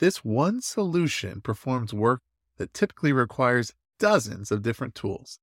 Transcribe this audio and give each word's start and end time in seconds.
This 0.00 0.24
one 0.24 0.62
solution 0.62 1.42
performs 1.42 1.92
work 1.92 2.22
that 2.56 2.72
typically 2.72 3.12
requires 3.12 3.74
dozens 3.98 4.50
of 4.50 4.62
different 4.62 4.94
tools. 4.94 5.38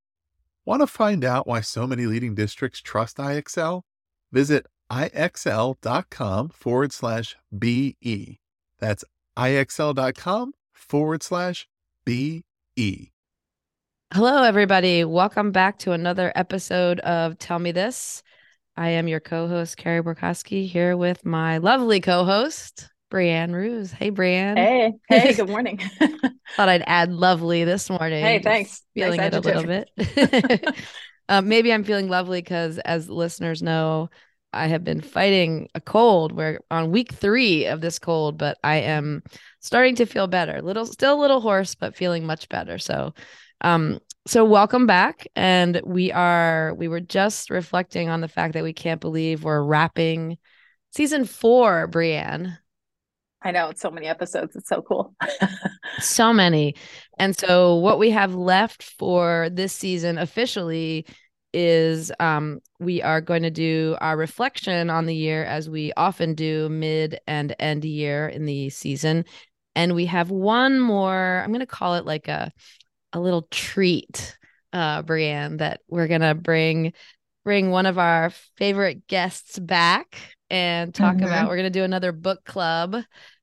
Want 0.65 0.81
to 0.81 0.87
find 0.87 1.23
out 1.23 1.45
why 1.45 1.61
so 1.61 1.85
many 1.85 2.07
leading 2.07 2.33
districts 2.33 2.81
trust 2.81 3.17
IXL? 3.17 3.83
Visit 4.31 4.65
ixl.com 4.91 6.49
forward 6.49 6.91
slash 6.91 7.35
BE. 7.55 8.39
That's 8.79 9.03
ixl.com 9.37 10.53
forward 10.73 11.21
slash 11.21 11.67
BE. 12.03 13.11
Hello, 14.11 14.41
everybody. 14.41 15.05
Welcome 15.05 15.51
back 15.51 15.77
to 15.79 15.91
another 15.91 16.31
episode 16.33 16.99
of 17.01 17.37
Tell 17.37 17.59
Me 17.59 17.71
This. 17.71 18.23
I 18.75 18.89
am 18.89 19.07
your 19.07 19.19
co 19.19 19.47
host, 19.47 19.77
Carey 19.77 20.01
Borkowski, 20.01 20.67
here 20.67 20.97
with 20.97 21.23
my 21.23 21.59
lovely 21.59 22.01
co 22.01 22.25
host, 22.25 22.89
Brianne 23.11 23.53
Ruse. 23.53 23.91
Hey, 23.91 24.11
Brianne. 24.11 24.57
Hey, 24.57 24.93
hey, 25.07 25.33
good 25.35 25.49
morning. 25.49 25.77
Thought 26.55 26.69
I'd 26.69 26.83
add 26.85 27.11
lovely 27.11 27.63
this 27.63 27.89
morning. 27.89 28.23
Hey, 28.23 28.39
thanks. 28.39 28.83
Feeling 28.93 29.17
nice 29.17 29.33
it 29.33 29.37
a 29.37 29.39
little 29.39 29.63
bit. 29.63 30.75
um, 31.29 31.47
maybe 31.47 31.71
I'm 31.71 31.83
feeling 31.83 32.09
lovely 32.09 32.41
because, 32.41 32.79
as 32.79 33.09
listeners 33.09 33.61
know, 33.61 34.09
I 34.53 34.67
have 34.67 34.83
been 34.83 35.01
fighting 35.01 35.69
a 35.75 35.81
cold. 35.81 36.31
We're 36.31 36.59
on 36.71 36.91
week 36.91 37.13
three 37.13 37.65
of 37.65 37.81
this 37.81 37.99
cold, 37.99 38.37
but 38.37 38.57
I 38.63 38.77
am 38.77 39.23
starting 39.59 39.95
to 39.95 40.05
feel 40.05 40.27
better. 40.27 40.61
Little, 40.61 40.85
still 40.85 41.19
a 41.19 41.21
little 41.21 41.41
hoarse, 41.41 41.75
but 41.75 41.95
feeling 41.95 42.25
much 42.25 42.49
better. 42.49 42.77
So, 42.77 43.13
um, 43.61 43.99
so 44.25 44.43
welcome 44.43 44.87
back. 44.87 45.27
And 45.35 45.81
we 45.85 46.11
are, 46.11 46.73
we 46.75 46.87
were 46.87 46.99
just 46.99 47.49
reflecting 47.49 48.09
on 48.09 48.21
the 48.21 48.27
fact 48.27 48.53
that 48.53 48.63
we 48.63 48.73
can't 48.73 49.01
believe 49.01 49.43
we're 49.43 49.63
wrapping 49.63 50.37
season 50.91 51.25
four, 51.25 51.87
Brianne. 51.87 52.57
I 53.41 53.51
know 53.51 53.69
it's 53.69 53.81
so 53.81 53.91
many 53.91 54.07
episodes. 54.07 54.55
It's 54.55 54.69
so 54.69 54.81
cool. 54.81 55.13
so 55.99 56.33
many. 56.33 56.75
And 57.19 57.37
so 57.37 57.75
what 57.75 57.99
we 57.99 58.09
have 58.11 58.33
left 58.33 58.83
for 58.83 59.49
this 59.51 59.73
season 59.73 60.17
officially 60.17 61.05
is 61.53 62.11
um, 62.19 62.59
we 62.79 63.01
are 63.01 63.21
going 63.21 63.43
to 63.43 63.51
do 63.51 63.95
our 64.01 64.17
reflection 64.17 64.89
on 64.89 65.05
the 65.05 65.15
year 65.15 65.43
as 65.43 65.69
we 65.69 65.93
often 65.95 66.33
do 66.35 66.67
mid 66.69 67.19
and 67.27 67.55
end 67.59 67.85
year 67.85 68.27
in 68.27 68.45
the 68.45 68.69
season. 68.69 69.23
And 69.75 69.93
we 69.93 70.07
have 70.07 70.31
one 70.31 70.79
more, 70.79 71.41
I'm 71.43 71.51
going 71.51 71.59
to 71.59 71.65
call 71.67 71.95
it 71.95 72.05
like 72.05 72.27
a 72.27 72.51
a 73.13 73.19
little 73.19 73.47
treat, 73.51 74.37
uh, 74.73 75.03
Brianne, 75.03 75.59
that 75.59 75.81
we're 75.87 76.07
gonna 76.07 76.35
bring 76.35 76.93
bring 77.43 77.71
one 77.71 77.85
of 77.85 77.97
our 77.97 78.31
favorite 78.57 79.07
guests 79.07 79.57
back 79.57 80.36
and 80.49 80.93
talk 80.93 81.15
mm-hmm. 81.15 81.25
about. 81.25 81.49
We're 81.49 81.57
gonna 81.57 81.69
do 81.69 81.83
another 81.83 82.11
book 82.11 82.45
club 82.45 82.95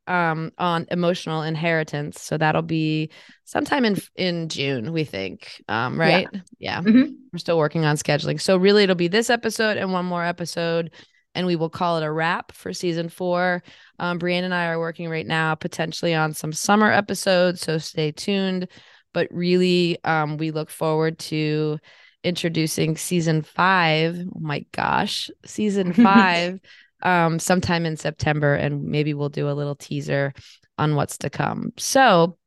um 0.06 0.52
on 0.58 0.86
emotional 0.90 1.42
inheritance 1.42 2.20
so 2.20 2.36
that'll 2.36 2.62
be 2.62 3.10
sometime 3.44 3.84
in 3.84 3.96
in 4.16 4.48
june 4.48 4.92
we 4.92 5.02
think 5.02 5.62
um 5.68 5.98
right 5.98 6.28
yeah, 6.32 6.40
yeah. 6.58 6.80
Mm-hmm. 6.82 7.12
we're 7.32 7.38
still 7.38 7.56
working 7.56 7.84
on 7.86 7.96
scheduling 7.96 8.40
so 8.40 8.56
really 8.56 8.82
it'll 8.82 8.96
be 8.96 9.08
this 9.08 9.30
episode 9.30 9.78
and 9.78 9.92
one 9.92 10.04
more 10.04 10.22
episode 10.22 10.90
and 11.34 11.46
we 11.46 11.56
will 11.56 11.70
call 11.70 11.96
it 11.96 12.04
a 12.04 12.12
wrap 12.12 12.52
for 12.52 12.74
season 12.74 13.08
four 13.08 13.62
um 13.98 14.18
brianne 14.18 14.42
and 14.42 14.54
i 14.54 14.66
are 14.66 14.78
working 14.78 15.08
right 15.08 15.26
now 15.26 15.54
potentially 15.54 16.14
on 16.14 16.34
some 16.34 16.52
summer 16.52 16.90
episodes 16.90 17.62
so 17.62 17.78
stay 17.78 18.12
tuned 18.12 18.68
but 19.14 19.26
really 19.30 19.96
um 20.04 20.36
we 20.36 20.50
look 20.50 20.68
forward 20.68 21.18
to 21.18 21.78
introducing 22.24 22.96
season 22.96 23.40
five 23.40 24.18
oh 24.18 24.40
my 24.40 24.66
gosh 24.72 25.30
season 25.46 25.92
five 26.04 26.60
um, 27.04 27.38
sometime 27.38 27.86
in 27.86 27.96
September, 27.96 28.54
and 28.54 28.84
maybe 28.84 29.14
we'll 29.14 29.28
do 29.28 29.48
a 29.48 29.52
little 29.52 29.76
teaser 29.76 30.32
on 30.78 30.94
what's 30.94 31.18
to 31.18 31.30
come. 31.30 31.72
So, 31.78 32.38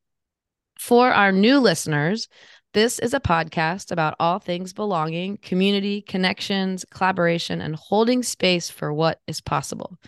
for 0.78 1.10
our 1.10 1.32
new 1.32 1.58
listeners, 1.58 2.28
this 2.74 2.98
is 2.98 3.14
a 3.14 3.20
podcast 3.20 3.90
about 3.90 4.14
all 4.20 4.38
things 4.38 4.72
belonging, 4.72 5.38
community, 5.38 6.02
connections, 6.02 6.84
collaboration, 6.90 7.60
and 7.60 7.74
holding 7.74 8.22
space 8.22 8.68
for 8.68 8.92
what 8.92 9.20
is 9.26 9.40
possible. 9.40 9.98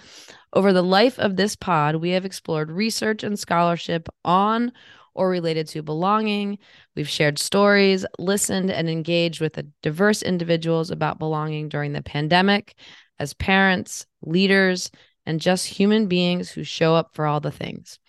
Over 0.52 0.72
the 0.72 0.82
life 0.82 1.18
of 1.18 1.36
this 1.36 1.56
pod, 1.56 1.96
we 1.96 2.10
have 2.10 2.24
explored 2.24 2.70
research 2.70 3.22
and 3.22 3.38
scholarship 3.38 4.08
on 4.24 4.72
or 5.14 5.28
related 5.28 5.68
to 5.68 5.82
belonging. 5.82 6.58
We've 6.94 7.08
shared 7.08 7.38
stories, 7.38 8.04
listened, 8.18 8.70
and 8.70 8.88
engaged 8.88 9.40
with 9.40 9.58
diverse 9.82 10.22
individuals 10.22 10.90
about 10.90 11.18
belonging 11.18 11.68
during 11.68 11.92
the 11.92 12.02
pandemic, 12.02 12.74
as 13.20 13.34
parents, 13.34 14.06
leaders, 14.22 14.90
and 15.26 15.40
just 15.40 15.66
human 15.66 16.08
beings 16.08 16.50
who 16.50 16.64
show 16.64 16.96
up 16.96 17.14
for 17.14 17.26
all 17.26 17.38
the 17.38 17.52
things. 17.52 18.00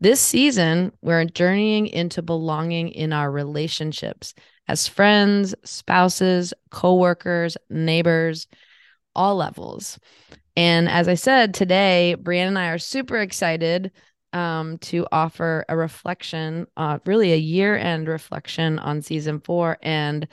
This 0.00 0.20
season, 0.20 0.92
we're 1.02 1.24
journeying 1.24 1.88
into 1.88 2.22
belonging 2.22 2.90
in 2.90 3.12
our 3.12 3.32
relationships 3.32 4.34
as 4.68 4.86
friends, 4.86 5.54
spouses, 5.64 6.54
coworkers, 6.70 7.56
neighbors, 7.68 8.46
all 9.16 9.34
levels. 9.34 9.98
And 10.56 10.88
as 10.88 11.08
I 11.08 11.14
said 11.14 11.54
today, 11.54 12.14
Brianne 12.20 12.48
and 12.48 12.58
I 12.58 12.68
are 12.68 12.78
super 12.78 13.16
excited 13.16 13.90
um, 14.32 14.78
to 14.78 15.06
offer 15.10 15.64
a 15.68 15.76
reflection, 15.76 16.66
uh, 16.76 16.98
really 17.06 17.32
a 17.32 17.36
year 17.36 17.76
end 17.76 18.08
reflection 18.08 18.78
on 18.78 19.02
season 19.02 19.40
four. 19.40 19.78
And 19.82 20.28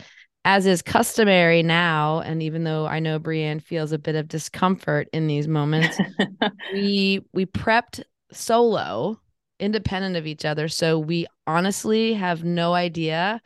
as 0.45 0.67
is 0.67 0.83
customary 0.83 1.63
now, 1.63 2.19
and 2.19 2.43
even 2.43 2.63
though 2.63 2.85
I 2.85 2.99
know 2.99 3.19
Brianne 3.19 3.61
feels 3.61 3.91
a 3.91 3.97
bit 3.97 4.15
of 4.15 4.27
discomfort 4.27 5.09
in 5.11 5.25
these 5.25 5.47
moments, 5.47 5.99
we 6.73 7.25
we 7.33 7.47
prepped 7.47 8.03
solo, 8.31 9.19
independent 9.59 10.15
of 10.15 10.27
each 10.27 10.45
other. 10.45 10.67
So 10.67 10.99
we 10.99 11.25
honestly 11.47 12.13
have 12.13 12.43
no 12.43 12.75
idea 12.75 13.41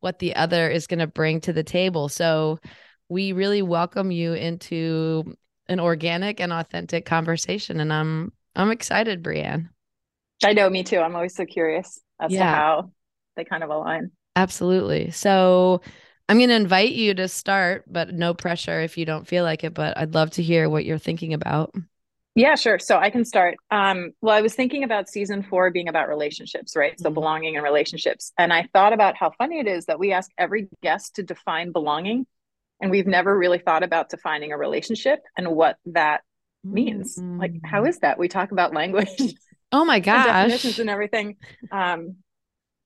what 0.00 0.20
the 0.20 0.36
other 0.36 0.70
is 0.70 0.86
going 0.86 1.00
to 1.00 1.08
bring 1.08 1.40
to 1.40 1.52
the 1.52 1.64
table. 1.64 2.08
So 2.08 2.60
we 3.08 3.32
really 3.32 3.62
welcome 3.62 4.12
you 4.12 4.34
into 4.34 5.36
an 5.68 5.80
organic 5.80 6.40
and 6.40 6.52
authentic 6.52 7.04
conversation. 7.04 7.80
And 7.80 7.92
I'm 7.92 8.32
I'm 8.54 8.70
excited, 8.70 9.20
Brianne. 9.20 9.68
I 10.44 10.52
know, 10.52 10.70
me 10.70 10.84
too. 10.84 11.00
I'm 11.00 11.16
always 11.16 11.34
so 11.34 11.44
curious 11.44 12.00
as 12.20 12.30
yeah. 12.30 12.38
to 12.38 12.44
how 12.44 12.90
they 13.34 13.44
kind 13.44 13.64
of 13.64 13.70
align. 13.70 14.12
Absolutely. 14.36 15.10
So 15.10 15.80
I'm 16.28 16.38
going 16.38 16.48
to 16.48 16.56
invite 16.56 16.92
you 16.92 17.14
to 17.14 17.28
start, 17.28 17.84
but 17.86 18.12
no 18.12 18.34
pressure 18.34 18.80
if 18.80 18.98
you 18.98 19.04
don't 19.04 19.26
feel 19.26 19.44
like 19.44 19.62
it. 19.64 19.74
But 19.74 19.96
I'd 19.96 20.14
love 20.14 20.30
to 20.32 20.42
hear 20.42 20.68
what 20.68 20.84
you're 20.84 20.98
thinking 20.98 21.32
about. 21.32 21.74
Yeah, 22.34 22.54
sure. 22.54 22.78
So 22.78 22.98
I 22.98 23.08
can 23.08 23.24
start. 23.24 23.56
Um, 23.70 24.10
well, 24.20 24.36
I 24.36 24.42
was 24.42 24.54
thinking 24.54 24.84
about 24.84 25.08
season 25.08 25.42
four 25.42 25.70
being 25.70 25.88
about 25.88 26.08
relationships, 26.08 26.76
right? 26.76 26.98
So 27.00 27.06
mm-hmm. 27.06 27.14
belonging 27.14 27.56
and 27.56 27.64
relationships. 27.64 28.32
And 28.38 28.52
I 28.52 28.68
thought 28.74 28.92
about 28.92 29.16
how 29.16 29.30
funny 29.38 29.58
it 29.58 29.66
is 29.66 29.86
that 29.86 29.98
we 29.98 30.12
ask 30.12 30.30
every 30.36 30.68
guest 30.82 31.16
to 31.16 31.22
define 31.22 31.72
belonging, 31.72 32.26
and 32.80 32.90
we've 32.90 33.06
never 33.06 33.36
really 33.36 33.58
thought 33.58 33.82
about 33.82 34.10
defining 34.10 34.52
a 34.52 34.58
relationship 34.58 35.20
and 35.38 35.48
what 35.48 35.78
that 35.86 36.22
means. 36.62 37.16
Mm-hmm. 37.16 37.40
Like, 37.40 37.52
how 37.64 37.84
mm. 37.84 38.00
that? 38.00 38.18
We 38.18 38.28
talk 38.28 38.52
about 38.52 38.74
language. 38.74 39.08
Oh 39.72 39.84
my 39.84 39.98
gosh. 39.98 40.26
and 40.28 40.48
definitions 40.48 40.78
and 40.78 40.88
everything. 40.88 41.36
Um, 41.72 42.16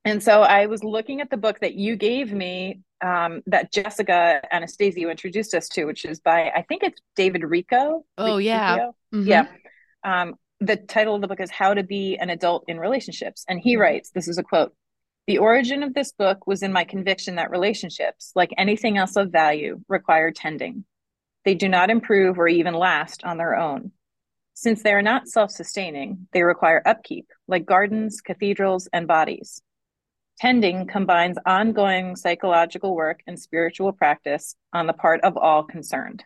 and 0.05 0.23
so 0.23 0.41
I 0.41 0.65
was 0.65 0.83
looking 0.83 1.21
at 1.21 1.29
the 1.29 1.37
book 1.37 1.61
that 1.61 1.75
you 1.75 1.95
gave 1.95 2.33
me 2.33 2.81
um, 3.03 3.43
that 3.47 3.73
Jessica 3.73 4.43
Anastasio 4.53 5.09
introduced 5.09 5.55
us 5.55 5.69
to, 5.71 5.85
which 5.85 6.05
is 6.05 6.21
by 6.21 6.51
I 6.55 6.63
think 6.63 6.83
it's 6.83 7.01
David 7.17 7.43
Richo. 7.43 8.03
Oh 8.19 8.39
yeah, 8.39 8.91
mm-hmm. 9.13 9.27
yeah. 9.27 9.47
Um, 10.05 10.35
the 10.61 10.77
title 10.77 11.15
of 11.15 11.23
the 11.23 11.29
book 11.29 11.41
is 11.41 11.51
How 11.51 11.75
to 11.75 11.83
Be 11.83 12.17
an 12.19 12.31
Adult 12.31 12.65
in 12.69 12.79
Relationships, 12.79 13.45
and 13.49 13.61
he 13.61 13.77
writes, 13.77 14.11
"This 14.11 14.29
is 14.29 14.39
a 14.39 14.43
quote." 14.43 14.75
The 15.27 15.39
origin 15.39 15.83
of 15.83 15.95
this 15.95 16.13
book 16.13 16.47
was 16.47 16.63
in 16.63 16.73
my 16.73 16.85
conviction 16.85 17.37
that 17.37 17.51
relationships, 17.51 18.33
like 18.35 18.51
anything 18.59 18.99
else 18.99 19.17
of 19.17 19.31
value, 19.31 19.81
require 19.89 20.31
tending. 20.31 20.85
They 21.45 21.55
do 21.55 21.69
not 21.69 21.91
improve 21.91 22.39
or 22.39 22.49
even 22.49 22.75
last 22.75 23.25
on 23.25 23.39
their 23.39 23.57
own. 23.57 23.93
Since 24.55 24.83
they 24.83 24.93
are 24.93 25.03
not 25.03 25.29
self 25.29 25.51
sustaining, 25.51 26.27
they 26.33 26.43
require 26.43 26.83
upkeep, 26.85 27.29
like 27.49 27.65
gardens, 27.65 28.21
cathedrals, 28.21 28.89
and 28.93 29.07
bodies. 29.07 29.63
Tending 30.41 30.87
combines 30.87 31.37
ongoing 31.45 32.17
psychological 32.17 32.97
work 32.97 33.21
and 33.27 33.39
spiritual 33.39 33.93
practice 33.93 34.57
on 34.73 34.87
the 34.87 34.95
part 34.95 35.21
of 35.21 35.37
all 35.37 35.63
concerned. 35.63 36.25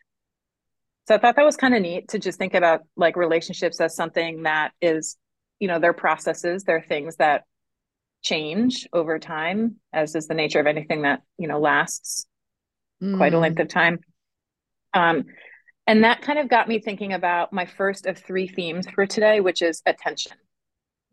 So 1.08 1.16
I 1.16 1.19
thought 1.19 1.37
that 1.37 1.44
was 1.44 1.56
kind 1.56 1.75
of 1.75 1.82
neat 1.82 2.08
to 2.11 2.19
just 2.19 2.38
think 2.38 2.55
about 2.55 2.82
like 2.96 3.16
relationships 3.16 3.81
as 3.81 3.96
something 3.96 4.44
that 4.44 4.72
is, 4.81 5.16
you 5.58 5.66
know, 5.66 5.81
they're 5.81 5.93
processes, 5.93 6.62
they're 6.62 6.81
things 6.81 7.16
that 7.16 7.43
change 8.22 8.88
over 8.93 9.19
time, 9.19 9.76
as 9.93 10.14
is 10.14 10.28
the 10.28 10.34
nature 10.34 10.61
of 10.61 10.66
anything 10.66 11.02
that, 11.02 11.22
you 11.37 11.49
know, 11.49 11.58
lasts 11.58 12.26
mm. 13.02 13.16
quite 13.16 13.34
a 13.34 13.38
length 13.38 13.58
mm. 13.58 13.62
of 13.62 13.69
time. 13.69 13.99
Um, 14.94 15.25
and 15.87 16.05
that 16.05 16.22
kind 16.22 16.38
of 16.38 16.49
got 16.49 16.69
me 16.69 16.78
thinking 16.78 17.12
about 17.12 17.52
my 17.52 17.66
first 17.66 18.06
of 18.06 18.16
three 18.16 18.49
themes 18.49 18.87
for 18.88 19.06
today, 19.06 19.40
which 19.40 19.61
is 19.61 19.82
attention. 19.84 20.32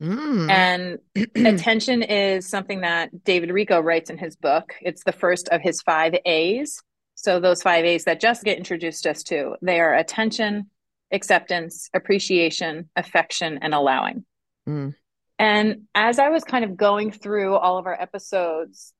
Mm. 0.01 0.49
And 0.49 0.99
attention 1.45 2.01
is 2.01 2.47
something 2.47 2.81
that 2.81 3.23
David 3.23 3.49
Richo 3.49 3.83
writes 3.83 4.09
in 4.09 4.17
his 4.17 4.35
book. 4.35 4.73
It's 4.81 5.03
the 5.03 5.11
first 5.11 5.49
of 5.49 5.61
his 5.61 5.81
five 5.81 6.15
A's. 6.25 6.81
So 7.15 7.39
those 7.39 7.61
five 7.61 7.85
A's 7.85 8.05
that 8.05 8.19
Jessica 8.19 8.57
introduced 8.57 9.05
us 9.05 9.21
to, 9.23 9.55
they 9.61 9.79
are 9.79 9.93
attention, 9.93 10.71
acceptance, 11.11 11.89
appreciation, 11.93 12.89
affection, 12.95 13.59
and 13.61 13.75
allowing. 13.75 14.25
Mm. 14.67 14.95
And 15.37 15.81
as 15.93 16.17
I 16.17 16.29
was 16.29 16.43
kind 16.43 16.65
of 16.65 16.77
going 16.77 17.11
through 17.11 17.55
all 17.55 17.77
of 17.77 17.85
our 17.85 17.99
episodes, 17.99 18.93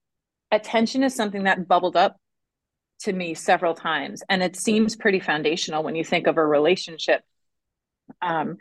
attention 0.52 1.04
is 1.04 1.16
something 1.16 1.44
that 1.44 1.68
bubbled 1.68 1.96
up 1.96 2.18
to 3.02 3.14
me 3.14 3.34
several 3.34 3.74
times. 3.74 4.22
And 4.30 4.44
it 4.44 4.56
seems 4.56 4.96
pretty 4.96 5.20
foundational 5.20 5.84
when 5.84 5.96
you 5.96 6.04
think 6.04 6.28
of 6.28 6.38
a 6.38 6.46
relationship. 6.46 7.22
Um, 8.22 8.58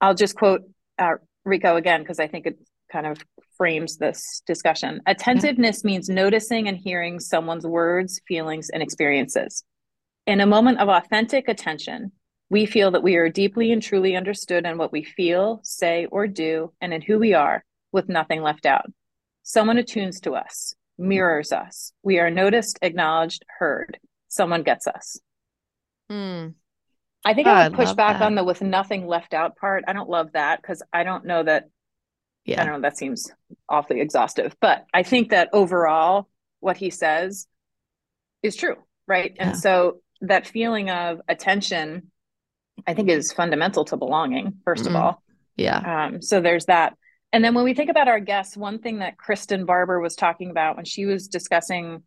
I'll 0.00 0.14
just 0.14 0.36
quote 0.36 0.62
uh, 0.98 1.14
Richo 1.46 1.76
again, 1.76 2.00
because 2.00 2.20
I 2.20 2.26
think 2.26 2.46
it 2.46 2.58
kind 2.90 3.06
of 3.06 3.18
frames 3.56 3.96
this 3.96 4.42
discussion. 4.46 5.00
Attentiveness 5.06 5.84
means 5.84 6.08
noticing 6.08 6.68
and 6.68 6.76
hearing 6.76 7.20
someone's 7.20 7.66
words, 7.66 8.20
feelings, 8.26 8.70
and 8.70 8.82
experiences. 8.82 9.64
In 10.26 10.40
a 10.40 10.46
moment 10.46 10.80
of 10.80 10.88
authentic 10.88 11.48
attention, 11.48 12.12
we 12.50 12.66
feel 12.66 12.90
that 12.92 13.02
we 13.02 13.16
are 13.16 13.28
deeply 13.28 13.72
and 13.72 13.82
truly 13.82 14.16
understood 14.16 14.64
in 14.64 14.78
what 14.78 14.92
we 14.92 15.02
feel, 15.02 15.60
say, 15.62 16.06
or 16.06 16.26
do, 16.26 16.72
and 16.80 16.92
in 16.94 17.02
who 17.02 17.18
we 17.18 17.34
are, 17.34 17.64
with 17.92 18.08
nothing 18.08 18.42
left 18.42 18.66
out. 18.66 18.86
Someone 19.42 19.78
attunes 19.78 20.20
to 20.20 20.32
us, 20.32 20.74
mirrors 20.98 21.52
us. 21.52 21.92
We 22.02 22.18
are 22.18 22.30
noticed, 22.30 22.78
acknowledged, 22.82 23.44
heard. 23.58 23.98
Someone 24.28 24.62
gets 24.62 24.86
us. 24.86 25.18
Mm. 26.10 26.54
I 27.24 27.34
think 27.34 27.48
oh, 27.48 27.52
I 27.52 27.68
would 27.68 27.76
push 27.76 27.92
back 27.92 28.18
that. 28.18 28.24
on 28.24 28.34
the 28.34 28.44
with 28.44 28.60
nothing 28.60 29.06
left 29.06 29.32
out 29.32 29.56
part. 29.56 29.84
I 29.88 29.92
don't 29.92 30.08
love 30.08 30.32
that 30.32 30.60
because 30.60 30.82
I 30.92 31.04
don't 31.04 31.24
know 31.24 31.42
that. 31.42 31.68
Yeah. 32.44 32.60
I 32.60 32.64
don't 32.64 32.74
know. 32.74 32.88
That 32.88 32.98
seems 32.98 33.30
awfully 33.68 34.00
exhaustive. 34.00 34.54
But 34.60 34.84
I 34.92 35.02
think 35.02 35.30
that 35.30 35.48
overall, 35.52 36.28
what 36.60 36.76
he 36.76 36.90
says 36.90 37.46
is 38.42 38.56
true. 38.56 38.76
Right. 39.06 39.32
Yeah. 39.36 39.48
And 39.48 39.58
so 39.58 40.00
that 40.20 40.46
feeling 40.46 40.90
of 40.90 41.20
attention, 41.28 42.10
I 42.86 42.94
think, 42.94 43.08
is 43.08 43.32
fundamental 43.32 43.84
to 43.86 43.96
belonging, 43.96 44.54
1st 44.66 44.76
mm-hmm. 44.76 44.88
of 44.88 44.96
all. 44.96 45.22
Yeah. 45.56 46.06
Um, 46.06 46.22
so 46.22 46.40
there's 46.40 46.66
that. 46.66 46.96
And 47.32 47.44
then 47.44 47.54
when 47.54 47.64
we 47.64 47.74
think 47.74 47.90
about 47.90 48.08
our 48.08 48.20
guests, 48.20 48.56
one 48.56 48.78
thing 48.78 48.98
that 48.98 49.16
Kristen 49.18 49.64
Barber 49.64 50.00
was 50.00 50.14
talking 50.14 50.50
about 50.50 50.76
when 50.76 50.84
she 50.84 51.06
was 51.06 51.28
discussing 51.28 52.02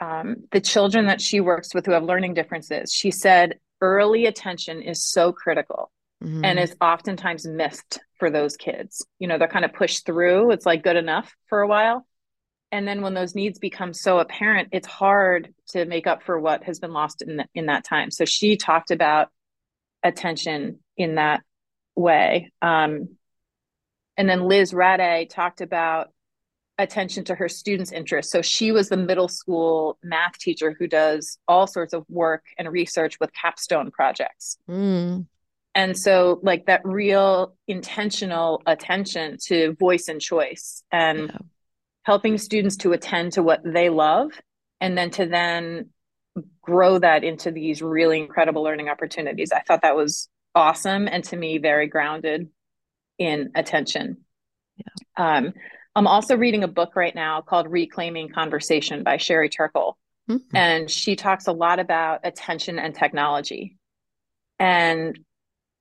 um, 0.00 0.44
the 0.52 0.60
children 0.60 1.06
that 1.06 1.20
she 1.20 1.40
works 1.40 1.74
with 1.74 1.86
who 1.86 1.92
have 1.92 2.04
learning 2.04 2.34
differences, 2.34 2.92
she 2.92 3.10
said 3.10 3.58
early 3.84 4.26
attention 4.26 4.82
is 4.82 5.04
so 5.04 5.32
critical 5.32 5.90
mm-hmm. 6.22 6.44
and 6.44 6.58
is 6.58 6.74
oftentimes 6.80 7.46
missed 7.46 8.00
for 8.18 8.30
those 8.30 8.56
kids. 8.56 9.06
You 9.18 9.28
know, 9.28 9.38
they're 9.38 9.48
kind 9.48 9.64
of 9.64 9.72
pushed 9.72 10.06
through, 10.06 10.52
it's 10.52 10.66
like 10.66 10.82
good 10.82 10.96
enough 10.96 11.34
for 11.48 11.60
a 11.60 11.68
while. 11.68 12.06
And 12.72 12.88
then 12.88 13.02
when 13.02 13.14
those 13.14 13.34
needs 13.36 13.58
become 13.58 13.94
so 13.94 14.18
apparent, 14.18 14.70
it's 14.72 14.88
hard 14.88 15.54
to 15.68 15.84
make 15.84 16.06
up 16.06 16.24
for 16.24 16.40
what 16.40 16.64
has 16.64 16.80
been 16.80 16.92
lost 16.92 17.22
in, 17.22 17.36
the, 17.36 17.46
in 17.54 17.66
that 17.66 17.84
time. 17.84 18.10
So 18.10 18.24
she 18.24 18.56
talked 18.56 18.90
about 18.90 19.28
attention 20.02 20.80
in 20.96 21.16
that 21.16 21.42
way. 21.94 22.50
Um, 22.62 23.16
and 24.16 24.28
then 24.28 24.48
Liz 24.48 24.72
Rade 24.74 25.30
talked 25.30 25.60
about 25.60 26.08
attention 26.78 27.24
to 27.24 27.34
her 27.34 27.48
students' 27.48 27.92
interests. 27.92 28.32
So 28.32 28.42
she 28.42 28.72
was 28.72 28.88
the 28.88 28.96
middle 28.96 29.28
school 29.28 29.98
math 30.02 30.38
teacher 30.38 30.74
who 30.78 30.86
does 30.86 31.38
all 31.46 31.66
sorts 31.66 31.92
of 31.92 32.04
work 32.08 32.44
and 32.58 32.70
research 32.70 33.20
with 33.20 33.30
capstone 33.32 33.90
projects. 33.90 34.58
Mm. 34.68 35.26
And 35.76 35.98
so, 35.98 36.38
like 36.42 36.66
that 36.66 36.82
real 36.84 37.56
intentional 37.66 38.62
attention 38.64 39.38
to 39.46 39.74
voice 39.78 40.06
and 40.08 40.20
choice 40.20 40.84
and 40.92 41.30
yeah. 41.32 41.38
helping 42.04 42.38
students 42.38 42.76
to 42.78 42.92
attend 42.92 43.32
to 43.32 43.42
what 43.42 43.60
they 43.64 43.88
love 43.88 44.30
and 44.80 44.96
then 44.96 45.10
to 45.10 45.26
then 45.26 45.90
grow 46.62 46.98
that 46.98 47.24
into 47.24 47.50
these 47.50 47.82
really 47.82 48.20
incredible 48.20 48.62
learning 48.62 48.88
opportunities. 48.88 49.52
I 49.52 49.60
thought 49.60 49.82
that 49.82 49.96
was 49.96 50.28
awesome 50.54 51.08
and 51.08 51.24
to 51.24 51.36
me 51.36 51.58
very 51.58 51.88
grounded 51.88 52.48
in 53.18 53.50
attention. 53.54 54.18
Yeah. 54.76 54.86
Um, 55.16 55.54
I'm 55.96 56.06
also 56.06 56.36
reading 56.36 56.64
a 56.64 56.68
book 56.68 56.96
right 56.96 57.14
now 57.14 57.40
called 57.40 57.70
Reclaiming 57.70 58.28
Conversation 58.30 59.02
by 59.04 59.16
Sherry 59.16 59.48
Turkle. 59.48 59.96
Mm-hmm. 60.28 60.56
And 60.56 60.90
she 60.90 61.16
talks 61.16 61.46
a 61.46 61.52
lot 61.52 61.78
about 61.78 62.20
attention 62.24 62.78
and 62.78 62.94
technology. 62.94 63.76
And, 64.58 65.18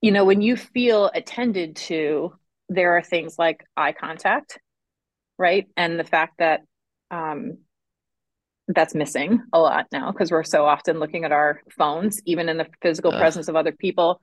you 0.01 0.12
know, 0.12 0.25
when 0.25 0.42
you 0.42 0.56
feel 0.56 1.10
attended 1.13 1.77
to, 1.77 2.33
there 2.69 2.98
are 2.98 3.01
things 3.01 3.39
like 3.39 3.65
eye 3.75 3.94
contact, 3.94 4.60
right? 5.38 5.68
And 5.77 6.00
the 6.00 6.04
fact 6.04 6.39
that 6.39 6.62
um, 7.10 7.60
that's 8.68 8.95
missing 8.95 9.42
a 9.51 9.60
lot 9.60 9.88
now 9.92 10.12
because 10.12 10.31
we're 10.31 10.44
so 10.44 10.65
often 10.65 11.00
looking 11.00 11.24
at 11.24 11.31
our 11.31 11.62
phones, 11.77 12.21
even 12.25 12.50
in 12.50 12.57
the 12.57 12.68
physical 12.81 13.13
Ugh. 13.13 13.19
presence 13.19 13.48
of 13.48 13.56
other 13.56 13.71
people. 13.71 14.21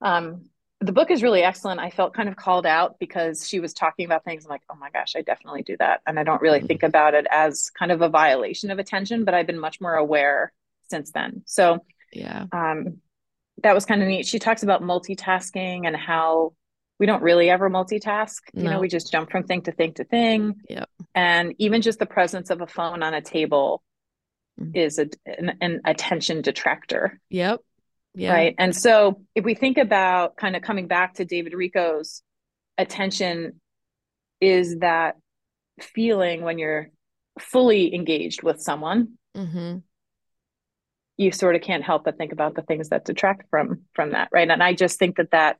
Um, 0.00 0.46
the 0.80 0.92
book 0.92 1.10
is 1.10 1.22
really 1.22 1.42
excellent. 1.42 1.80
I 1.80 1.90
felt 1.90 2.14
kind 2.14 2.28
of 2.28 2.36
called 2.36 2.64
out 2.64 2.98
because 3.00 3.48
she 3.48 3.58
was 3.58 3.74
talking 3.74 4.06
about 4.06 4.24
things 4.24 4.44
I'm 4.44 4.50
like, 4.50 4.62
oh 4.70 4.76
my 4.76 4.90
gosh, 4.90 5.14
I 5.16 5.22
definitely 5.22 5.62
do 5.62 5.76
that. 5.78 6.02
And 6.06 6.20
I 6.20 6.22
don't 6.22 6.40
really 6.40 6.60
think 6.60 6.84
about 6.84 7.14
it 7.14 7.26
as 7.30 7.70
kind 7.70 7.90
of 7.90 8.00
a 8.00 8.08
violation 8.08 8.70
of 8.70 8.78
attention, 8.78 9.24
but 9.24 9.34
I've 9.34 9.46
been 9.46 9.58
much 9.58 9.80
more 9.80 9.94
aware 9.94 10.52
since 10.88 11.10
then. 11.10 11.42
So 11.46 11.84
yeah. 12.12 12.46
Um, 12.52 12.98
that 13.62 13.74
was 13.74 13.84
kind 13.84 14.02
of 14.02 14.08
neat. 14.08 14.26
She 14.26 14.38
talks 14.38 14.62
about 14.62 14.82
multitasking 14.82 15.86
and 15.86 15.96
how 15.96 16.54
we 16.98 17.06
don't 17.06 17.22
really 17.22 17.50
ever 17.50 17.68
multitask. 17.68 18.38
No. 18.54 18.62
You 18.62 18.70
know, 18.70 18.80
we 18.80 18.88
just 18.88 19.10
jump 19.10 19.30
from 19.30 19.44
thing 19.44 19.62
to 19.62 19.72
thing 19.72 19.94
to 19.94 20.04
thing. 20.04 20.54
Yep. 20.68 20.88
And 21.14 21.54
even 21.58 21.82
just 21.82 21.98
the 21.98 22.06
presence 22.06 22.50
of 22.50 22.60
a 22.60 22.66
phone 22.66 23.02
on 23.02 23.14
a 23.14 23.20
table 23.20 23.82
mm-hmm. 24.60 24.76
is 24.76 24.98
a, 24.98 25.08
an, 25.26 25.58
an 25.60 25.80
attention 25.84 26.42
detractor. 26.42 27.20
Yep. 27.30 27.60
Yeah. 28.14 28.32
Right. 28.32 28.54
And 28.58 28.74
so 28.74 29.22
if 29.34 29.44
we 29.44 29.54
think 29.54 29.78
about 29.78 30.36
kind 30.36 30.56
of 30.56 30.62
coming 30.62 30.88
back 30.88 31.14
to 31.14 31.24
David 31.24 31.52
Richo's 31.52 32.22
attention 32.76 33.60
is 34.40 34.78
that 34.78 35.16
feeling 35.80 36.42
when 36.42 36.58
you're 36.58 36.90
fully 37.40 37.94
engaged 37.94 38.42
with 38.42 38.60
someone. 38.60 39.14
Mm-hmm. 39.36 39.78
You 41.16 41.32
sort 41.32 41.56
of 41.56 41.62
can't 41.62 41.82
help 41.82 42.04
but 42.04 42.16
think 42.16 42.32
about 42.32 42.54
the 42.54 42.62
things 42.62 42.90
that 42.90 43.04
detract 43.04 43.50
from 43.50 43.82
from 43.94 44.12
that, 44.12 44.28
right? 44.32 44.48
And 44.48 44.62
I 44.62 44.72
just 44.72 44.98
think 44.98 45.16
that 45.16 45.32
that 45.32 45.56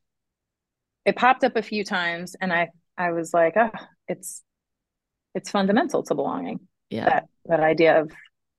it 1.05 1.17
popped 1.17 1.43
up 1.43 1.57
a 1.57 1.63
few 1.63 1.85
times, 1.85 2.37
and 2.41 2.53
I 2.53 2.69
I 2.97 3.11
was 3.11 3.35
like, 3.35 3.55
oh, 3.57 3.71
it's 4.07 4.43
it's 5.35 5.51
fundamental 5.51 6.05
to 6.05 6.15
belonging. 6.15 6.61
Yeah, 6.91 7.07
that 7.07 7.25
that 7.47 7.61
idea 7.61 8.01
of 8.01 8.13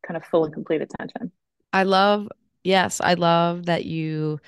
kind 0.06 0.18
of 0.18 0.26
full 0.26 0.44
and 0.44 0.54
complete 0.54 0.82
attention. 0.82 1.32
I 1.72 1.84
love 1.84 2.28
yes, 2.64 3.02
I 3.02 3.14
love 3.16 3.66
that 3.66 3.86
you 3.86 4.40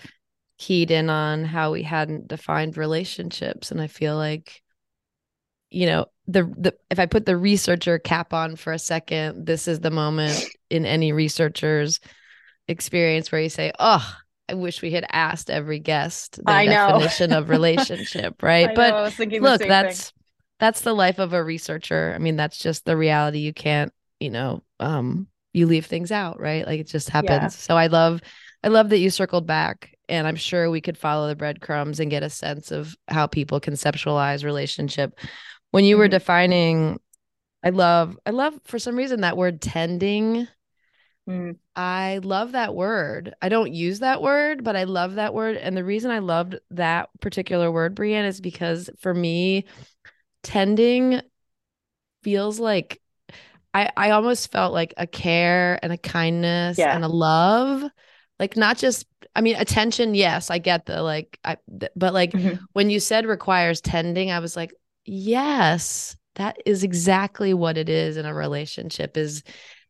keyed 0.57 0.91
in 0.91 1.09
on 1.09 1.43
how 1.43 1.71
we 1.71 1.83
hadn't 1.83 2.27
defined 2.27 2.77
relationships. 2.77 3.71
And 3.71 3.81
I 3.81 3.87
feel 3.87 4.15
like, 4.15 4.61
you 5.71 5.87
know, 5.87 6.05
the, 6.27 6.43
the 6.57 6.75
if 6.89 6.99
I 6.99 7.07
put 7.07 7.25
the 7.25 7.37
researcher 7.37 7.97
cap 7.97 8.33
on 8.33 8.55
for 8.55 8.71
a 8.71 8.79
second, 8.79 9.45
this 9.45 9.67
is 9.67 9.79
the 9.79 9.91
moment 9.91 10.45
in 10.69 10.85
any 10.85 11.13
researcher's 11.13 11.99
experience 12.67 13.31
where 13.31 13.41
you 13.41 13.49
say, 13.49 13.71
Oh, 13.79 14.07
I 14.47 14.53
wish 14.53 14.81
we 14.81 14.91
had 14.91 15.05
asked 15.11 15.49
every 15.49 15.79
guest 15.79 16.35
the 16.43 16.51
I 16.51 16.65
definition 16.65 17.31
of 17.31 17.49
relationship, 17.49 18.41
right? 18.43 18.67
but 18.75 18.93
look, 19.39 19.61
that's 19.61 20.11
thing. 20.11 20.23
that's 20.59 20.81
the 20.81 20.93
life 20.93 21.19
of 21.19 21.33
a 21.33 21.43
researcher. 21.43 22.11
I 22.13 22.19
mean, 22.19 22.35
that's 22.35 22.57
just 22.57 22.85
the 22.85 22.97
reality. 22.97 23.39
You 23.39 23.53
can't, 23.53 23.93
you 24.19 24.29
know, 24.29 24.61
um, 24.79 25.27
you 25.53 25.67
leave 25.67 25.85
things 25.85 26.11
out, 26.11 26.39
right? 26.39 26.65
Like 26.65 26.79
it 26.79 26.87
just 26.87 27.09
happens. 27.09 27.29
Yeah. 27.29 27.47
So 27.49 27.77
I 27.77 27.87
love 27.87 28.21
I 28.63 28.67
love 28.67 28.89
that 28.89 28.99
you 28.99 29.09
circled 29.09 29.47
back 29.47 29.95
and 30.07 30.27
I'm 30.27 30.35
sure 30.35 30.69
we 30.69 30.81
could 30.81 30.97
follow 30.97 31.27
the 31.27 31.35
breadcrumbs 31.35 31.99
and 31.99 32.11
get 32.11 32.23
a 32.23 32.29
sense 32.29 32.71
of 32.71 32.95
how 33.07 33.27
people 33.27 33.59
conceptualize 33.59 34.43
relationship. 34.43 35.19
When 35.71 35.83
you 35.83 35.95
mm-hmm. 35.95 35.99
were 36.01 36.07
defining 36.07 36.99
I 37.63 37.69
love 37.69 38.17
I 38.25 38.31
love 38.31 38.59
for 38.65 38.79
some 38.79 38.95
reason 38.95 39.21
that 39.21 39.37
word 39.37 39.61
tending 39.61 40.47
mm. 41.29 41.57
I 41.75 42.19
love 42.23 42.53
that 42.53 42.75
word. 42.75 43.33
I 43.41 43.49
don't 43.49 43.73
use 43.73 43.99
that 43.99 44.21
word, 44.21 44.63
but 44.63 44.75
I 44.75 44.83
love 44.83 45.15
that 45.15 45.33
word. 45.33 45.55
And 45.57 45.77
the 45.77 45.85
reason 45.85 46.11
I 46.11 46.19
loved 46.19 46.59
that 46.71 47.09
particular 47.21 47.71
word, 47.71 47.95
Brianne, 47.95 48.27
is 48.27 48.41
because 48.41 48.89
for 48.99 49.13
me, 49.13 49.65
tending 50.43 51.21
feels 52.23 52.59
like 52.59 53.01
I 53.73 53.89
I 53.95 54.11
almost 54.11 54.51
felt 54.51 54.73
like 54.73 54.93
a 54.97 55.07
care 55.07 55.79
and 55.83 55.93
a 55.93 55.97
kindness 55.97 56.77
yeah. 56.77 56.91
and 56.91 57.03
a 57.03 57.07
love, 57.07 57.83
like 58.39 58.57
not 58.57 58.77
just 58.77 59.05
I 59.35 59.41
mean, 59.41 59.55
attention, 59.55 60.13
yes, 60.15 60.49
I 60.49 60.57
get 60.57 60.85
the 60.85 61.01
like, 61.01 61.39
I, 61.45 61.57
th- 61.79 61.91
but 61.95 62.13
like 62.13 62.35
Mhm. 62.35 62.67
when 62.73 62.89
you 62.89 62.99
said 62.99 63.25
requires 63.25 63.79
tending, 63.79 64.29
I 64.31 64.39
was 64.39 64.57
like, 64.57 64.73
yes, 65.05 66.17
that 66.35 66.57
is 66.65 66.83
exactly 66.83 67.53
what 67.53 67.77
it 67.77 67.87
is 67.87 68.17
in 68.17 68.25
a 68.25 68.33
relationship. 68.33 69.15
Is 69.17 69.43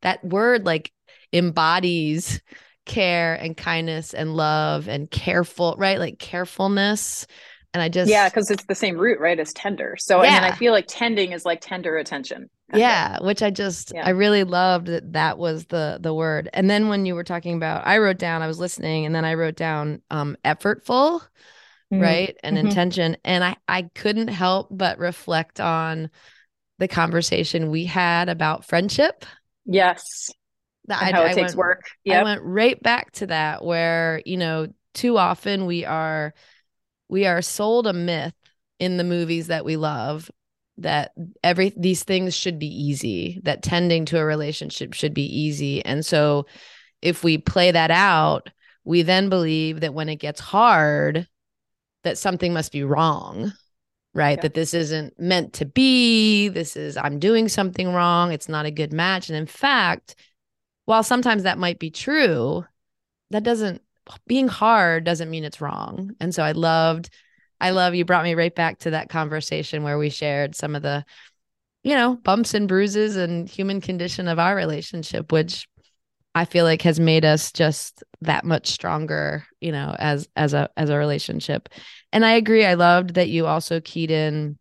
that 0.03 0.23
word 0.23 0.65
like 0.65 0.91
embodies 1.33 2.41
care 2.85 3.33
and 3.35 3.55
kindness 3.55 4.13
and 4.13 4.35
love 4.35 4.87
and 4.87 5.09
careful, 5.09 5.75
right? 5.77 5.97
Like 5.99 6.19
carefulness. 6.19 7.25
And 7.73 7.81
I 7.81 7.89
just, 7.89 8.09
yeah, 8.09 8.27
because 8.29 8.51
it's 8.51 8.65
the 8.65 8.75
same 8.75 8.97
root, 8.97 9.19
right? 9.19 9.39
As 9.39 9.53
tender. 9.53 9.95
So 9.97 10.19
I 10.19 10.23
mean, 10.23 10.43
I 10.43 10.51
feel 10.51 10.73
like 10.73 10.85
tending 10.87 11.31
is 11.31 11.45
like 11.45 11.61
tender 11.61 11.97
attention. 11.97 12.49
of. 12.73 12.79
yeah 12.79 13.17
which 13.21 13.43
i 13.43 13.49
just 13.49 13.93
Yeah. 13.93 14.05
i 14.05 14.11
really 14.11 14.45
loved 14.45 14.87
that 14.87 15.11
that 15.11 15.37
was 15.37 15.65
the 15.65 15.99
the 16.01 16.13
word 16.13 16.49
and 16.53 16.69
then 16.69 16.87
when 16.87 17.05
you 17.05 17.15
were 17.15 17.23
talking 17.23 17.55
about 17.57 17.85
i 17.85 17.97
wrote 17.97 18.17
down 18.17 18.41
i 18.41 18.47
was 18.47 18.59
listening 18.59 19.05
and 19.05 19.13
then 19.13 19.25
i 19.25 19.33
wrote 19.33 19.55
down 19.57 20.01
um 20.09 20.37
effortful 20.45 21.21
Mhm. 21.91 22.01
right 22.01 22.37
and 22.43 22.57
Mhm. 22.57 22.65
intention 22.67 23.17
and 23.25 23.43
i 23.43 23.57
i 23.67 23.81
couldn't 23.93 24.29
help 24.29 24.69
but 24.71 24.99
reflect 24.99 25.59
on 25.59 26.09
the 26.79 26.87
conversation 26.87 27.69
we 27.71 27.85
had 27.85 28.29
about 28.29 28.65
friendship 28.65 29.25
Yes. 29.65 30.31
that 30.87 31.01
I, 31.01 31.11
how 31.11 31.23
it 31.23 31.31
I 31.31 31.33
takes 31.33 31.41
went, 31.41 31.57
work. 31.57 31.81
I 31.85 31.91
Yeah. 32.05 32.23
went 32.23 32.41
right 32.43 32.81
back 32.81 33.11
to 33.13 33.27
that 33.27 33.63
where 33.63 34.21
you 34.25 34.37
know 34.37 34.67
too 34.93 35.17
often 35.17 35.65
we 35.65 35.85
are 35.85 36.33
we 37.11 37.27
are 37.27 37.41
sold 37.43 37.85
a 37.85 37.93
myth 37.93 38.33
in 38.79 38.97
the 38.97 39.03
movies 39.03 39.47
that 39.47 39.65
we 39.65 39.77
love 39.77 40.31
that 40.77 41.11
every 41.43 41.71
these 41.77 42.03
things 42.03 42.33
should 42.33 42.57
be 42.57 42.67
easy 42.67 43.39
that 43.43 43.61
tending 43.61 44.05
to 44.05 44.17
a 44.17 44.25
relationship 44.25 44.93
should 44.93 45.13
be 45.13 45.25
easy. 45.25 45.85
And 45.85 46.03
so 46.03 46.47
if 47.03 47.23
we 47.23 47.37
play 47.37 47.69
that 47.69 47.91
out 47.91 48.49
we 48.83 49.03
then 49.03 49.29
believe 49.29 49.81
that 49.81 49.93
when 49.93 50.09
it 50.09 50.15
gets 50.15 50.39
hard 50.39 51.27
that 52.03 52.17
something 52.17 52.51
must 52.51 52.71
be 52.71 52.83
wrong 52.83 53.53
right? 54.13 54.37
Yeah. 54.39 54.41
that 54.41 54.53
this 54.55 54.73
isn't 54.73 55.17
meant 55.17 55.53
to 55.53 55.65
be. 55.65 56.49
This 56.49 56.75
is 56.75 56.97
i'm 56.97 57.19
doing 57.19 57.47
something 57.47 57.93
wrong. 57.93 58.31
It's 58.31 58.49
not 58.49 58.65
a 58.65 58.71
good 58.71 58.91
match. 58.91 59.29
And 59.29 59.37
in 59.37 59.45
fact 59.45 60.15
while 60.85 61.03
sometimes 61.03 61.43
that 61.43 61.59
might 61.59 61.77
be 61.77 61.91
true 61.91 62.65
that 63.29 63.43
doesn't 63.43 63.81
being 64.27 64.47
hard 64.47 65.03
doesn't 65.03 65.29
mean 65.29 65.43
it's 65.43 65.61
wrong. 65.61 66.15
And 66.19 66.33
so 66.33 66.43
i 66.43 66.51
loved 66.51 67.09
i 67.59 67.69
love 67.69 67.95
you 67.95 68.05
brought 68.05 68.23
me 68.23 68.35
right 68.35 68.55
back 68.55 68.79
to 68.79 68.91
that 68.91 69.09
conversation 69.09 69.83
where 69.83 69.97
we 69.97 70.09
shared 70.09 70.55
some 70.55 70.75
of 70.75 70.81
the 70.81 71.05
you 71.83 71.95
know 71.95 72.15
bumps 72.15 72.53
and 72.53 72.67
bruises 72.67 73.15
and 73.15 73.49
human 73.49 73.81
condition 73.81 74.27
of 74.27 74.39
our 74.39 74.55
relationship 74.55 75.31
which 75.31 75.67
i 76.35 76.45
feel 76.45 76.65
like 76.65 76.81
has 76.81 76.99
made 76.99 77.25
us 77.25 77.51
just 77.51 78.03
that 78.21 78.45
much 78.45 78.67
stronger 78.67 79.45
you 79.59 79.71
know 79.71 79.95
as 79.97 80.27
as 80.35 80.53
a 80.53 80.69
as 80.77 80.89
a 80.89 80.97
relationship. 80.97 81.69
And 82.13 82.25
i 82.25 82.31
agree 82.33 82.65
i 82.65 82.73
loved 82.73 83.15
that 83.15 83.29
you 83.29 83.47
also 83.47 83.79
keyed 83.79 84.11
in 84.11 84.57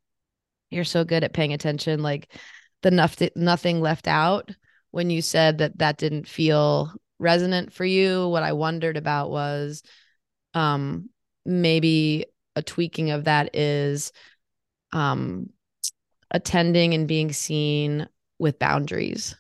you're 0.71 0.85
so 0.85 1.05
good 1.05 1.25
at 1.25 1.33
paying 1.33 1.53
attention 1.53 2.03
like 2.03 2.33
the 2.83 2.91
nothing 2.91 3.31
nothing 3.35 3.81
left 3.81 4.07
out 4.07 4.51
when 4.93 5.11
you 5.11 5.23
said 5.23 5.59
that 5.59 5.79
that 5.79 5.99
didn't 5.99 6.29
feel 6.29 6.93
resonant 7.21 7.73
for 7.73 7.85
you. 7.85 8.29
What 8.29 8.43
i 8.43 8.53
wondered 8.53 8.97
about 8.97 9.31
was 9.31 9.83
um 10.55 11.11
maybe 11.47 12.27
a 12.57 12.63
tweaking 12.63 13.11
of 13.11 13.25
that 13.25 13.55
is 13.55 14.13
um 14.93 15.51
attending 16.31 16.95
and 16.95 17.07
being 17.07 17.33
seen 17.33 18.09
with 18.39 18.59
boundaries 18.59 19.37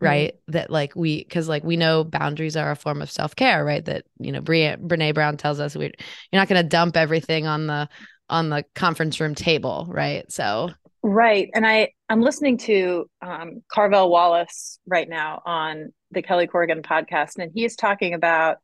Mhm. 0.00 0.06
right? 0.06 0.34
That 0.48 0.70
like 0.70 0.96
we 0.96 1.22
because 1.22 1.48
like 1.48 1.62
we 1.62 1.76
know 1.76 2.04
boundaries 2.04 2.56
are 2.56 2.70
a 2.70 2.76
form 2.76 3.02
of 3.02 3.10
self-care 3.10 3.64
right? 3.64 3.84
That 3.84 4.04
you 4.18 4.32
know 4.32 4.40
Bre- 4.40 4.76
brene 4.80 5.14
brown 5.14 5.36
tells 5.36 5.60
us 5.60 5.76
we 5.76 5.84
you're 5.84 5.92
not 6.40 6.48
going 6.48 6.62
to 6.62 6.68
dump 6.68 6.96
everything 6.96 7.46
on 7.46 7.66
the 7.66 7.88
on 8.28 8.48
the 8.48 8.64
conference 8.74 9.20
room 9.20 9.34
table 9.34 9.86
right? 9.88 10.30
So. 10.30 10.70
Right. 11.02 11.48
And 11.54 11.66
I, 11.66 11.92
I'm 12.10 12.20
listening 12.20 12.58
to 12.58 13.08
um, 13.22 13.62
Carvell 13.74 14.10
Wallace 14.10 14.78
right 14.86 15.08
now 15.08 15.40
on 15.46 15.92
the 16.10 16.22
Kelly 16.22 16.46
Corrigan 16.46 16.82
podcast, 16.82 17.38
and 17.38 17.50
he 17.54 17.64
is 17.64 17.76
talking 17.76 18.14
about 18.14 18.58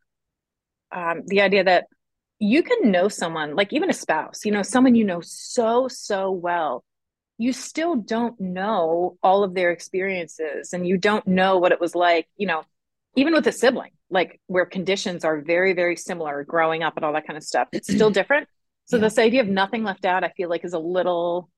um, 0.92 1.22
the 1.26 1.40
idea 1.40 1.64
that 1.64 1.86
you 2.38 2.62
can 2.62 2.90
know 2.90 3.08
someone, 3.08 3.54
like 3.54 3.72
even 3.72 3.90
a 3.90 3.94
spouse, 3.94 4.44
you 4.44 4.52
know, 4.52 4.62
someone 4.62 4.94
you 4.94 5.04
know 5.04 5.20
so, 5.22 5.88
so 5.88 6.30
well, 6.30 6.84
you 7.38 7.52
still 7.52 7.96
don't 7.96 8.38
know 8.40 9.16
all 9.22 9.42
of 9.42 9.54
their 9.54 9.70
experiences 9.70 10.72
and 10.72 10.86
you 10.86 10.96
don't 10.98 11.26
know 11.26 11.58
what 11.58 11.72
it 11.72 11.80
was 11.80 11.94
like, 11.94 12.26
you 12.36 12.46
know, 12.46 12.62
even 13.16 13.32
with 13.34 13.46
a 13.46 13.52
sibling, 13.52 13.92
like 14.10 14.40
where 14.46 14.66
conditions 14.66 15.24
are 15.24 15.40
very, 15.40 15.72
very 15.72 15.96
similar 15.96 16.44
growing 16.44 16.82
up 16.82 16.96
and 16.96 17.04
all 17.04 17.12
that 17.14 17.26
kind 17.26 17.36
of 17.36 17.42
stuff. 17.42 17.68
It's 17.72 17.92
still 17.92 18.10
different. 18.18 18.48
So 18.84 18.96
Yeah. 18.96 19.02
this 19.02 19.18
idea 19.18 19.40
of 19.40 19.48
nothing 19.48 19.82
left 19.82 20.04
out, 20.04 20.24
I 20.24 20.28
feel 20.30 20.48
like 20.48 20.64
is 20.64 20.74
a 20.74 20.78
little, 20.78 21.50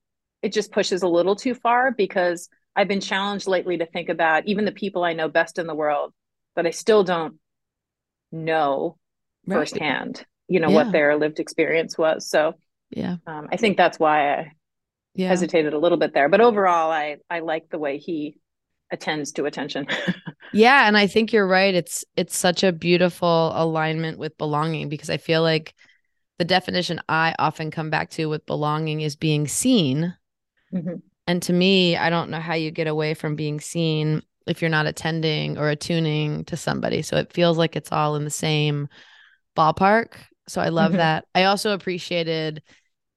it 0.42 0.52
just 0.52 0.72
pushes 0.72 1.02
a 1.02 1.08
little 1.08 1.36
too 1.36 1.54
far 1.54 1.90
because 1.92 2.48
I've 2.76 2.88
been 2.88 3.00
challenged 3.00 3.46
lately 3.48 3.78
to 3.78 3.86
think 3.86 4.08
about 4.08 4.46
even 4.46 4.64
the 4.64 4.72
people 4.72 5.04
I 5.04 5.12
know 5.12 5.28
best 5.28 5.58
in 5.58 5.66
the 5.66 5.74
world, 5.74 6.12
but 6.54 6.66
I 6.66 6.70
still 6.70 7.04
don't 7.04 7.36
know 8.32 8.98
Right. 9.46 9.60
firsthand, 9.60 10.24
you 10.48 10.60
know, 10.60 10.68
Yeah. 10.68 10.76
what 10.76 10.92
their 10.92 11.16
lived 11.16 11.40
experience 11.40 11.98
was. 11.98 12.28
So 12.30 12.54
yeah 12.90 13.16
um, 13.26 13.48
I 13.52 13.56
think 13.58 13.76
that's 13.76 13.98
why 13.98 14.34
I 14.34 14.52
yeah 15.14 15.46
hesitated 15.46 15.74
a 15.74 15.78
little 15.78 15.98
bit 15.98 16.14
there. 16.14 16.28
But 16.28 16.40
overall, 16.42 16.90
I 16.92 17.18
I 17.30 17.40
like 17.40 17.70
the 17.70 17.78
way 17.78 17.98
he 17.98 18.38
attends 18.92 19.32
to 19.32 19.46
attention. 19.46 19.88
Yeah, 20.50 20.86
and 20.88 20.96
I 20.96 21.06
think 21.06 21.32
you're 21.32 21.46
right. 21.46 21.74
It's 21.74 22.04
it's 22.16 22.36
such 22.36 22.62
a 22.62 22.72
beautiful 22.72 23.52
alignment 23.54 24.18
with 24.18 24.38
belonging 24.38 24.88
because 24.88 25.10
I 25.10 25.18
feel 25.18 25.42
like 25.42 25.74
the 26.38 26.44
definition 26.44 27.00
I 27.08 27.34
often 27.38 27.70
come 27.70 27.90
back 27.90 28.10
to 28.12 28.26
with 28.26 28.46
belonging 28.46 29.00
is 29.02 29.16
being 29.16 29.48
seen. 29.48 30.16
Mhm. 30.72 31.07
And 31.28 31.42
to 31.42 31.52
me, 31.52 31.96
I 31.96 32.08
don't 32.10 32.30
know 32.30 32.40
how 32.40 32.54
you 32.54 32.70
get 32.70 32.86
away 32.86 33.14
from 33.14 33.36
being 33.36 33.60
seen 33.60 34.22
if 34.46 34.62
you're 34.62 34.70
not 34.70 34.86
attending 34.86 35.58
or 35.58 35.68
attuning 35.68 36.46
to 36.46 36.56
somebody. 36.56 37.02
So 37.02 37.18
it 37.18 37.32
feels 37.34 37.58
like 37.58 37.76
it's 37.76 37.92
all 37.92 38.16
in 38.16 38.24
the 38.24 38.30
same 38.30 38.88
ballpark. 39.54 40.14
So 40.48 40.62
I 40.62 40.70
love 40.70 40.92
Mhm. 40.92 40.96
that. 40.96 41.26
I 41.34 41.44
also 41.44 41.72
appreciated 41.74 42.62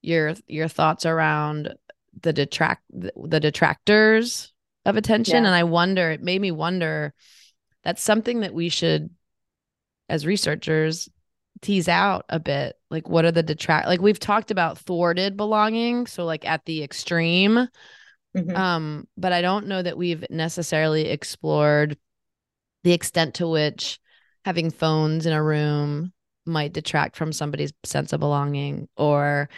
your 0.01 0.33
your 0.47 0.67
thoughts 0.67 1.05
around 1.05 1.73
the 2.21 2.33
detract 2.33 2.83
the 2.89 3.39
detractors 3.39 4.51
of 4.85 4.97
attention 4.97 5.43
Yeah. 5.43 5.47
and 5.47 5.55
I 5.55 5.63
wonder 5.63 6.11
it 6.11 6.21
made 6.21 6.41
me 6.41 6.51
wonder 6.51 7.13
that's 7.83 8.01
something 8.01 8.41
that 8.41 8.53
we 8.53 8.67
should 8.69 9.11
as 10.09 10.25
researchers 10.25 11.07
tease 11.61 11.87
out 11.87 12.25
a 12.29 12.39
bit 12.39 12.75
like 12.89 13.07
what 13.07 13.23
are 13.23 13.31
the 13.31 13.43
detract 13.43 13.87
like 13.87 14.01
we've 14.01 14.19
talked 14.19 14.49
about 14.49 14.79
thwarted 14.79 15.37
belonging 15.37 16.07
so 16.07 16.25
like 16.25 16.45
at 16.45 16.65
the 16.65 16.81
extreme 16.83 17.67
Mhm. 18.35 18.55
um 18.57 19.07
but 19.17 19.33
i 19.33 19.41
don't 19.41 19.67
know 19.67 19.81
that 19.81 19.97
we've 19.97 20.25
necessarily 20.29 21.09
explored 21.09 21.97
the 22.83 22.93
extent 22.93 23.35
to 23.35 23.47
which 23.47 23.99
having 24.45 24.71
phones 24.71 25.25
in 25.25 25.33
a 25.33 25.43
room 25.43 26.13
might 26.45 26.73
detract 26.73 27.15
from 27.15 27.31
somebody's 27.31 27.73
sense 27.83 28.13
of 28.13 28.19
belonging 28.19 28.87
or 28.97 29.49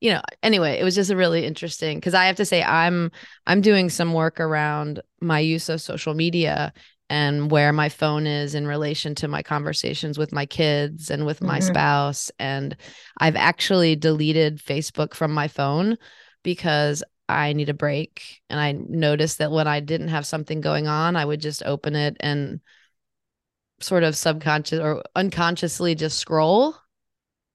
you 0.00 0.10
know 0.10 0.22
anyway 0.42 0.78
it 0.78 0.84
was 0.84 0.94
just 0.94 1.10
a 1.10 1.16
really 1.16 1.44
interesting 1.44 1.98
because 1.98 2.14
i 2.14 2.24
have 2.26 2.36
to 2.36 2.44
say 2.46 2.62
i'm 2.62 3.10
i'm 3.46 3.60
doing 3.60 3.90
some 3.90 4.14
work 4.14 4.40
around 4.40 5.00
my 5.20 5.38
use 5.40 5.68
of 5.68 5.80
social 5.80 6.14
media 6.14 6.72
and 7.10 7.50
where 7.50 7.72
my 7.72 7.88
phone 7.88 8.26
is 8.26 8.54
in 8.54 8.66
relation 8.66 9.14
to 9.16 9.28
my 9.28 9.42
conversations 9.42 10.16
with 10.16 10.32
my 10.32 10.46
kids 10.46 11.10
and 11.10 11.26
with 11.26 11.42
my 11.42 11.58
Mhm. 11.58 11.64
spouse 11.64 12.30
and 12.38 12.76
i've 13.18 13.36
actually 13.36 13.94
deleted 13.96 14.58
facebook 14.58 15.12
from 15.12 15.32
my 15.32 15.48
phone 15.48 15.98
because 16.42 17.02
I 17.30 17.52
need 17.52 17.68
a 17.68 17.74
break. 17.74 18.42
And 18.50 18.60
I 18.60 18.72
noticed 18.72 19.38
that 19.38 19.50
when 19.52 19.66
I 19.68 19.80
didn't 19.80 20.08
have 20.08 20.26
something 20.26 20.60
going 20.60 20.86
on, 20.88 21.16
I 21.16 21.24
would 21.24 21.40
just 21.40 21.62
open 21.64 21.96
it 21.96 22.16
and 22.20 22.60
sort 23.80 24.02
of 24.02 24.16
subconscious 24.16 24.80
or 24.80 25.02
unconsciously 25.16 25.94
just 25.94 26.18
scroll. 26.18 26.74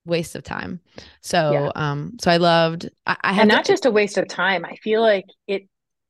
Waste 0.05 0.36
of 0.36 0.44
time. 0.44 0.82
So, 1.22 1.51
Yeah. 1.51 1.72
um, 1.75 2.17
so 2.22 2.29
I 2.29 2.38
loved. 2.38 2.89
I, 3.08 3.17
I 3.24 3.41
and 3.41 3.50
to- 3.50 3.55
not 3.55 3.65
just 3.65 3.86
a 3.88 3.91
waste 3.91 4.20
of 4.20 4.27
time. 4.27 4.63
I 4.63 4.75
feel 4.75 5.01
like 5.01 5.25
it 5.48 5.67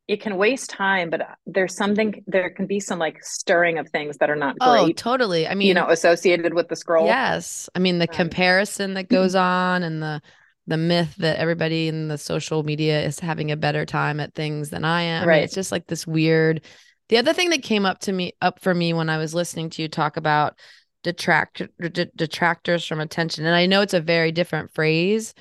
it 0.07 0.22
can 0.22 0.36
waste 0.38 0.69
time, 0.69 1.10
but 1.10 1.22
there's 1.48 1.75
something 1.75 2.22
there 2.27 2.50
can 2.50 2.67
be 2.67 2.79
some 2.79 3.00
like 3.00 3.24
stirring 3.24 3.77
of 3.79 3.89
things 3.89 4.17
that 4.17 4.29
are 4.29 4.36
not 4.36 4.55
oh, 4.60 4.91
totally. 4.91 5.48
I 5.48 5.55
mean, 5.55 5.67
you 5.69 5.74
know, 5.74 5.88
associated 5.88 6.53
with 6.53 6.67
the 6.67 6.75
scroll. 6.75 7.05
Yes. 7.05 7.69
I 7.74 7.79
mean 7.79 8.00
the 8.00 8.10
Um, 8.10 8.15
comparison 8.15 8.95
that 8.95 9.07
goes 9.07 9.34
on 9.34 9.81
and 9.81 10.03
the 10.03 10.22
the 10.67 10.77
myth 10.77 11.15
that 11.17 11.38
everybody 11.38 11.88
in 11.88 12.07
the 12.07 12.17
social 12.17 12.63
media 12.63 13.03
is 13.03 13.19
having 13.19 13.51
a 13.51 13.57
better 13.57 13.86
time 13.86 14.19
at 14.19 14.34
things 14.34 14.69
than 14.69 14.84
I 14.84 15.03
am. 15.03 15.17
I 15.17 15.25
mean, 15.25 15.29
Right. 15.29 15.43
it's 15.43 15.53
just 15.53 15.72
like 15.72 15.88
this 15.88 16.07
weird. 16.07 16.63
The 17.10 17.17
other 17.17 17.34
thing 17.34 17.51
that 17.51 17.62
came 17.62 17.86
up 17.86 18.00
to 18.00 18.12
me 18.12 18.34
up 18.41 18.60
for 18.60 18.74
me 18.74 18.93
when 18.93 19.10
I 19.10 19.17
was 19.17 19.36
listening 19.36 19.69
to 19.72 19.81
you 19.81 19.88
talk 19.88 20.17
about 20.17 20.57
detract 21.03 21.62
d- 21.79 22.07
detractors 22.15 22.84
from 22.84 23.00
attention 23.00 23.45
and 23.45 23.55
I 23.55 23.67
know 23.67 23.81
it's 23.81 23.93
a 23.93 24.01
very 24.01 24.31
different 24.31 24.74
phrase, 24.74 25.36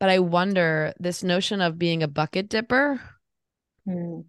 but 0.00 0.08
I 0.08 0.20
wonder 0.20 0.94
this 0.98 1.22
notion 1.22 1.60
of 1.60 1.78
being 1.78 2.02
a 2.02 2.08
bucket 2.08 2.48
dipper. 2.48 2.98
Mm. 3.86 4.24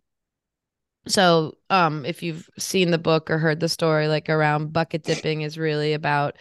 So, 1.07 1.57
um, 1.69 2.05
if 2.05 2.23
you've 2.23 2.49
seen 2.57 2.91
the 2.91 2.97
book 2.97 3.29
or 3.29 3.37
heard 3.37 3.59
the 3.59 3.69
story, 3.69 4.07
like 4.07 4.29
around 4.29 4.71
bucket 4.73 5.03
dipping 5.03 5.41
is 5.41 5.57
really 5.57 5.93
about, 5.93 6.37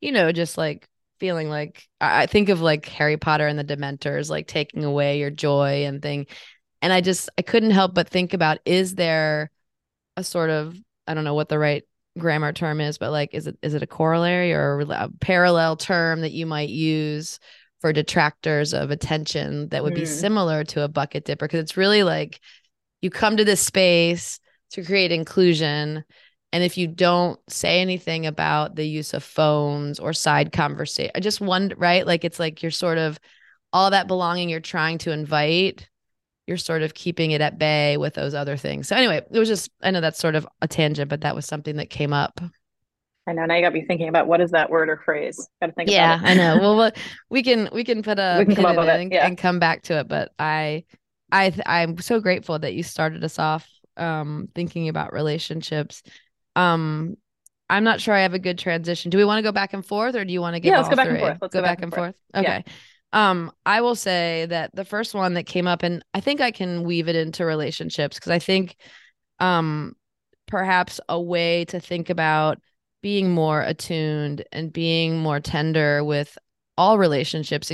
you 0.00 0.12
know, 0.12 0.32
just 0.32 0.58
like 0.58 0.88
feeling 1.22 1.48
like 1.48 1.86
I 2.00 2.26
think 2.26 2.48
of 2.48 2.60
like 2.60 2.84
Harry 2.88 3.16
Potter 3.16 3.46
and 3.46 3.56
the 3.56 3.62
Dementors, 3.62 4.28
like 4.28 4.48
taking 4.48 4.82
away 4.82 5.20
your 5.20 5.30
joy 5.30 5.84
and 5.84 6.02
thing. 6.02 6.26
And 6.82 6.92
I 6.92 7.00
just 7.00 7.30
I 7.38 7.42
couldn't 7.42 7.70
help 7.70 7.94
but 7.94 8.08
think 8.08 8.34
about 8.34 8.58
is 8.64 8.96
there 8.96 9.52
a 10.16 10.24
sort 10.24 10.50
of 10.50 10.76
I 11.06 11.14
don't 11.14 11.22
know 11.22 11.34
what 11.34 11.48
the 11.48 11.60
right 11.60 11.84
grammar 12.18 12.52
term 12.52 12.80
is, 12.80 12.98
but 12.98 13.12
like 13.12 13.34
is 13.34 13.46
it 13.46 13.56
is 13.62 13.74
it 13.74 13.84
a 13.84 13.86
corollary 13.86 14.52
or 14.52 14.80
a 14.80 15.10
parallel 15.20 15.76
term 15.76 16.22
that 16.22 16.32
you 16.32 16.44
might 16.44 16.70
use 16.70 17.38
for 17.80 17.92
detractors 17.92 18.74
of 18.74 18.90
attention 18.90 19.68
that 19.68 19.84
would 19.84 19.92
mm. 19.92 20.00
be 20.00 20.06
similar 20.06 20.64
to 20.64 20.82
a 20.82 20.88
bucket 20.88 21.24
dipper? 21.24 21.46
Because 21.46 21.60
it's 21.60 21.76
really 21.76 22.02
like 22.02 22.40
you 23.00 23.10
come 23.10 23.36
to 23.36 23.44
this 23.44 23.60
space 23.60 24.40
to 24.72 24.82
create 24.82 25.12
inclusion 25.12 26.02
and 26.52 26.62
if 26.62 26.76
you 26.76 26.86
don't 26.86 27.40
say 27.48 27.80
anything 27.80 28.26
about 28.26 28.76
the 28.76 28.86
use 28.86 29.14
of 29.14 29.24
phones 29.24 29.98
or 29.98 30.12
side 30.12 30.52
conversation, 30.52 31.10
I 31.14 31.20
just 31.20 31.40
wonder, 31.40 31.74
right? 31.76 32.06
Like 32.06 32.24
it's 32.24 32.38
like 32.38 32.62
you're 32.62 32.70
sort 32.70 32.98
of 32.98 33.18
all 33.72 33.90
that 33.90 34.06
belonging 34.06 34.50
you're 34.50 34.60
trying 34.60 34.98
to 34.98 35.12
invite, 35.12 35.88
you're 36.46 36.58
sort 36.58 36.82
of 36.82 36.92
keeping 36.92 37.30
it 37.30 37.40
at 37.40 37.58
bay 37.58 37.96
with 37.96 38.12
those 38.14 38.34
other 38.34 38.58
things. 38.58 38.88
So 38.88 38.96
anyway, 38.96 39.22
it 39.30 39.38
was 39.38 39.48
just 39.48 39.70
I 39.82 39.90
know 39.90 40.02
that's 40.02 40.18
sort 40.18 40.34
of 40.34 40.46
a 40.60 40.68
tangent, 40.68 41.08
but 41.08 41.22
that 41.22 41.34
was 41.34 41.46
something 41.46 41.76
that 41.76 41.88
came 41.88 42.12
up. 42.12 42.38
I 43.26 43.32
know 43.32 43.46
now 43.46 43.54
you 43.54 43.62
got 43.62 43.72
me 43.72 43.84
thinking 43.86 44.08
about 44.08 44.26
what 44.26 44.40
is 44.40 44.50
that 44.50 44.68
word 44.68 44.90
or 44.90 45.00
phrase. 45.04 45.48
Got 45.60 45.68
to 45.68 45.72
think. 45.72 45.90
Yeah, 45.90 46.20
I 46.22 46.34
know. 46.34 46.58
Well, 46.60 46.92
we 47.30 47.42
can 47.42 47.70
we 47.72 47.82
can 47.82 48.02
put 48.02 48.18
a 48.18 48.36
we 48.40 48.44
can 48.44 48.56
come 48.56 48.78
up 48.78 48.84
it, 48.84 49.00
and, 49.00 49.12
yeah. 49.12 49.26
and 49.26 49.38
come 49.38 49.58
back 49.58 49.82
to 49.84 50.00
it. 50.00 50.08
But 50.08 50.32
I 50.38 50.84
I 51.30 51.54
I'm 51.64 51.96
so 51.98 52.20
grateful 52.20 52.58
that 52.58 52.74
you 52.74 52.82
started 52.82 53.24
us 53.24 53.38
off 53.38 53.66
um 53.96 54.48
thinking 54.54 54.88
about 54.88 55.12
relationships 55.12 56.02
um 56.56 57.16
i'm 57.70 57.84
not 57.84 58.00
sure 58.00 58.14
i 58.14 58.20
have 58.20 58.34
a 58.34 58.38
good 58.38 58.58
transition. 58.58 59.10
Do 59.10 59.18
we 59.18 59.24
want 59.24 59.38
to 59.38 59.42
go 59.42 59.52
back 59.52 59.72
and 59.72 59.84
forth 59.84 60.14
or 60.14 60.24
do 60.24 60.32
you 60.32 60.40
want 60.40 60.54
to 60.54 60.60
get 60.60 60.70
yeah 60.70 60.76
let's 60.78 60.88
go 60.88 60.96
back 60.96 61.08
and 61.08 61.18
forth. 61.18 61.38
Let's 61.40 61.52
go, 61.54 61.60
go 61.60 61.62
back, 61.62 61.78
back, 61.78 61.82
and 61.82 61.94
forth, 61.94 62.14
forth. 62.34 62.44
okay. 62.44 62.64
Yeah. 63.12 63.30
um 63.30 63.52
i 63.64 63.80
will 63.80 63.94
say 63.94 64.46
that 64.48 64.74
the 64.74 64.84
first 64.84 65.14
one 65.14 65.34
that 65.34 65.44
came 65.44 65.66
up 65.66 65.82
and 65.82 66.04
i 66.14 66.20
think 66.20 66.40
i 66.40 66.50
can 66.50 66.84
weave 66.84 67.08
it 67.08 67.16
into 67.16 67.44
relationships 67.44 68.18
because 68.18 68.32
i 68.32 68.38
think 68.38 68.76
um 69.40 69.94
perhaps 70.46 71.00
a 71.08 71.20
way 71.20 71.64
to 71.66 71.80
think 71.80 72.10
about 72.10 72.58
being 73.02 73.30
more 73.30 73.62
attuned 73.62 74.44
and 74.52 74.72
being 74.72 75.18
more 75.18 75.40
tender 75.40 76.04
with 76.04 76.36
all 76.76 76.98
relationships 76.98 77.70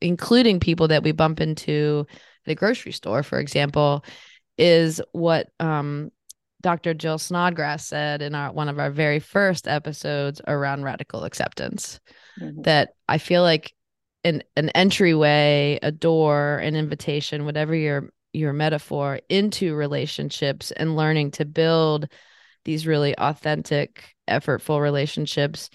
including 0.00 0.60
people 0.60 0.88
that 0.88 1.02
we 1.02 1.12
bump 1.12 1.40
into 1.40 2.06
at 2.46 2.52
a 2.52 2.54
grocery 2.54 2.92
store 2.92 3.22
for 3.22 3.38
example 3.38 4.04
is 4.58 5.00
what 5.12 5.48
um 5.60 6.10
Dr. 6.66 6.94
Jill 6.94 7.18
Snodgrass 7.18 7.86
said 7.86 8.22
in 8.22 8.34
our 8.34 8.52
one 8.52 8.68
of 8.68 8.80
our 8.80 8.90
very 8.90 9.20
first 9.20 9.68
episodes 9.68 10.40
around 10.48 10.82
radical 10.82 11.22
acceptance 11.22 12.00
mm-hmm. 12.40 12.62
that 12.62 12.88
I 13.08 13.18
feel 13.18 13.42
like 13.42 13.72
an 14.24 14.42
an 14.56 14.70
entryway, 14.70 15.78
a 15.80 15.92
door, 15.92 16.56
an 16.56 16.74
invitation, 16.74 17.44
whatever 17.44 17.72
your 17.72 18.10
your 18.32 18.52
metaphor 18.52 19.20
into 19.28 19.76
relationships 19.76 20.72
and 20.72 20.96
learning 20.96 21.30
to 21.30 21.44
build 21.44 22.08
these 22.64 22.84
really 22.84 23.16
authentic, 23.16 24.16
effortful 24.28 24.80
relationships 24.80 25.70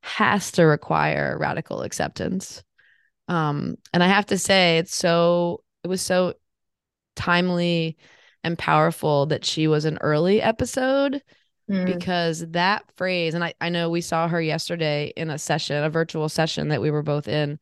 has 0.00 0.50
to 0.50 0.64
require 0.64 1.38
radical 1.38 1.82
acceptance. 1.82 2.64
Um, 3.28 3.76
and 3.94 4.02
I 4.02 4.08
have 4.08 4.26
to 4.26 4.38
say, 4.38 4.78
it's 4.78 4.96
so 4.96 5.62
it 5.84 5.86
was 5.86 6.02
so 6.02 6.34
timely 7.14 7.96
and 8.44 8.58
powerful 8.58 9.26
that 9.26 9.44
she 9.44 9.66
was 9.66 9.84
an 9.84 9.98
early 10.00 10.42
episode 10.42 11.22
mm. 11.70 11.84
because 11.84 12.40
that 12.50 12.84
phrase, 12.96 13.34
and 13.34 13.44
I, 13.44 13.54
I 13.60 13.68
know 13.68 13.90
we 13.90 14.00
saw 14.00 14.28
her 14.28 14.40
yesterday 14.40 15.12
in 15.16 15.30
a 15.30 15.38
session, 15.38 15.82
a 15.82 15.90
virtual 15.90 16.28
session 16.28 16.68
that 16.68 16.80
we 16.80 16.90
were 16.90 17.02
both 17.02 17.28
in. 17.28 17.58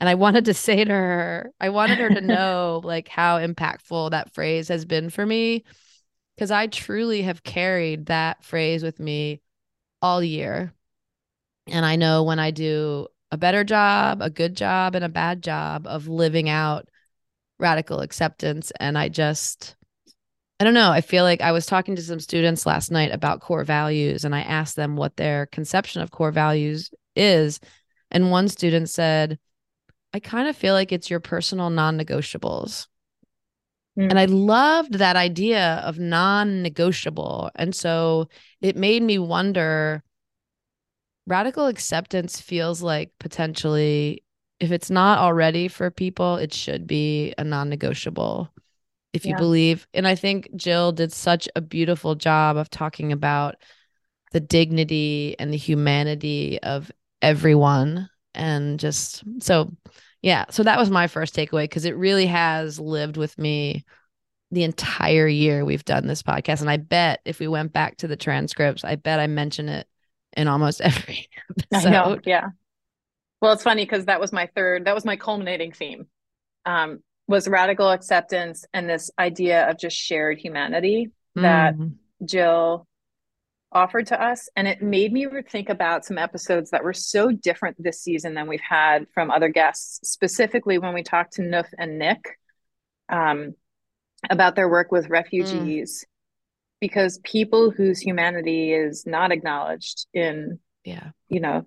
And 0.00 0.08
I 0.08 0.14
wanted 0.16 0.46
to 0.46 0.54
say 0.54 0.84
to 0.84 0.92
her, 0.92 1.52
I 1.60 1.68
wanted 1.70 1.98
her 1.98 2.08
to 2.10 2.20
know 2.20 2.80
like 2.84 3.08
how 3.08 3.38
impactful 3.38 4.10
that 4.10 4.34
phrase 4.34 4.68
has 4.68 4.84
been 4.84 5.10
for 5.10 5.24
me. 5.24 5.64
Cause 6.36 6.50
I 6.50 6.66
truly 6.66 7.22
have 7.22 7.44
carried 7.44 8.06
that 8.06 8.42
phrase 8.42 8.82
with 8.82 8.98
me 8.98 9.40
all 10.02 10.20
year. 10.22 10.74
And 11.68 11.86
I 11.86 11.94
know 11.94 12.24
when 12.24 12.40
I 12.40 12.50
do 12.50 13.06
a 13.30 13.36
better 13.36 13.64
job, 13.64 14.20
a 14.20 14.30
good 14.30 14.56
job, 14.56 14.94
and 14.94 15.04
a 15.04 15.08
bad 15.08 15.42
job 15.42 15.86
of 15.86 16.08
living 16.08 16.48
out 16.48 16.88
radical 17.58 18.00
acceptance. 18.00 18.72
And 18.78 18.98
I 18.98 19.08
just, 19.08 19.76
I 20.60 20.64
don't 20.64 20.74
know. 20.74 20.90
I 20.90 21.00
feel 21.00 21.24
like 21.24 21.40
I 21.40 21.52
was 21.52 21.66
talking 21.66 21.96
to 21.96 22.02
some 22.02 22.20
students 22.20 22.64
last 22.64 22.90
night 22.90 23.12
about 23.12 23.40
core 23.40 23.64
values 23.64 24.24
and 24.24 24.34
I 24.34 24.40
asked 24.42 24.76
them 24.76 24.96
what 24.96 25.16
their 25.16 25.46
conception 25.46 26.00
of 26.00 26.12
core 26.12 26.30
values 26.30 26.90
is. 27.16 27.58
And 28.10 28.30
one 28.30 28.48
student 28.48 28.88
said, 28.88 29.38
I 30.12 30.20
kind 30.20 30.48
of 30.48 30.56
feel 30.56 30.74
like 30.74 30.92
it's 30.92 31.10
your 31.10 31.18
personal 31.18 31.70
non 31.70 31.98
negotiables. 31.98 32.86
Mm. 33.98 34.10
And 34.10 34.18
I 34.18 34.26
loved 34.26 34.94
that 34.94 35.16
idea 35.16 35.82
of 35.84 35.98
non 35.98 36.62
negotiable. 36.62 37.50
And 37.56 37.74
so 37.74 38.28
it 38.60 38.76
made 38.76 39.02
me 39.02 39.18
wonder 39.18 40.04
radical 41.26 41.66
acceptance 41.66 42.40
feels 42.40 42.80
like 42.80 43.10
potentially, 43.18 44.22
if 44.60 44.70
it's 44.70 44.90
not 44.90 45.18
already 45.18 45.66
for 45.66 45.90
people, 45.90 46.36
it 46.36 46.54
should 46.54 46.86
be 46.86 47.34
a 47.36 47.42
non 47.42 47.68
negotiable 47.68 48.52
if 49.14 49.24
you 49.24 49.30
yeah. 49.30 49.38
believe. 49.38 49.86
And 49.94 50.06
I 50.06 50.16
think 50.16 50.50
Jill 50.56 50.92
did 50.92 51.12
such 51.12 51.48
a 51.54 51.60
beautiful 51.60 52.16
job 52.16 52.56
of 52.56 52.68
talking 52.68 53.12
about 53.12 53.54
the 54.32 54.40
dignity 54.40 55.36
and 55.38 55.52
the 55.52 55.56
humanity 55.56 56.60
of 56.60 56.90
everyone. 57.22 58.10
And 58.34 58.80
just 58.80 59.22
so, 59.38 59.70
yeah. 60.20 60.46
So 60.50 60.64
that 60.64 60.78
was 60.78 60.90
my 60.90 61.06
first 61.06 61.34
takeaway 61.34 61.62
because 61.62 61.84
it 61.84 61.96
really 61.96 62.26
has 62.26 62.80
lived 62.80 63.16
with 63.16 63.38
me 63.38 63.84
the 64.50 64.64
entire 64.64 65.28
year 65.28 65.64
we've 65.64 65.84
done 65.84 66.08
this 66.08 66.22
podcast. 66.22 66.60
And 66.60 66.68
I 66.68 66.76
bet 66.76 67.20
if 67.24 67.38
we 67.38 67.46
went 67.46 67.72
back 67.72 67.96
to 67.98 68.08
the 68.08 68.16
transcripts, 68.16 68.84
I 68.84 68.96
bet 68.96 69.20
I 69.20 69.28
mention 69.28 69.68
it 69.68 69.86
in 70.36 70.48
almost 70.48 70.80
every 70.80 71.28
episode. 71.48 71.88
I 71.88 71.90
know. 71.90 72.18
Yeah. 72.24 72.48
Well, 73.40 73.52
it's 73.52 73.62
funny 73.62 73.84
because 73.84 74.06
that 74.06 74.20
was 74.20 74.32
my 74.32 74.48
third, 74.56 74.86
that 74.86 74.94
was 74.94 75.04
my 75.04 75.14
culminating 75.14 75.70
theme. 75.70 76.08
Um, 76.66 77.02
was 77.26 77.48
radical 77.48 77.90
acceptance 77.90 78.64
and 78.74 78.88
this 78.88 79.10
idea 79.18 79.68
of 79.68 79.78
just 79.78 79.96
shared 79.96 80.38
humanity 80.38 81.10
that 81.34 81.74
mm. 81.74 81.94
Jill 82.24 82.86
offered 83.72 84.06
to 84.06 84.22
us. 84.22 84.48
And 84.56 84.68
it 84.68 84.82
made 84.82 85.12
me 85.12 85.26
think 85.48 85.68
about 85.68 86.04
some 86.04 86.16
episodes 86.16 86.70
that 86.70 86.84
were 86.84 86.92
so 86.92 87.30
different 87.30 87.82
this 87.82 88.00
season 88.00 88.34
than 88.34 88.46
we've 88.46 88.60
had 88.60 89.06
from 89.12 89.30
other 89.30 89.48
guests, 89.48 90.08
specifically 90.08 90.78
when 90.78 90.94
we 90.94 91.02
talked 91.02 91.34
to 91.34 91.42
Noof 91.42 91.66
and 91.76 91.98
Nick 91.98 92.38
um, 93.08 93.54
about 94.30 94.54
their 94.54 94.68
work 94.68 94.92
with 94.92 95.08
refugees. 95.08 96.04
Mm. 96.04 96.10
Because 96.80 97.18
people 97.24 97.70
whose 97.70 97.98
humanity 97.98 98.74
is 98.74 99.06
not 99.06 99.32
acknowledged 99.32 100.06
in, 100.12 100.58
yeah, 100.84 101.10
you 101.28 101.40
know, 101.40 101.64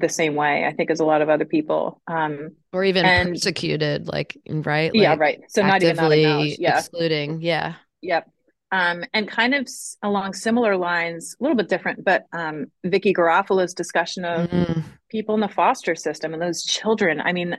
the 0.00 0.08
same 0.08 0.34
way 0.34 0.64
i 0.64 0.72
think 0.72 0.90
as 0.90 1.00
a 1.00 1.04
lot 1.04 1.22
of 1.22 1.28
other 1.28 1.44
people 1.44 2.00
um 2.06 2.50
or 2.72 2.84
even 2.84 3.04
and, 3.04 3.30
persecuted 3.30 4.08
like 4.08 4.36
right? 4.46 4.92
Like 4.92 5.02
yeah 5.02 5.16
right. 5.18 5.40
So 5.48 5.62
not 5.62 5.82
even 5.82 5.96
not 5.96 6.58
yeah. 6.58 6.78
excluding. 6.78 7.40
Yeah. 7.40 7.74
Yep. 8.02 8.30
Um 8.70 9.04
and 9.14 9.26
kind 9.26 9.54
of 9.54 9.66
along 10.02 10.34
similar 10.34 10.76
lines 10.76 11.34
a 11.40 11.42
little 11.42 11.56
bit 11.56 11.68
different 11.68 12.04
but 12.04 12.26
um 12.32 12.66
vicki 12.84 13.14
garofalo's 13.14 13.74
discussion 13.74 14.24
of 14.24 14.50
mm. 14.50 14.84
people 15.10 15.34
in 15.34 15.40
the 15.40 15.48
foster 15.48 15.94
system 15.94 16.34
and 16.34 16.42
those 16.42 16.62
children 16.62 17.20
i 17.20 17.32
mean 17.32 17.56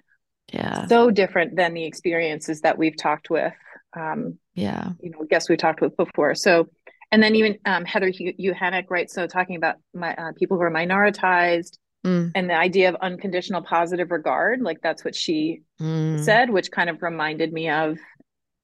yeah. 0.54 0.86
so 0.88 1.10
different 1.10 1.56
than 1.56 1.74
the 1.74 1.86
experiences 1.86 2.62
that 2.62 2.78
we've 2.78 2.98
talked 2.98 3.30
with 3.30 3.54
um 3.98 4.38
yeah. 4.54 4.90
you 5.02 5.10
know 5.10 5.26
guests 5.30 5.50
we 5.50 5.58
talked 5.58 5.82
with 5.82 5.96
before. 5.98 6.36
So 6.36 6.68
and 7.12 7.24
then 7.24 7.36
even 7.36 7.58
um, 7.66 7.86
Heather 7.86 8.12
Uhanick, 8.12 8.86
right? 8.90 9.10
So 9.10 9.26
talking 9.26 9.56
about 9.56 9.78
my 9.96 10.14
uh, 10.14 10.32
people 10.38 10.58
who 10.58 10.64
are 10.64 10.72
minoritized, 10.72 11.78
Mm. 12.06 12.32
And 12.34 12.50
the 12.50 12.56
idea 12.56 12.90
of 12.90 12.96
unconditional 13.02 13.62
positive 13.62 14.12
regard, 14.12 14.62
like 14.62 14.82
that's 14.82 15.04
what 15.04 15.16
she 15.16 15.62
mm. 15.82 16.20
said, 16.24 16.50
which 16.50 16.72
kind 16.72 16.90
of 16.90 17.02
reminded 17.02 17.52
me 17.52 17.70
of 17.70 17.98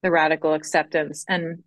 the 0.04 0.12
radical 0.12 0.54
acceptance. 0.54 1.26
And, 1.28 1.64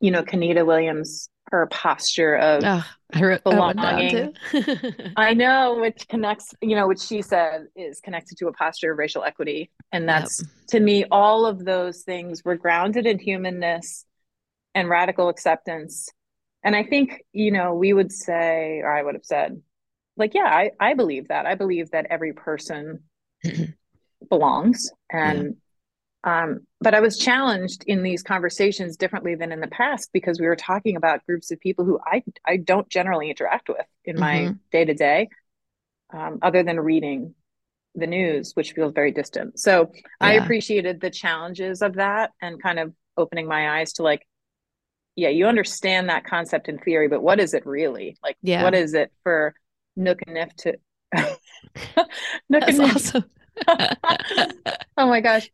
you 0.00 0.10
know, 0.10 0.22
Kenita 0.22 0.66
Williams, 0.66 1.28
her 1.50 1.66
posture 1.66 2.36
of 2.36 2.62
oh, 2.64 2.84
I 3.12 3.22
wrote 3.22 3.44
belonging. 3.44 4.34
I 5.16 5.34
know, 5.34 5.78
which 5.80 6.06
connects, 6.08 6.54
you 6.60 6.76
know, 6.76 6.86
which 6.86 7.00
she 7.00 7.22
said 7.22 7.66
is 7.76 8.00
connected 8.00 8.38
to 8.38 8.48
a 8.48 8.52
posture 8.52 8.92
of 8.92 8.98
racial 8.98 9.24
equity. 9.24 9.70
And 9.92 10.08
that's 10.08 10.42
yep. 10.42 10.50
to 10.68 10.80
me, 10.80 11.04
all 11.10 11.46
of 11.46 11.64
those 11.64 12.02
things 12.02 12.44
were 12.44 12.56
grounded 12.56 13.06
in 13.06 13.18
humanness 13.18 14.04
and 14.74 14.88
radical 14.88 15.28
acceptance. 15.28 16.08
And 16.62 16.76
I 16.76 16.84
think, 16.84 17.24
you 17.32 17.50
know, 17.50 17.74
we 17.74 17.92
would 17.92 18.12
say, 18.12 18.80
or 18.82 18.92
I 18.96 19.02
would 19.02 19.14
have 19.14 19.24
said, 19.24 19.60
like 20.20 20.34
yeah 20.34 20.44
i 20.44 20.70
i 20.78 20.94
believe 20.94 21.28
that 21.28 21.46
i 21.46 21.54
believe 21.54 21.90
that 21.90 22.06
every 22.10 22.32
person 22.32 23.00
belongs 24.30 24.90
and 25.10 25.56
Um, 26.22 26.66
but 26.80 26.94
I 26.94 27.00
was 27.00 27.16
challenged 27.16 27.82
in 27.86 28.02
these 28.02 28.22
conversations 28.22 28.98
differently 28.98 29.36
than 29.36 29.52
in 29.52 29.60
the 29.60 29.68
past 29.68 30.10
because 30.12 30.38
we 30.38 30.46
were 30.46 30.56
talking 30.56 30.96
about 30.96 31.24
groups 31.24 31.50
of 31.50 31.58
people 31.60 31.86
who 31.86 31.98
I 32.04 32.22
I 32.46 32.58
don't 32.58 32.88
generally 32.90 33.30
interact 33.30 33.70
with 33.70 33.86
in 34.04 34.20
my 34.20 34.54
day 34.70 34.84
to 34.84 34.92
day, 34.92 35.28
other 36.42 36.62
than 36.62 36.78
reading 36.78 37.34
the 37.94 38.06
news, 38.06 38.52
which 38.54 38.72
feels 38.72 38.92
very 38.92 39.12
distant. 39.12 39.58
So 39.58 39.92
yeah. 39.94 40.02
I 40.20 40.32
appreciated 40.34 41.00
the 41.00 41.10
challenges 41.10 41.82
of 41.82 41.94
that 41.94 42.32
and 42.40 42.62
kind 42.62 42.78
of 42.78 42.92
opening 43.16 43.48
my 43.48 43.80
eyes 43.80 43.94
to 43.94 44.02
like, 44.02 44.26
yeah, 45.16 45.28
you 45.28 45.46
understand 45.46 46.08
that 46.08 46.24
concept 46.24 46.68
in 46.68 46.78
theory, 46.78 47.08
but 47.08 47.22
what 47.22 47.40
is 47.40 47.52
it 47.54 47.66
really? 47.66 48.16
Like, 48.22 48.36
yeah. 48.42 48.62
what 48.62 48.74
is 48.74 48.94
it 48.94 49.10
for 49.22 49.54
Nook 50.00 50.20
and 50.26 50.36
Nif 50.36 50.54
to 50.56 50.78
Nook 52.48 52.60
That's 52.66 52.78
and? 52.78 52.90
Awesome. 52.90 53.24
oh 54.96 55.06
my 55.06 55.20
gosh. 55.20 55.50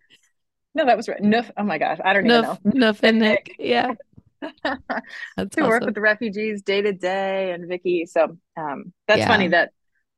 No, 0.75 0.87
that 0.87 0.97
was 0.97 1.09
right. 1.09 1.21
Noof. 1.21 1.51
Oh 1.57 1.65
my 1.65 1.79
gosh. 1.79 1.99
I 2.05 2.13
don't 2.13 2.25
Noof, 2.25 2.59
even 2.65 2.81
know. 2.81 2.93
Noof 2.93 3.03
and 3.03 3.19
Nick. 3.19 3.57
Yeah. 3.59 3.95
to 4.43 4.79
awesome. 5.37 5.67
work 5.67 5.85
with 5.85 5.95
the 5.95 6.01
refugees 6.01 6.63
day 6.63 6.83
to 6.83 6.93
day 6.93 7.53
and 7.53 7.69
Vicky. 7.69 8.07
So 8.07 8.37
um, 8.57 8.93
that's 9.09 9.21
yeah. 9.21 9.29
funny 9.29 9.49
that 9.49 9.73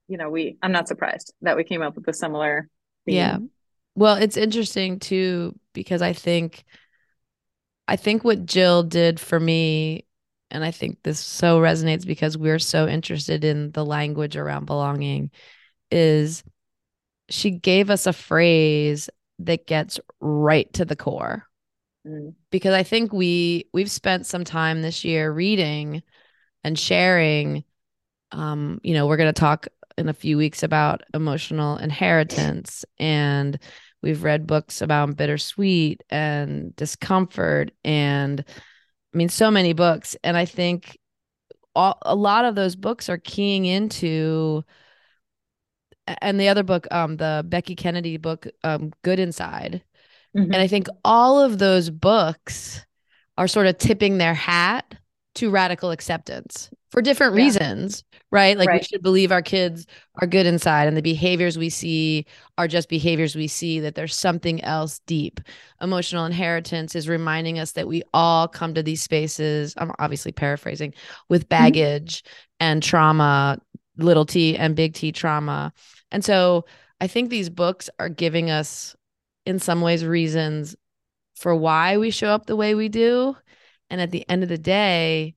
you 0.09 0.17
know, 0.17 0.31
we 0.31 0.57
I'm 0.63 0.73
not 0.73 0.89
surprised 0.89 1.33
that 1.43 1.57
we 1.57 1.65
came 1.65 1.83
up 1.83 1.95
with 1.95 2.09
a 2.09 2.13
similar 2.13 2.69
theme. 3.07 3.15
Yeah. 3.15 3.39
Well, 3.95 4.17
it's 4.17 4.37
interesting 4.37 4.99
too 4.99 5.59
because 5.73 6.03
I 6.03 6.13
think 6.13 6.65
I 7.87 7.97
think 7.97 8.25
what 8.25 8.45
Jill 8.45 8.83
did 8.83 9.21
for 9.21 9.39
me 9.39 10.05
and 10.51 10.65
I 10.65 10.71
think 10.71 10.99
this 11.03 11.21
so 11.21 11.61
resonates 11.61 12.07
because 12.07 12.39
we're 12.39 12.59
so 12.59 12.89
interested 12.89 13.45
in 13.45 13.71
the 13.73 13.85
language 13.85 14.37
around 14.37 14.67
belonging 14.67 15.31
is 15.91 16.43
she 17.29 17.51
gave 17.51 17.91
us 17.91 18.07
a 18.07 18.13
phrase 18.13 19.11
that 19.41 19.67
gets 19.67 20.01
right 20.21 20.73
to 20.73 20.85
the 20.85 20.97
core. 20.97 21.45
Mm. 22.07 22.35
Because 22.51 22.75
I 22.75 22.83
think 22.83 23.13
we 23.13 23.69
we've 23.73 23.91
spent 23.91 24.27
some 24.27 24.45
time 24.45 24.83
this 24.83 25.05
year 25.05 25.31
reading 25.31 26.03
and 26.65 26.79
sharing 26.79 27.65
um 28.33 28.81
you 28.83 28.95
know, 28.95 29.07
we're 29.07 29.17
going 29.17 29.33
to 29.33 29.41
talk 29.41 29.69
in 29.97 30.09
a 30.09 30.15
few 30.15 30.37
weeks 30.37 30.63
about 30.63 31.03
emotional 31.13 31.77
inheritance 31.77 32.85
and 32.99 33.59
we've 34.03 34.23
read 34.23 34.47
books 34.47 34.81
about 34.81 35.17
bittersweet 35.17 36.03
and 36.09 36.75
discomfort 36.77 37.73
and 37.85 38.45
i 39.15 39.17
mean 39.17 39.29
so 39.29 39.51
many 39.51 39.73
books 39.73 40.17
and 40.23 40.37
i 40.37 40.45
think 40.45 40.99
all, 41.75 41.99
a 42.03 42.15
lot 42.15 42.45
of 42.45 42.55
those 42.55 42.77
books 42.77 43.09
are 43.09 43.19
keying 43.19 43.65
into 43.65 44.65
and 46.23 46.41
the 46.41 46.49
other 46.49 46.63
book 46.63 46.87
um 46.91 47.17
the 47.17 47.45
becky 47.47 47.75
kennedy 47.75 48.17
book 48.17 48.47
um 48.65 48.93
good 49.03 49.19
inside 49.19 49.83
mm-hmm. 50.37 50.53
and 50.53 50.57
i 50.57 50.67
think 50.67 50.87
all 51.05 51.41
of 51.41 51.59
those 51.59 51.91
books 51.91 52.85
are 53.37 53.49
sort 53.49 53.67
of 53.67 53.79
tipping 53.79 54.19
their 54.19 54.35
hat 54.35 54.95
to 55.39 55.51
radical 55.51 55.91
acceptance 55.91 56.71
for 56.91 57.03
different 57.03 57.37
yeah. 57.37 57.45
reasons, 57.45 58.03
right? 58.33 58.57
Like 58.57 58.69
right. 58.69 58.81
we 58.81 58.85
should 58.85 59.03
believe 59.03 59.31
our 59.31 59.43
kids 59.43 59.87
are 60.21 60.27
good 60.27 60.47
inside 60.47 60.89
and 60.89 60.97
the 60.97 61.03
behaviors 61.03 61.57
we 61.57 61.71
see 61.71 62.27
are 62.57 62.67
just 62.67 62.89
behaviors 62.89 63.37
we 63.37 63.47
see, 63.47 63.79
that 63.81 63.95
there's 63.95 64.17
something 64.17 64.63
else 64.65 65.01
deep. 65.07 65.41
Emotional 65.81 66.25
inheritance 66.25 66.97
is 66.97 67.09
reminding 67.09 67.59
us 67.59 67.73
that 67.73 67.87
we 67.87 68.03
all 68.13 68.49
come 68.49 68.75
to 68.75 68.83
these 68.83 69.03
spaces, 69.03 69.75
I'm 69.77 69.93
obviously 69.99 70.33
paraphrasing, 70.33 70.95
with 71.29 71.43
mm-hmm. 71.43 71.63
baggage 71.63 72.23
mm-hmm. 72.23 72.35
and 72.61 72.83
trauma, 72.83 73.59
little 73.97 74.27
t 74.27 74.57
and 74.57 74.75
big 74.75 74.95
T 74.95 75.13
trauma. 75.13 75.73
And 76.11 76.25
so 76.25 76.65
I 77.01 77.07
think 77.07 77.31
these 77.31 77.51
books 77.51 77.91
are 77.99 78.09
giving 78.09 78.51
us, 78.51 78.97
in 79.47 79.59
some 79.59 79.83
ways, 79.83 80.05
reasons 80.05 80.75
for 81.37 81.55
why 81.55 81.97
we 81.99 82.11
show 82.11 82.29
up 82.29 82.47
the 82.47 82.57
way 82.57 82.75
we 82.75 82.89
do. 82.89 83.37
And 83.91 84.01
at 84.01 84.11
the 84.11 84.29
end 84.29 84.43
of 84.43 84.49
the 84.49 84.59
day, 84.59 85.35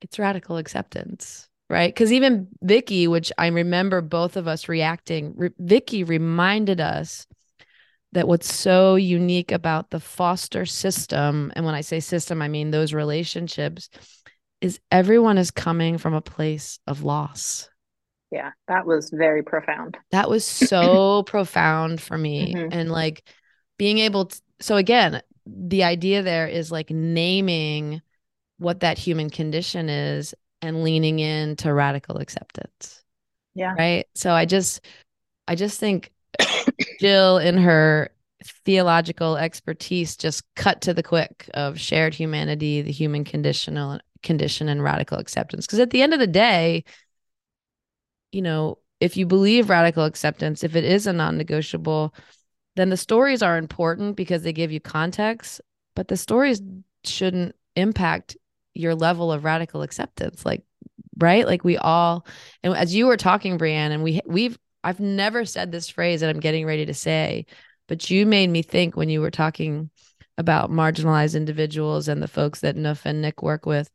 it's 0.00 0.18
radical 0.18 0.56
acceptance 0.56 1.50
right? 1.70 1.94
Because 1.94 2.12
even 2.12 2.48
vicky 2.60 3.06
which 3.08 3.32
i 3.38 3.46
remember 3.46 4.02
both 4.02 4.36
of 4.36 4.46
us 4.46 4.68
reacting 4.68 5.32
re- 5.36 5.50
vicky 5.58 6.04
reminded 6.04 6.80
us 6.80 7.26
that 8.12 8.26
what's 8.26 8.52
so 8.52 8.96
unique 8.96 9.52
about 9.52 9.90
the 9.90 10.00
foster 10.00 10.66
system 10.66 11.52
and 11.54 11.64
when 11.64 11.74
i 11.74 11.80
say 11.80 12.00
system 12.00 12.42
i 12.42 12.48
mean 12.48 12.70
those 12.70 12.92
relationships 12.92 13.88
is 14.60 14.80
everyone 14.90 15.38
is 15.38 15.50
coming 15.50 15.96
from 15.96 16.12
a 16.12 16.20
place 16.20 16.80
of 16.86 17.02
loss. 17.02 17.70
Yeah 18.30 18.50
that 18.68 18.84
was 18.84 19.10
very 19.10 19.42
profound. 19.42 19.96
That 20.10 20.28
was 20.28 20.44
so 20.44 21.22
profound 21.26 22.00
for 22.00 22.18
me. 22.18 22.54
Mm-hmm. 22.54 22.72
and 22.72 22.90
like 22.90 23.22
being 23.78 23.98
able 23.98 24.26
to 24.26 24.40
so 24.60 24.76
again 24.76 25.22
the 25.56 25.84
idea 25.84 26.22
there 26.22 26.46
is 26.46 26.70
like 26.70 26.90
naming 26.90 28.02
what 28.58 28.80
that 28.80 28.98
human 28.98 29.30
condition 29.30 29.88
is 29.88 30.34
and 30.62 30.82
leaning 30.82 31.18
into 31.18 31.72
radical 31.72 32.18
acceptance. 32.18 33.02
Yeah. 33.54 33.74
Right. 33.76 34.06
So 34.14 34.32
I 34.32 34.44
just, 34.44 34.84
I 35.48 35.54
just 35.54 35.80
think 35.80 36.12
Jill 37.00 37.38
in 37.38 37.56
her 37.58 38.10
theological 38.64 39.36
expertise 39.36 40.16
just 40.16 40.44
cut 40.54 40.82
to 40.82 40.94
the 40.94 41.02
quick 41.02 41.50
of 41.54 41.80
shared 41.80 42.14
humanity, 42.14 42.82
the 42.82 42.92
human 42.92 43.24
conditional 43.24 43.98
condition 44.22 44.68
and 44.68 44.82
radical 44.82 45.18
acceptance. 45.18 45.66
Because 45.66 45.78
at 45.78 45.90
the 45.90 46.02
end 46.02 46.14
of 46.14 46.20
the 46.20 46.26
day, 46.26 46.84
you 48.32 48.42
know, 48.42 48.78
if 49.00 49.16
you 49.16 49.26
believe 49.26 49.70
radical 49.70 50.04
acceptance, 50.04 50.62
if 50.62 50.76
it 50.76 50.84
is 50.84 51.06
a 51.06 51.12
non-negotiable, 51.12 52.14
then 52.80 52.90
the 52.90 52.96
stories 52.96 53.42
are 53.42 53.58
important 53.58 54.16
because 54.16 54.42
they 54.42 54.52
give 54.52 54.72
you 54.72 54.80
context, 54.80 55.60
but 55.94 56.08
the 56.08 56.16
stories 56.16 56.62
shouldn't 57.04 57.54
impact 57.76 58.36
your 58.74 58.94
level 58.94 59.32
of 59.32 59.44
radical 59.44 59.82
acceptance 59.82 60.44
like 60.44 60.62
right? 61.18 61.46
Like 61.46 61.64
we 61.64 61.76
all 61.76 62.26
and 62.62 62.74
as 62.74 62.94
you 62.94 63.06
were 63.06 63.16
talking 63.16 63.58
brianne 63.58 63.90
and 63.90 64.02
we 64.02 64.20
we've 64.26 64.58
i've 64.82 65.00
never 65.00 65.44
said 65.44 65.70
this 65.70 65.88
phrase 65.88 66.20
that 66.20 66.30
i'm 66.30 66.40
getting 66.40 66.64
ready 66.64 66.86
to 66.86 66.94
say 66.94 67.44
but 67.88 68.08
you 68.08 68.24
made 68.24 68.48
me 68.48 68.62
think 68.62 68.96
when 68.96 69.10
you 69.10 69.20
were 69.20 69.30
talking 69.30 69.90
about 70.40 70.70
marginalized 70.70 71.36
individuals 71.36 72.08
and 72.08 72.22
the 72.22 72.28
folks 72.28 72.60
that 72.60 72.76
Noof 72.76 73.02
and 73.04 73.20
Nick 73.20 73.42
work 73.42 73.66
with. 73.66 73.90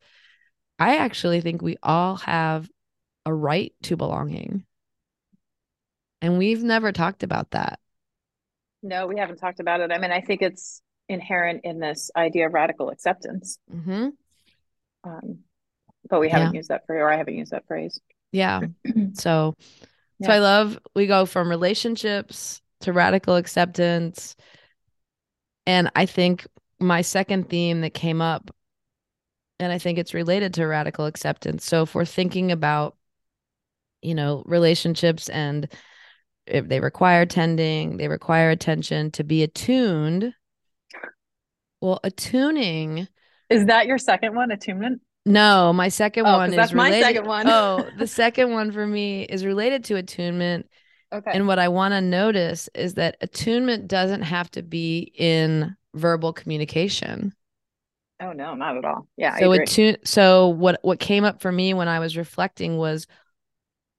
I 0.78 0.98
actually 0.98 1.42
think 1.42 1.62
we 1.62 1.78
all 1.82 2.18
have 2.18 2.70
a 3.26 3.34
right 3.34 3.74
to 3.84 3.98
belonging. 3.98 4.64
And 6.22 6.38
we've 6.38 6.64
never 6.64 6.92
talked 6.92 7.24
about 7.24 7.52
that 7.52 7.80
no 8.86 9.08
we 9.08 9.18
haven't 9.18 9.38
talked 9.38 9.60
about 9.60 9.82
it 9.82 9.92
i 9.92 9.98
mean 9.98 10.12
i 10.12 10.22
think 10.22 10.42
it's 10.42 10.82
inherent 11.10 11.62
in 11.64 11.80
this 11.80 12.10
idea 12.16 12.48
of 12.48 12.54
radical 12.54 12.90
acceptance 12.90 13.60
mm-hmm. 13.72 14.10
Um, 15.06 15.40
but 16.10 16.20
we 16.20 16.30
haven't 16.30 16.54
yeah. 16.54 16.60
used 16.60 16.70
that 16.70 16.86
phrase, 16.86 17.00
or 17.00 17.12
I 17.12 17.18
haven't 17.18 17.36
used 17.36 17.52
that 17.52 17.68
phrase. 17.68 18.00
Yeah. 18.32 18.62
so, 19.14 19.56
yeah. 20.20 20.28
so 20.28 20.34
I 20.34 20.40
love 20.40 20.80
we 20.96 21.08
go 21.08 21.26
from 21.26 21.50
relationships 21.50 22.62
to 22.82 22.94
radical 22.94 23.36
acceptance, 23.36 24.36
and 25.66 25.92
I 25.96 26.06
think 26.06 26.46
my 26.80 27.02
second 27.02 27.50
theme 27.50 27.82
that 27.82 27.94
came 27.94 28.22
up, 28.22 28.52
and 29.60 29.72
I 29.72 29.78
think 29.78 29.98
it's 29.98 30.14
related 30.14 30.54
to 30.56 30.66
radical 30.66 31.06
acceptance. 31.06 31.66
So 31.66 31.84
if 31.84 31.96
we're 31.96 32.06
thinking 32.06 32.52
about, 32.52 32.96
you 34.02 34.14
know, 34.14 34.44
relationships 34.46 35.30
and 35.30 35.72
if 36.48 36.68
they 36.68 36.80
require 36.80 37.26
tending, 37.26 37.98
they 37.98 38.08
require 38.08 38.50
attention 38.50 39.12
to 39.12 39.24
be 39.24 39.44
attuned. 39.44 40.34
Well, 41.82 42.00
attuning 42.04 43.08
is 43.50 43.66
that 43.66 43.88
your 43.88 43.98
second 43.98 44.36
one, 44.36 44.52
attunement? 44.52 45.02
No, 45.26 45.74
my 45.74 45.90
second 45.90 46.26
oh, 46.26 46.38
one 46.38 46.50
is 46.50 46.56
that's 46.56 46.74
related. 46.74 46.98
my 46.98 47.02
second 47.02 47.28
one. 47.28 47.48
oh, 47.48 47.88
the 47.98 48.08
second 48.08 48.52
one 48.52 48.72
for 48.72 48.86
me 48.86 49.24
is 49.24 49.46
related 49.46 49.84
to 49.86 49.96
attunement. 49.96 50.68
Okay. 51.14 51.32
And 51.34 51.48
what 51.48 51.60
I 51.60 51.68
want 51.68 51.94
to 51.94 52.02
notice 52.02 52.70
is 52.76 52.96
that 52.96 53.18
attunement 53.22 53.88
doesn't 53.88 54.24
have 54.24 54.50
to 54.52 54.64
be 54.64 55.12
in 55.16 55.76
verbal 55.94 56.34
communication. 56.34 57.34
Oh 58.22 58.32
no, 58.32 58.56
not 58.56 58.78
at 58.78 58.86
all. 58.86 59.08
Yeah. 59.18 59.38
So 59.38 59.52
attune 59.52 59.98
so 60.06 60.50
what 60.50 60.80
what 60.84 61.00
came 61.00 61.24
up 61.24 61.42
for 61.42 61.52
me 61.52 61.74
when 61.74 61.88
I 61.88 62.00
was 62.00 62.18
reflecting 62.18 62.78
was 62.78 63.08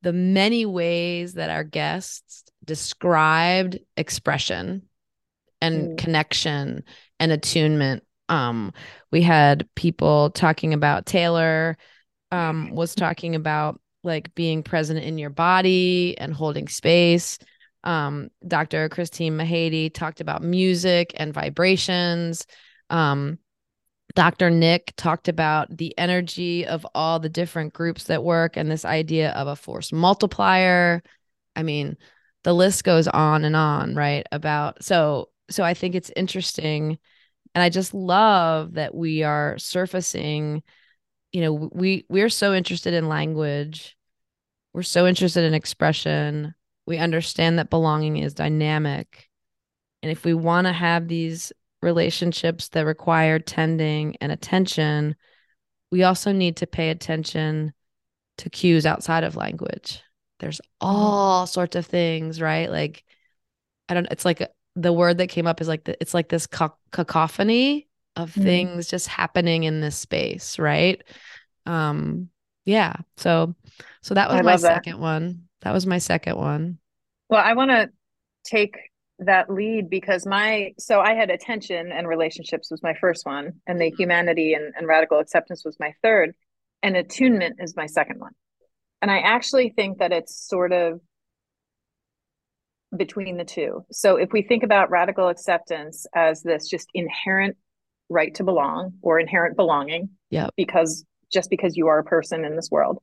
the 0.07 0.13
many 0.13 0.65
ways 0.65 1.35
that 1.35 1.51
our 1.51 1.65
guests 1.65 2.45
described 2.65 3.77
expression 3.97 4.83
and 5.61 5.89
mm. 5.89 5.99
connection 5.99 6.85
and 7.19 7.33
attunement. 7.33 8.05
Um 8.29 8.73
we 9.11 9.21
had 9.23 9.69
people 9.75 10.31
talking 10.31 10.75
about 10.75 11.07
taylor 11.07 11.77
um 12.31 12.71
was 12.73 12.95
talking 12.95 13.35
about 13.35 13.81
like 14.05 14.33
being 14.37 14.63
present 14.63 15.01
in 15.01 15.19
your 15.19 15.31
body 15.31 16.17
and 16.19 16.33
holding 16.33 16.69
space. 16.69 17.39
Um 17.83 18.29
dr 18.47 18.89
christine 18.91 19.37
mahady 19.37 19.93
talked 19.93 20.21
about 20.21 20.41
music 20.41 21.15
and 21.17 21.35
vibrations. 21.35 22.47
Um 22.91 23.41
dr 24.17 24.51
nick 24.51 24.93
talked 24.97 25.29
about 25.29 25.77
the 25.77 25.97
energy 25.99 26.67
of 26.67 26.85
all 26.95 27.21
the 27.21 27.29
different 27.29 27.73
groups 27.75 28.05
that 28.05 28.25
work 28.25 28.57
and 28.57 28.71
this 28.71 28.85
idea 28.85 29.31
of 29.33 29.47
a 29.47 29.55
force 29.55 29.93
multiplier. 29.93 31.03
I 31.55 31.63
mean 31.63 31.97
the 32.43 32.55
list 32.55 32.83
goes 32.83 33.07
on 33.09 33.45
and 33.45 33.55
on 33.55 33.95
right 33.95 34.27
about 34.33 34.83
so 34.83 35.29
so 35.51 35.63
I 35.63 35.75
think 35.75 35.95
it's 35.95 36.11
interesting. 36.17 36.99
And 37.55 37.63
I 37.63 37.69
just 37.69 37.95
love 37.95 38.75
that 38.75 38.95
we 38.95 39.23
are 39.23 39.59
surfacing 39.59 40.63
you 41.33 41.43
know 41.43 41.53
we 41.53 42.07
we're 42.09 42.31
so 42.31 42.55
interested 42.55 42.95
in 42.95 43.09
language. 43.09 43.97
We're 44.73 44.83
so 44.83 45.07
interested 45.07 45.45
in 45.45 45.55
expression. 45.55 46.55
We 46.87 46.99
understand 46.99 47.59
that 47.59 47.71
belonging 47.71 48.17
is 48.17 48.35
dynamic. 48.35 49.29
And 50.03 50.13
if 50.13 50.25
we 50.25 50.35
want 50.35 50.67
to 50.67 50.73
have 50.73 51.09
these 51.09 51.53
relationships 51.83 52.69
that 52.71 52.87
require 52.87 53.39
tending 53.39 54.17
and 54.21 54.33
attention 54.33 55.15
we 55.93 56.03
also 56.03 56.33
need 56.33 56.57
to 56.59 56.67
pay 56.67 56.91
attention 56.91 57.73
to 58.39 58.51
cues 58.51 58.87
outside 58.87 59.25
of 59.25 59.37
language 59.37 60.03
there's 60.41 60.61
Mm-hmm. 60.91 61.11
all 61.11 61.47
sorts 61.47 61.77
of 61.77 61.87
things 61.87 62.41
right 62.41 62.71
like 62.71 63.05
i 63.89 63.95
don't 63.95 64.09
it's 64.11 64.25
like 64.25 64.43
the 64.77 64.93
word 64.93 65.19
that 65.19 65.29
came 65.29 65.47
up 65.47 65.61
is 65.61 65.69
like 65.69 65.85
the, 65.85 65.97
it's 66.01 66.15
like 66.15 66.29
this 66.29 66.47
ca- 66.47 66.75
cacophony 66.93 67.89
of 68.17 68.35
Mhm. 68.35 68.43
things 68.43 68.89
just 68.89 69.09
happening 69.09 69.65
in 69.65 69.81
this 69.81 69.97
space 69.97 70.59
right 70.59 71.03
um 71.67 72.29
yeah 72.65 72.95
so 73.17 73.55
so 74.03 74.15
that 74.15 74.31
was 74.31 74.39
I 74.39 74.43
my 74.43 74.53
love 74.53 74.63
that. 74.63 74.85
second 74.85 75.01
one 75.01 75.49
that 75.63 75.73
was 75.73 75.87
my 75.87 75.99
second 75.99 76.37
one 76.37 76.79
Well, 77.29 77.43
I 77.45 77.55
want 77.55 77.71
to 77.71 77.91
take 78.45 78.77
that 79.19 79.51
lead 79.51 79.89
because 79.89 80.27
my 80.27 80.75
so 80.79 81.01
I 81.01 81.15
had 81.15 81.31
attention 81.31 81.91
and 81.91 82.07
relationships 82.07 82.71
was 82.71 82.83
my 82.83 82.95
first 82.95 83.25
one, 83.25 83.55
and 83.67 83.81
the 83.81 83.91
humanity 83.91 84.55
and, 84.55 84.75
and 84.77 84.87
radical 84.87 85.19
acceptance 85.19 85.65
was 85.65 85.77
my 85.81 85.95
third, 86.03 86.35
and 86.83 86.97
attunement 86.97 87.57
is 87.59 87.77
my 87.77 87.87
second 87.87 88.21
one. 88.21 88.33
And 89.01 89.11
I 89.11 89.19
actually 89.19 89.71
think 89.71 89.99
that 89.99 90.13
it's 90.13 90.49
sort 90.49 90.73
of 90.73 91.01
between 92.97 93.37
the 93.37 93.45
two. 93.45 93.85
So 93.91 94.17
if 94.17 94.33
we 94.33 94.43
think 94.43 94.63
about 94.63 94.91
radical 94.91 95.29
acceptance 95.29 96.07
as 96.15 96.43
this 96.43 96.69
just 96.69 96.89
inherent 96.95 97.57
right 98.09 98.35
to 98.35 98.45
belong 98.45 98.95
or 99.03 99.19
inherent 99.19 99.57
belonging, 99.57 100.11
yeah, 100.31 100.49
because 100.57 101.05
just 101.33 101.51
because 101.51 101.77
you 101.77 101.89
are 101.89 101.99
a 101.99 102.05
person 102.05 102.45
in 102.45 102.55
this 102.55 102.71
world. 102.71 102.99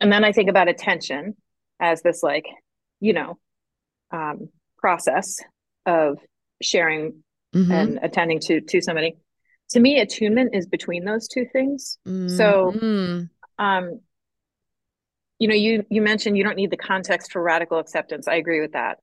And 0.00 0.12
then 0.12 0.22
I 0.22 0.32
think 0.32 0.50
about 0.50 0.68
attention 0.68 1.34
as 1.80 2.02
this 2.02 2.22
like, 2.22 2.44
you 3.00 3.14
know, 3.14 3.38
um, 4.10 4.50
process 4.78 5.40
of 5.86 6.18
sharing 6.62 7.22
Mhm. 7.54 7.70
and 7.72 7.98
attending 8.02 8.40
to 8.40 8.60
to 8.60 8.80
somebody. 8.80 9.16
To 9.70 9.80
me, 9.80 10.00
attunement 10.00 10.54
is 10.54 10.66
between 10.66 11.04
those 11.04 11.28
two 11.28 11.46
things. 11.52 11.98
so- 12.36 12.72
Mhm. 12.72 13.30
Um, 13.58 14.00
you 15.38 15.48
know, 15.48 15.54
you 15.54 15.84
you 15.90 16.02
mentioned 16.02 16.36
you 16.36 16.44
don't 16.44 16.56
need 16.56 16.70
the 16.70 16.76
context 16.76 17.32
for 17.32 17.42
radical 17.42 17.78
acceptance. 17.78 18.26
I 18.28 18.36
agree 18.36 18.60
with 18.60 18.72
that, 18.72 18.98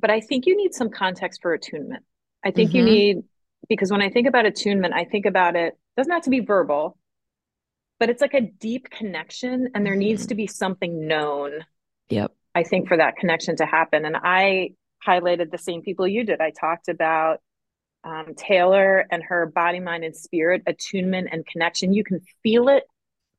but 0.00 0.10
I 0.10 0.20
think 0.20 0.46
you 0.46 0.56
need 0.56 0.74
some 0.74 0.90
context 0.90 1.42
for 1.42 1.52
attunement. 1.52 2.04
I 2.44 2.50
think 2.50 2.74
you 2.74 2.82
Mhm. 2.82 2.86
need 2.86 3.24
because 3.68 3.90
when 3.90 4.02
I 4.02 4.10
think 4.10 4.26
about 4.26 4.44
attunement, 4.46 4.94
I 4.94 5.04
think 5.04 5.24
about 5.26 5.56
it 5.56 5.74
doesn't 5.96 6.12
have 6.12 6.22
to 6.24 6.30
be 6.30 6.40
verbal, 6.40 6.98
but 7.98 8.10
it's 8.10 8.20
like 8.20 8.34
a 8.34 8.40
deep 8.40 8.90
connection, 8.90 9.70
and 9.74 9.86
there 9.86 9.96
needs 9.96 10.24
Mhm. 10.24 10.28
to 10.28 10.34
be 10.34 10.46
something 10.46 11.06
known 11.06 11.64
yep 12.10 12.32
I 12.54 12.62
think 12.62 12.86
for 12.86 12.96
that 12.98 13.16
connection 13.16 13.56
to 13.56 13.66
happen. 13.66 14.04
And 14.04 14.16
I 14.16 14.74
highlighted 15.06 15.50
the 15.50 15.58
same 15.58 15.82
people 15.82 16.06
you 16.06 16.24
did. 16.24 16.40
I 16.40 16.50
talked 16.50 16.88
about 16.88 17.40
um, 18.04 18.34
Taylor 18.36 19.06
and 19.10 19.22
her 19.22 19.46
body, 19.46 19.80
mind, 19.80 20.04
and 20.04 20.14
spirit 20.14 20.62
attunement 20.66 21.28
and 21.32 21.46
connection. 21.46 21.92
You 21.92 22.04
can 22.04 22.20
feel 22.42 22.68
it 22.68 22.84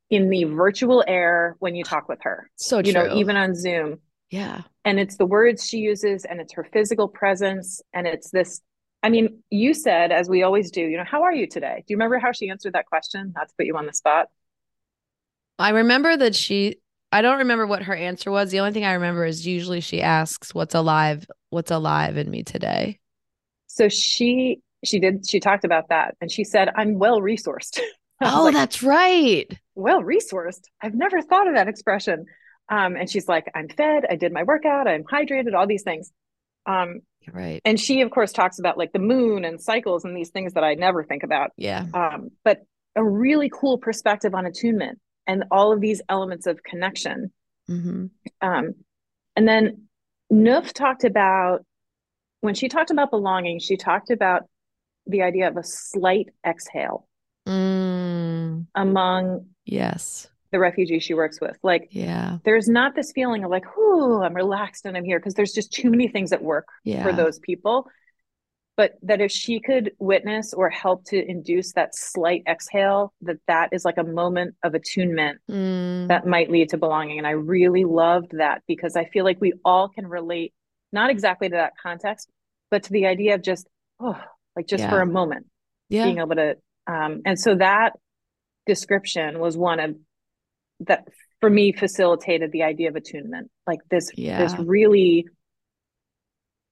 in 0.09 0.29
the 0.29 0.43
virtual 0.45 1.03
air 1.07 1.55
when 1.59 1.75
you 1.75 1.83
talk 1.83 2.07
with 2.09 2.19
her, 2.23 2.49
so 2.55 2.79
you 2.79 2.93
true 2.93 3.07
know, 3.07 3.15
even 3.15 3.35
on 3.35 3.55
Zoom. 3.55 3.99
yeah 4.29 4.61
And 4.83 4.99
it's 4.99 5.17
the 5.17 5.25
words 5.25 5.67
she 5.67 5.79
uses 5.79 6.25
and 6.25 6.39
it's 6.39 6.53
her 6.53 6.67
physical 6.71 7.07
presence. 7.07 7.81
And 7.93 8.07
it's 8.07 8.31
this. 8.31 8.61
I 9.03 9.09
mean, 9.09 9.43
you 9.51 9.75
said, 9.75 10.11
as 10.11 10.27
we 10.27 10.41
always 10.41 10.71
do, 10.71 10.81
you 10.81 10.97
know, 10.97 11.03
how 11.03 11.23
are 11.23 11.33
you 11.33 11.45
today? 11.45 11.83
Do 11.85 11.93
you 11.93 11.97
remember 11.97 12.17
how 12.17 12.31
she 12.31 12.49
answered 12.49 12.73
that 12.73 12.87
question? 12.87 13.33
Not 13.35 13.49
to 13.49 13.53
put 13.55 13.67
you 13.67 13.77
on 13.77 13.85
the 13.85 13.93
spot. 13.93 14.29
I 15.59 15.69
remember 15.69 16.17
that 16.17 16.35
she 16.35 16.77
I 17.15 17.21
don't 17.21 17.37
remember 17.37 17.65
what 17.65 17.83
her 17.83 17.95
answer 17.95 18.29
was. 18.29 18.51
The 18.51 18.59
only 18.59 18.73
thing 18.73 18.83
I 18.83 18.91
remember 18.91 19.23
is 19.23 19.47
usually 19.47 19.79
she 19.79 20.01
asks 20.01 20.53
what's 20.53 20.75
alive 20.75 21.25
what's 21.49 21.71
alive 21.71 22.17
in 22.17 22.29
me 22.29 22.43
today. 22.43 22.99
So 23.67 23.87
she 23.87 24.59
she 24.83 24.99
did 24.99 25.23
she 25.25 25.39
talked 25.39 25.63
about 25.63 25.87
that 25.87 26.17
and 26.19 26.29
she 26.29 26.43
said, 26.43 26.67
I'm 26.75 26.99
well 26.99 27.21
resourced. 27.21 27.79
Oh, 28.21 28.45
like, 28.45 28.53
that's 28.53 28.81
right. 28.81 29.45
well 29.75 30.01
resourced. 30.01 30.61
I've 30.81 30.95
never 30.95 31.21
thought 31.21 31.49
of 31.49 31.55
that 31.55 31.67
expression. 31.67 32.27
Um, 32.69 32.95
and 32.95 33.09
she's 33.09 33.27
like, 33.27 33.51
I'm 33.53 33.67
fed, 33.67 34.05
I 34.09 34.15
did 34.15 34.31
my 34.31 34.43
workout, 34.43 34.87
I'm 34.87 35.03
hydrated, 35.03 35.53
all 35.53 35.67
these 35.67 35.83
things. 35.83 36.13
Um, 36.65 37.01
right. 37.33 37.61
and 37.65 37.77
she, 37.77 37.99
of 37.99 38.11
course, 38.11 38.31
talks 38.31 38.57
about 38.57 38.77
like 38.77 38.93
the 38.93 38.99
moon 38.99 39.43
and 39.43 39.59
cycles 39.59 40.05
and 40.05 40.15
these 40.15 40.29
things 40.29 40.53
that 40.53 40.63
I 40.63 40.75
never 40.75 41.03
think 41.03 41.23
about. 41.23 41.51
Yeah. 41.57 41.87
Um, 41.93 42.31
but 42.45 42.61
a 42.95 43.03
really 43.03 43.51
cool 43.53 43.79
perspective 43.79 44.33
on 44.33 44.45
attunement 44.45 44.99
and 45.27 45.45
all 45.51 45.71
of 45.71 45.81
these 45.81 46.01
elements 46.09 46.47
of 46.47 46.63
connection. 46.63 47.31
hmm 47.67 48.07
Um, 48.41 48.75
and 49.35 49.47
then 49.47 49.87
Noof 50.31 50.71
talked 50.73 51.03
about 51.03 51.65
when 52.41 52.53
she 52.55 52.67
talked 52.69 52.91
about 52.91 53.09
belonging, 53.11 53.59
she 53.59 53.75
talked 53.77 54.11
about 54.11 54.43
the 55.07 55.21
idea 55.23 55.47
of 55.47 55.57
a 55.57 55.63
slight 55.63 56.29
exhale 56.45 57.07
Mm, 57.47 58.65
among 58.73 59.45
yes. 59.65 60.27
the 60.51 60.57
refugees 60.57 61.03
she 61.03 61.13
works 61.13 61.39
with. 61.39 61.57
Like 61.61 61.89
Yeah. 61.91 62.39
there's 62.43 62.67
not 62.67 62.95
this 62.95 63.11
feeling 63.11 63.43
of 63.43 63.51
like, 63.51 63.65
"Ooh, 63.77 64.23
I'm 64.23 64.33
relaxed 64.33 64.85
and 64.85 64.97
I'm 64.97 65.03
here," 65.03 65.19
because 65.19 65.35
there's 65.35 65.53
just 65.53 65.71
too 65.71 65.91
many 65.91 66.07
things 66.07 66.33
at 66.33 66.41
work 66.41 66.67
Yeah. 66.83 67.03
for 67.03 67.13
those 67.13 67.37
people. 67.39 67.87
But 68.77 68.93
that 69.03 69.21
if 69.21 69.31
she 69.31 69.61
could 69.61 69.91
witness 69.99 70.53
or 70.53 70.69
help 70.69 71.05
to 71.05 71.29
induce 71.29 71.71
that 71.73 71.95
slight 71.95 72.43
exhale, 72.47 73.13
that 73.21 73.37
that 73.47 73.69
is 73.71 73.85
like 73.85 73.97
a 73.97 74.03
moment 74.03 74.55
of 74.63 74.73
attunement 74.73 75.39
Mm, 75.49 76.09
that 76.09 76.27
might 76.27 76.51
lead 76.51 76.69
to 76.69 76.77
belonging. 76.77 77.17
And 77.17 77.25
I 77.25 77.31
really 77.31 77.85
loved 77.85 78.31
that 78.37 78.63
because 78.67 78.97
I 78.97 79.05
feel 79.05 79.23
like 79.23 79.39
we 79.39 79.53
all 79.63 79.87
can 79.87 80.07
relate, 80.07 80.53
not 80.91 81.09
exactly 81.09 81.47
to 81.47 81.55
that 81.55 81.73
context, 81.81 82.29
but 82.69 82.83
to 82.83 82.91
the 82.91 83.05
idea 83.05 83.35
of 83.35 83.41
just, 83.41 83.65
oh, 84.01 84.19
like 84.55 84.67
just 84.67 84.83
for 84.89 85.01
a 85.01 85.05
moment 85.05 85.47
yeah. 85.89 86.05
being 86.05 86.19
able 86.19 86.35
to 86.35 86.55
um 86.87 87.21
and 87.25 87.39
so 87.39 87.55
that 87.55 87.93
description 88.65 89.39
was 89.39 89.57
one 89.57 89.79
of 89.79 89.95
that 90.81 91.07
for 91.39 91.49
me 91.49 91.71
facilitated 91.71 92.51
the 92.51 92.63
idea 92.63 92.89
of 92.89 92.95
attunement 92.95 93.49
like 93.67 93.79
this 93.89 94.11
this 94.49 94.59
really 94.59 95.25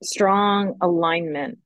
strong 0.02 0.76
alignment 0.82 1.60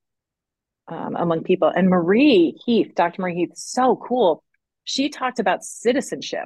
um, 0.87 1.15
among 1.15 1.43
people. 1.43 1.67
And 1.67 1.89
marie 1.89 2.57
heath 2.65 2.93
dr 2.95 3.21
marie 3.21 3.35
heath 3.35 3.51
so 3.55 3.95
cool. 3.95 4.43
She 4.83 5.09
talked 5.09 5.39
about 5.39 5.63
citizenship. 5.63 6.45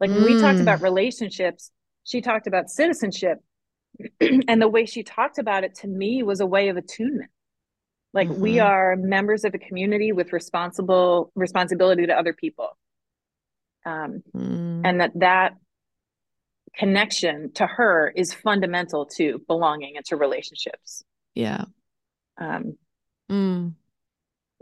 Like 0.00 0.10
when 0.10 0.24
we 0.24 0.34
talked 0.36 0.58
Mm. 0.58 0.62
about 0.62 0.80
relationships 0.82 1.70
she 2.04 2.20
talked 2.20 2.46
about 2.46 2.70
citizenship. 2.70 3.38
And 4.20 4.62
the 4.62 4.68
way 4.68 4.86
she 4.86 5.02
talked 5.02 5.38
about 5.38 5.64
it 5.64 5.74
to 5.76 5.88
me 5.88 6.22
was 6.22 6.40
a 6.40 6.46
way 6.46 6.68
of 6.68 6.76
attunement. 6.76 7.30
Like 8.12 8.28
we 8.30 8.54
Mhm. 8.56 8.64
are 8.64 8.96
members 8.96 9.44
of 9.44 9.54
a 9.54 9.58
community 9.58 10.12
with 10.12 10.32
responsible 10.32 11.32
responsibility 11.34 12.06
to 12.06 12.12
other 12.18 12.32
people. 12.32 12.76
Um, 13.84 14.22
Mm, 14.34 14.82
and 14.84 15.00
that 15.00 15.12
that 15.16 15.54
connection 16.74 17.52
to 17.54 17.66
her 17.66 18.12
is 18.14 18.34
fundamental 18.34 19.06
to 19.16 19.38
belonging 19.46 19.96
and 19.96 20.04
to 20.06 20.16
relationships. 20.16 21.04
Yeah. 21.34 21.64
um, 22.38 22.76
Mm, 23.30 23.74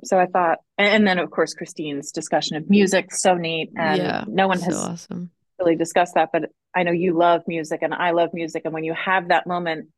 so 0.02 0.18
i 0.18 0.26
thought 0.26 0.58
and 0.78 1.06
then 1.06 1.18
of 1.18 1.30
course 1.30 1.54
christine's 1.54 2.10
discussion 2.10 2.56
of 2.56 2.68
music 2.68 3.12
so 3.12 3.34
neat 3.34 3.70
and 3.76 3.98
yeah. 3.98 4.24
no 4.26 4.48
one 4.48 4.58
so 4.58 4.64
has 4.66 4.76
awesome. 4.76 5.30
really 5.58 5.76
discussed 5.76 6.14
that 6.14 6.30
but 6.32 6.50
i 6.74 6.82
know 6.82 6.92
you 6.92 7.16
love 7.16 7.42
music 7.46 7.80
and 7.82 7.94
i 7.94 8.10
love 8.10 8.30
music 8.32 8.62
and 8.64 8.74
when 8.74 8.84
you 8.84 8.94
have 8.94 9.28
that 9.28 9.46
moment 9.46 9.88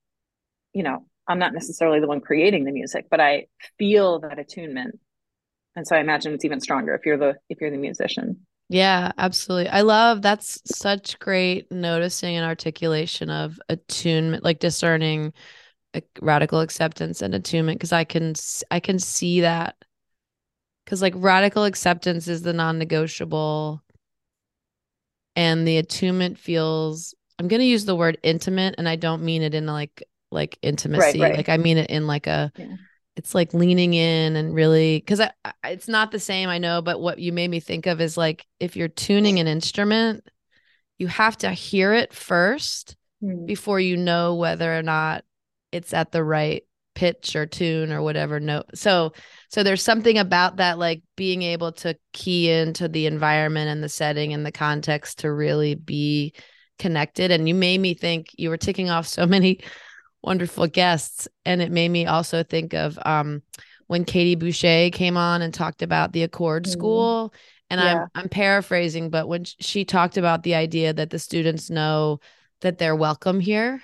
you 0.73 0.83
know 0.83 1.07
i'm 1.27 1.39
not 1.39 1.55
necessarily 1.55 2.01
the 2.01 2.07
one 2.07 2.21
creating 2.21 2.65
the 2.65 2.73
music 2.73 3.07
but 3.11 3.21
i 3.21 3.47
feel 3.79 4.21
that 4.21 4.39
attunement 4.39 4.99
and 5.75 5.87
so 5.87 5.97
i 5.97 6.01
imagine 6.01 6.35
it's 6.35 6.45
even 6.45 6.61
stronger 6.61 6.95
if 6.95 7.07
you're 7.07 7.19
the 7.19 7.35
if 7.49 7.61
you're 7.61 7.71
the 7.71 7.77
musician 7.79 8.47
Yeah, 8.69 9.13
absolutely. 9.17 9.69
I 9.69 9.83
love 9.83 10.23
that's 10.23 10.61
such 10.65 11.21
great 11.21 11.71
noticing 11.71 12.35
and 12.35 12.45
articulation 12.45 13.31
of 13.31 13.61
attunement, 13.69 14.43
like 14.43 14.59
discerning 14.59 15.33
radical 16.21 16.61
acceptance 16.61 17.23
and 17.23 17.35
attunement 17.35 17.79
because 17.79 17.93
I 17.93 18.05
can 18.05 18.35
I 18.71 18.81
can 18.81 18.99
see 18.99 19.41
that 19.43 19.77
because 20.85 21.03
like 21.03 21.15
radical 21.17 21.65
acceptance 21.65 22.29
is 22.29 22.43
the 22.43 22.53
non-negotiable 22.53 23.83
and 25.35 25.67
the 25.67 25.79
attunement 25.79 26.39
feels 26.39 27.15
I'm 27.39 27.49
going 27.49 27.61
to 27.61 27.67
use 27.67 27.85
the 27.85 27.97
word 27.97 28.19
intimate 28.23 28.77
and 28.79 28.89
I 28.89 28.97
don't 28.97 29.23
mean 29.23 29.43
it 29.43 29.55
in 29.55 29.67
like 29.67 30.03
like 30.31 30.59
intimacy 30.63 31.21
right. 31.21 31.37
like 31.37 31.49
I 31.49 31.57
mean 31.57 31.79
it 31.79 31.91
in 31.91 32.07
like 32.07 32.27
a 32.27 32.51
Yeah. 32.57 32.77
it's 33.17 33.35
like 33.35 33.55
leaning 33.55 33.95
in 33.95 34.37
and 34.37 34.55
really 34.55 34.99
because 34.99 35.21
I, 35.21 35.31
I- 35.45 35.71
it's 35.71 35.87
not 35.89 36.11
the 36.11 36.19
same 36.19 36.49
i 36.49 36.59
know 36.59 36.83
but 36.83 37.01
what 37.01 37.19
you 37.21 37.33
made 37.33 37.49
me 37.49 37.61
think 37.61 37.87
of 37.87 38.01
is 38.01 38.17
like 38.17 38.45
if 38.59 38.75
you're 38.77 38.89
tuning 38.89 39.39
an 39.39 39.47
instrument 39.47 40.27
you 40.99 41.07
have 41.07 41.37
to 41.39 41.51
hear 41.51 41.93
it 41.93 42.13
first 42.13 42.97
Mm. 43.23 43.47
before 43.47 43.81
you 43.81 43.97
know 43.97 44.35
whether 44.35 44.77
or 44.79 44.83
not 44.83 45.25
it's 45.77 45.95
at 45.95 46.11
the 46.11 46.25
right 46.25 46.63
pitch 46.97 47.37
or 47.37 47.47
tune 47.47 47.93
or 47.93 48.03
whatever 48.03 48.41
note. 48.41 48.65
So 48.75 49.13
so 49.51 49.63
there's 49.63 49.83
something 49.83 50.19
about 50.19 50.57
that 50.57 50.79
like 50.79 51.03
being 51.15 51.43
able 51.43 51.71
to 51.73 51.97
key 52.13 52.51
into 52.51 52.89
the 52.89 53.07
environment 53.07 53.69
and 53.69 53.85
the 53.85 53.89
setting 53.89 54.33
and 54.33 54.45
the 54.45 54.51
context 54.51 55.21
to 55.21 55.31
really 55.31 55.77
be 55.77 56.35
connected 56.79 57.31
and 57.31 57.49
you 57.49 57.55
made 57.55 57.81
me 57.81 57.95
think 57.95 58.29
you 58.37 58.51
were 58.51 58.57
ticking 58.57 58.91
off 58.91 59.07
so 59.07 59.27
many 59.37 59.61
wonderful 60.23 60.67
guests 60.67 61.29
and 61.45 61.63
it 61.63 61.71
made 61.71 61.89
me 61.89 62.07
also 62.07 62.43
think 62.43 62.75
of 62.75 62.99
um 63.05 63.43
when 63.87 64.05
Katie 64.05 64.35
Boucher 64.35 64.91
came 64.91 65.17
on 65.17 65.43
and 65.43 65.55
talked 65.55 65.81
about 65.83 66.13
the 66.13 66.25
Accord 66.25 66.65
mm-hmm. 66.65 66.73
School 66.73 67.35
and 67.71 67.81
yeah. 67.81 67.95
I'm 67.95 68.09
I'm 68.15 68.29
paraphrasing 68.29 69.11
but 69.11 69.29
when 69.29 69.45
she 69.45 69.85
talked 69.85 70.17
about 70.17 70.43
the 70.43 70.55
idea 70.55 70.93
that 70.93 71.11
the 71.11 71.19
students 71.19 71.71
know 71.71 72.21
that 72.63 72.79
they're 72.79 72.97
welcome 72.97 73.39
here 73.39 73.81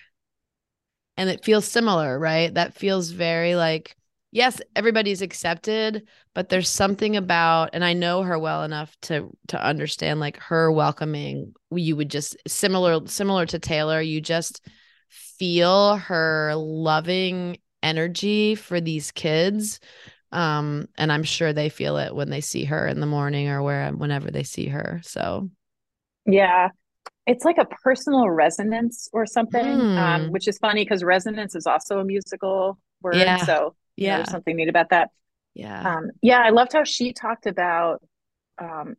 and 1.17 1.31
it 1.31 1.45
feels 1.45 1.67
similar 1.67 2.19
right? 2.19 2.53
That 2.55 2.75
feels 2.75 3.11
very 3.11 3.55
like 3.55 3.97
yes 4.33 4.61
everybody's 4.75 5.23
accepted 5.23 6.09
but 6.35 6.49
there's 6.49 6.69
something 6.69 7.17
about 7.17 7.71
and 7.75 7.85
i 7.85 7.93
know 7.93 8.23
her 8.23 8.39
well 8.39 8.65
enough 8.65 8.97
to 9.03 9.31
to 9.47 9.63
understand 9.63 10.19
like 10.19 10.39
her 10.39 10.73
welcoming 10.73 11.55
you 11.71 11.95
would 11.95 12.11
just 12.11 12.37
similar 12.49 13.07
similar 13.07 13.47
to 13.47 13.59
taylor 13.59 14.01
you 14.01 14.21
just 14.21 14.67
feel 15.11 15.97
her 15.97 16.53
loving 16.57 17.59
energy 17.83 18.55
for 18.55 18.81
these 18.81 19.13
kids 19.13 19.79
um 20.33 20.89
and 20.97 21.13
i'm 21.13 21.25
sure 21.25 21.53
they 21.53 21.69
feel 21.69 21.99
it 21.99 22.15
when 22.15 22.31
they 22.31 22.41
see 22.41 22.65
her 22.65 22.87
in 22.87 23.01
the 23.01 23.07
morning 23.07 23.49
or 23.49 23.63
where 23.63 23.93
whenever 23.93 24.31
they 24.31 24.43
see 24.43 24.67
her 24.67 25.01
so. 25.05 25.49
Yeah 26.25 26.71
it's 27.27 27.45
like 27.45 27.59
a 27.59 27.65
personal 27.65 28.29
resonance 28.29 29.09
or 29.13 29.27
something 29.27 29.81
um, 29.97 30.25
hmm. 30.25 30.31
which 30.31 30.49
is 30.49 30.59
funny 30.59 30.85
because 30.85 31.05
resonance 31.05 31.55
is 31.55 31.67
also 31.67 31.99
a 31.99 32.05
musical 32.05 32.79
word 33.03 33.17
yeah. 33.17 33.37
so 33.39 33.75
yeah 33.97 34.17
there's 34.17 34.31
something 34.31 34.57
neat 34.57 34.69
about 34.69 34.91
that 34.91 35.11
yeah 35.55 35.97
um, 35.97 36.11
yeah 36.21 36.41
i 36.41 36.51
loved 36.51 36.73
how 36.73 36.85
she 36.85 37.13
talked 37.13 37.47
about 37.47 38.03
um, 38.59 38.97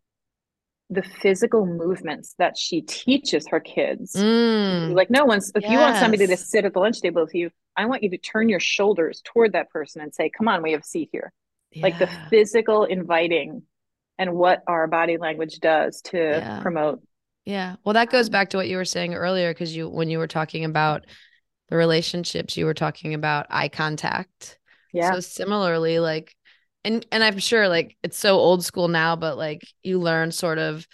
the 0.90 1.04
physical 1.04 1.66
movements 1.66 2.36
that 2.38 2.58
she 2.58 2.82
teaches 2.82 3.48
her 3.48 3.60
kids 3.60 4.14
mm. 4.14 4.94
like 4.94 5.10
no 5.10 5.26
one's 5.26 5.52
if 5.56 5.64
yes. 5.64 5.72
you 5.72 5.78
want 5.78 5.98
somebody 5.98 6.28
to 6.28 6.38
sit 6.38 6.66
at 6.66 6.74
the 6.74 6.80
lunch 6.80 7.02
table 7.02 7.24
with 7.24 7.34
you 7.34 7.50
i 7.76 7.86
want 7.86 8.04
you 8.04 8.10
to 8.10 8.18
turn 8.18 8.50
your 8.50 8.60
shoulders 8.60 9.22
toward 9.24 9.54
that 9.54 9.70
person 9.70 10.02
and 10.02 10.14
say 10.14 10.30
come 10.30 10.48
on 10.48 10.62
we 10.62 10.72
have 10.72 10.82
a 10.82 10.86
seat 10.86 11.10
here 11.12 11.32
yeah. 11.72 11.84
like 11.84 11.98
the 11.98 12.10
physical 12.30 12.84
inviting 12.84 13.64
and 14.20 14.34
what 14.34 14.62
our 14.68 14.88
body 14.88 15.18
language 15.18 15.60
does 15.60 16.02
to 16.02 16.18
yeah. 16.18 16.62
promote 16.62 17.02
yeah. 17.46 17.76
Well, 17.84 17.94
that 17.94 18.10
goes 18.10 18.30
back 18.30 18.50
to 18.52 18.58
what 18.58 18.68
you 18.68 18.78
were 18.78 18.86
saying 18.86 19.14
earlier 19.14 19.52
because 19.52 19.76
you 19.76 19.90
when 19.90 20.10
you 20.10 20.18
were 20.18 20.28
talking 20.28 20.66
about 20.66 21.06
the 21.70 21.76
relationships, 21.76 22.56
you 22.56 22.66
were 22.66 22.74
talking 22.74 23.14
about 23.14 23.48
eye 23.50 23.70
contact. 23.70 24.60
Yeah. 24.94 25.12
So 25.14 25.20
similarly, 25.20 26.00
like 26.00 26.36
and 26.86 27.06
and 27.12 27.24
I'm 27.24 27.40
sure 27.40 27.68
like 27.68 27.98
it's 28.04 28.18
so 28.18 28.36
old 28.36 28.64
school 28.64 28.88
now, 28.88 29.16
but 29.16 29.38
like 29.38 29.68
you 29.84 30.00
learn 30.00 30.32
sort 30.32 30.58
of 30.58 30.88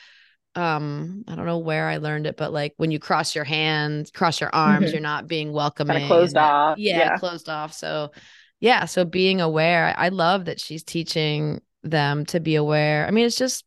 um 0.56 1.24
I 1.28 1.36
don't 1.36 1.46
know 1.46 1.60
where 1.60 1.88
I 1.88 1.98
learned 1.98 2.26
it, 2.26 2.38
but 2.38 2.52
like 2.52 2.74
when 2.78 2.92
you 2.92 3.00
cross 3.00 3.36
your 3.36 3.44
hands, 3.44 4.10
cross 4.12 4.42
your 4.42 4.54
arms, 4.54 4.88
mm-hmm. 4.88 4.94
you're 4.94 5.02
not 5.02 5.28
being 5.28 5.52
welcoming. 5.52 5.96
Kind 5.96 6.04
of 6.04 6.10
closed 6.10 6.38
off. 6.38 6.78
Yeah, 6.78 6.98
yeah, 6.98 7.18
closed 7.18 7.50
off. 7.50 7.74
So 7.74 8.12
yeah, 8.60 8.86
so 8.86 9.06
being 9.06 9.40
aware. 9.40 9.94
I 9.98 10.10
love 10.10 10.46
that 10.46 10.60
she's 10.60 10.84
teaching 10.84 11.62
them 11.84 12.26
to 12.26 12.40
be 12.40 12.56
aware. 12.56 13.08
I 13.08 13.12
mean, 13.12 13.26
it's 13.26 13.38
just 13.38 13.66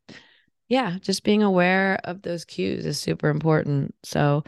yeah, 0.68 0.98
just 1.00 1.24
being 1.24 1.42
aware 1.42 2.00
of 2.04 2.22
those 2.22 2.44
cues 2.44 2.86
is 2.86 2.98
super 2.98 3.28
important. 3.28 3.94
So, 4.02 4.44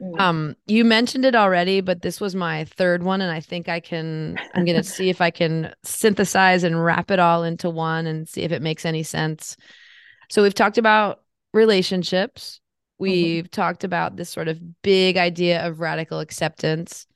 mm. 0.00 0.20
um, 0.20 0.56
you 0.66 0.84
mentioned 0.84 1.24
it 1.24 1.34
already, 1.34 1.80
but 1.80 2.02
this 2.02 2.20
was 2.20 2.34
my 2.34 2.64
third 2.64 3.02
one, 3.02 3.20
and 3.20 3.30
I 3.30 3.40
think 3.40 3.68
I 3.68 3.80
can. 3.80 4.36
I'm 4.54 4.64
gonna 4.64 4.82
see 4.84 5.10
if 5.10 5.20
I 5.20 5.30
can 5.30 5.74
synthesize 5.82 6.64
and 6.64 6.82
wrap 6.82 7.10
it 7.10 7.18
all 7.18 7.44
into 7.44 7.68
one, 7.70 8.06
and 8.06 8.28
see 8.28 8.42
if 8.42 8.52
it 8.52 8.62
makes 8.62 8.86
any 8.86 9.02
sense. 9.02 9.56
So 10.30 10.42
we've 10.42 10.54
talked 10.54 10.78
about 10.78 11.22
relationships. 11.52 12.60
Mm-hmm. 12.94 13.02
We've 13.02 13.44
mm-hmm. 13.44 13.60
talked 13.60 13.84
about 13.84 14.16
this 14.16 14.30
sort 14.30 14.48
of 14.48 14.82
big 14.82 15.16
idea 15.16 15.66
of 15.66 15.80
radical 15.80 16.20
acceptance. 16.20 17.06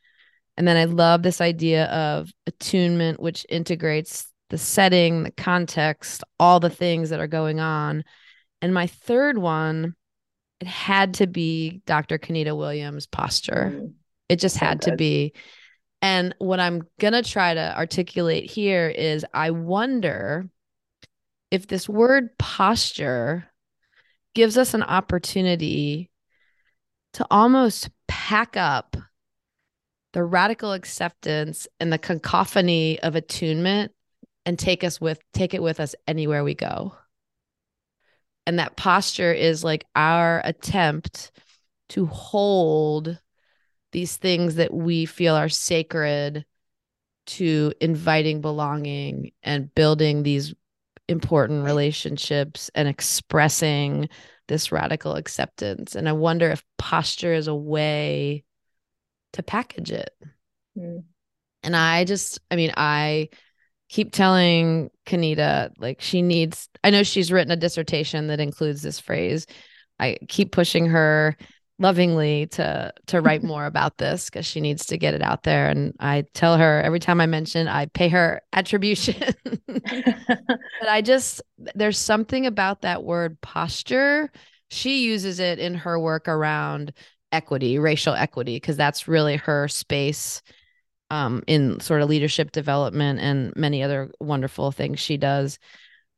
And 0.56 0.68
then 0.68 0.76
I 0.76 0.84
love 0.84 1.22
this 1.22 1.40
idea 1.40 1.86
of 1.86 2.30
attunement, 2.46 3.20
which 3.20 3.46
integrates 3.48 4.26
the 4.50 4.58
setting, 4.58 5.22
the 5.22 5.30
context, 5.30 6.22
all 6.38 6.60
the 6.60 6.68
things 6.68 7.08
that 7.10 7.20
are 7.20 7.28
going 7.28 7.60
on 7.60 8.04
and 8.62 8.74
my 8.74 8.86
third 8.86 9.38
one, 9.38 9.94
it 10.60 10.66
had 10.66 11.14
to 11.14 11.26
be 11.26 11.82
Dr. 11.86 12.18
Kenita 12.18 12.56
Williams' 12.56 13.06
posture. 13.06 13.72
Mm, 13.74 13.94
it 14.28 14.36
just 14.36 14.58
so 14.58 14.66
had 14.66 14.80
good. 14.80 14.90
to 14.90 14.96
be. 14.96 15.32
And 16.02 16.34
what 16.38 16.60
I'm 16.60 16.82
going 16.98 17.12
to 17.12 17.22
try 17.22 17.54
to 17.54 17.76
articulate 17.76 18.50
here 18.50 18.88
is 18.88 19.24
I 19.34 19.50
wonder 19.50 20.48
if 21.50 21.66
this 21.66 21.88
word 21.88 22.36
posture 22.38 23.46
gives 24.34 24.56
us 24.56 24.74
an 24.74 24.82
opportunity 24.82 26.10
to 27.14 27.26
almost 27.30 27.90
pack 28.06 28.56
up 28.56 28.96
the 30.12 30.22
radical 30.22 30.72
acceptance 30.72 31.66
and 31.78 31.92
the 31.92 31.98
cacophony 31.98 32.98
of 33.00 33.16
attunement 33.16 33.92
and 34.46 34.58
take 34.58 34.84
us 34.84 35.00
with 35.00 35.20
take 35.32 35.54
it 35.54 35.62
with 35.62 35.80
us 35.80 35.94
anywhere 36.06 36.42
we 36.42 36.54
go 36.54 36.94
and 38.50 38.58
that 38.58 38.74
posture 38.74 39.32
is 39.32 39.62
like 39.62 39.84
our 39.94 40.42
attempt 40.44 41.30
to 41.88 42.04
hold 42.06 43.16
these 43.92 44.16
things 44.16 44.56
that 44.56 44.74
we 44.74 45.06
feel 45.06 45.36
are 45.36 45.48
sacred 45.48 46.44
to 47.26 47.72
inviting 47.80 48.40
belonging 48.40 49.30
and 49.44 49.72
building 49.72 50.24
these 50.24 50.52
important 51.06 51.62
relationships 51.64 52.72
and 52.74 52.88
expressing 52.88 54.08
this 54.48 54.72
radical 54.72 55.14
acceptance. 55.14 55.94
And 55.94 56.08
i 56.08 56.12
wonder 56.12 56.50
if 56.50 56.64
posture 56.76 57.32
is 57.32 57.46
a 57.46 57.54
way 57.54 58.42
to 59.34 59.44
package 59.44 59.92
it. 59.92 60.10
Mm. 60.76 61.04
and 61.62 61.76
i 61.76 62.04
just 62.04 62.40
i 62.50 62.56
mean 62.56 62.72
i 62.76 63.28
keep 63.90 64.12
telling 64.12 64.88
Kenita 65.04 65.72
like 65.78 66.00
she 66.00 66.22
needs 66.22 66.68
I 66.82 66.90
know 66.90 67.02
she's 67.02 67.32
written 67.32 67.50
a 67.50 67.56
dissertation 67.56 68.28
that 68.28 68.40
includes 68.40 68.82
this 68.82 69.00
phrase. 69.00 69.46
I 69.98 70.16
keep 70.28 70.52
pushing 70.52 70.86
her 70.86 71.36
lovingly 71.78 72.46
to 72.46 72.92
to 73.08 73.20
write 73.20 73.42
more 73.42 73.66
about 73.66 73.98
this 73.98 74.30
cuz 74.30 74.46
she 74.46 74.60
needs 74.60 74.86
to 74.86 74.96
get 74.96 75.14
it 75.14 75.22
out 75.22 75.42
there 75.42 75.68
and 75.68 75.92
I 75.98 76.24
tell 76.34 76.56
her 76.56 76.80
every 76.82 77.00
time 77.00 77.20
I 77.20 77.26
mention 77.26 77.68
I 77.68 77.86
pay 77.86 78.08
her 78.08 78.40
attribution. 78.52 79.34
but 79.66 80.88
I 80.88 81.02
just 81.02 81.42
there's 81.74 81.98
something 81.98 82.46
about 82.46 82.82
that 82.82 83.02
word 83.02 83.40
posture. 83.40 84.30
She 84.70 85.04
uses 85.04 85.40
it 85.40 85.58
in 85.58 85.74
her 85.74 85.98
work 85.98 86.28
around 86.28 86.92
equity, 87.32 87.78
racial 87.80 88.14
equity 88.14 88.56
because 88.56 88.76
that's 88.76 89.08
really 89.08 89.36
her 89.36 89.66
space 89.66 90.42
um, 91.10 91.42
in 91.46 91.80
sort 91.80 92.02
of 92.02 92.08
leadership 92.08 92.52
development 92.52 93.20
and 93.20 93.52
many 93.56 93.82
other 93.82 94.10
wonderful 94.20 94.72
things 94.72 95.00
she 95.00 95.16
does. 95.16 95.58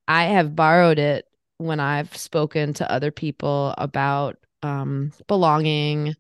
I 0.07 0.25
have 0.25 0.55
borrowed 0.55 0.99
it 0.99 1.25
when 1.59 1.81
I've 1.81 2.15
spoken 2.17 2.75
to 2.75 2.91
other 2.91 3.11
people 3.11 3.75
about 3.79 4.37
um, 4.63 5.13
belonging. 5.27 6.15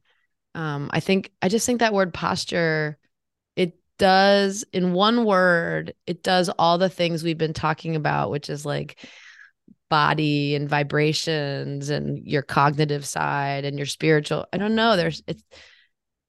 Um, 0.54 0.90
I 0.92 1.00
think 1.00 1.30
I 1.40 1.48
just 1.48 1.66
think 1.66 1.80
that 1.80 1.94
word 1.94 2.14
posture 2.14 2.98
it 3.56 3.78
does 3.98 4.64
in 4.72 4.92
one 4.92 5.24
word 5.24 5.94
it 6.06 6.22
does 6.22 6.48
all 6.58 6.78
the 6.78 6.88
things 6.88 7.22
we've 7.22 7.38
been 7.38 7.54
talking 7.54 7.96
about, 7.96 8.30
which 8.30 8.50
is 8.50 8.64
like 8.64 8.98
body 9.90 10.54
and 10.54 10.68
vibrations 10.68 11.90
and 11.90 12.26
your 12.26 12.42
cognitive 12.42 13.04
side 13.04 13.64
and 13.64 13.76
your 13.76 13.86
spiritual. 13.86 14.46
I 14.52 14.56
don't 14.56 14.74
know. 14.74 14.96
There's 14.96 15.22
it's 15.26 15.42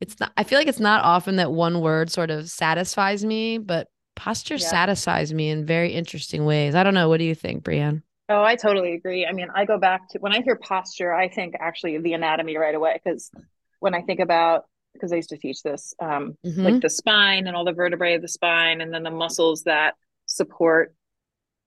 it's 0.03 0.19
not 0.19 0.33
i 0.35 0.43
feel 0.43 0.59
like 0.59 0.67
it's 0.67 0.81
not 0.81 1.03
often 1.03 1.37
that 1.37 1.51
one 1.51 1.79
word 1.79 2.11
sort 2.11 2.29
of 2.29 2.49
satisfies 2.49 3.23
me 3.23 3.57
but 3.57 3.87
posture 4.15 4.55
yeah. 4.55 4.67
satisfies 4.67 5.33
me 5.33 5.49
in 5.49 5.65
very 5.65 5.93
interesting 5.93 6.45
ways 6.45 6.75
i 6.75 6.83
don't 6.83 6.93
know 6.93 7.07
what 7.07 7.17
do 7.17 7.23
you 7.23 7.33
think 7.33 7.63
Brianne 7.63 8.03
oh 8.29 8.43
i 8.43 8.55
totally 8.55 8.93
agree 8.93 9.25
i 9.25 9.31
mean 9.31 9.47
i 9.55 9.65
go 9.65 9.79
back 9.79 10.09
to 10.09 10.19
when 10.19 10.33
i 10.33 10.41
hear 10.41 10.57
posture 10.57 11.13
i 11.13 11.29
think 11.29 11.55
actually 11.59 11.97
the 11.97 12.13
anatomy 12.13 12.57
right 12.57 12.75
away 12.75 12.99
because 13.01 13.31
when 13.79 13.95
i 13.95 14.01
think 14.01 14.19
about 14.19 14.65
because 14.93 15.13
i 15.13 15.15
used 15.15 15.29
to 15.29 15.37
teach 15.37 15.63
this 15.63 15.95
um, 16.01 16.37
mm-hmm. 16.45 16.63
like 16.63 16.81
the 16.81 16.89
spine 16.89 17.47
and 17.47 17.55
all 17.55 17.65
the 17.65 17.73
vertebrae 17.73 18.15
of 18.15 18.21
the 18.21 18.27
spine 18.27 18.81
and 18.81 18.93
then 18.93 19.03
the 19.03 19.11
muscles 19.11 19.63
that 19.63 19.95
support 20.25 20.93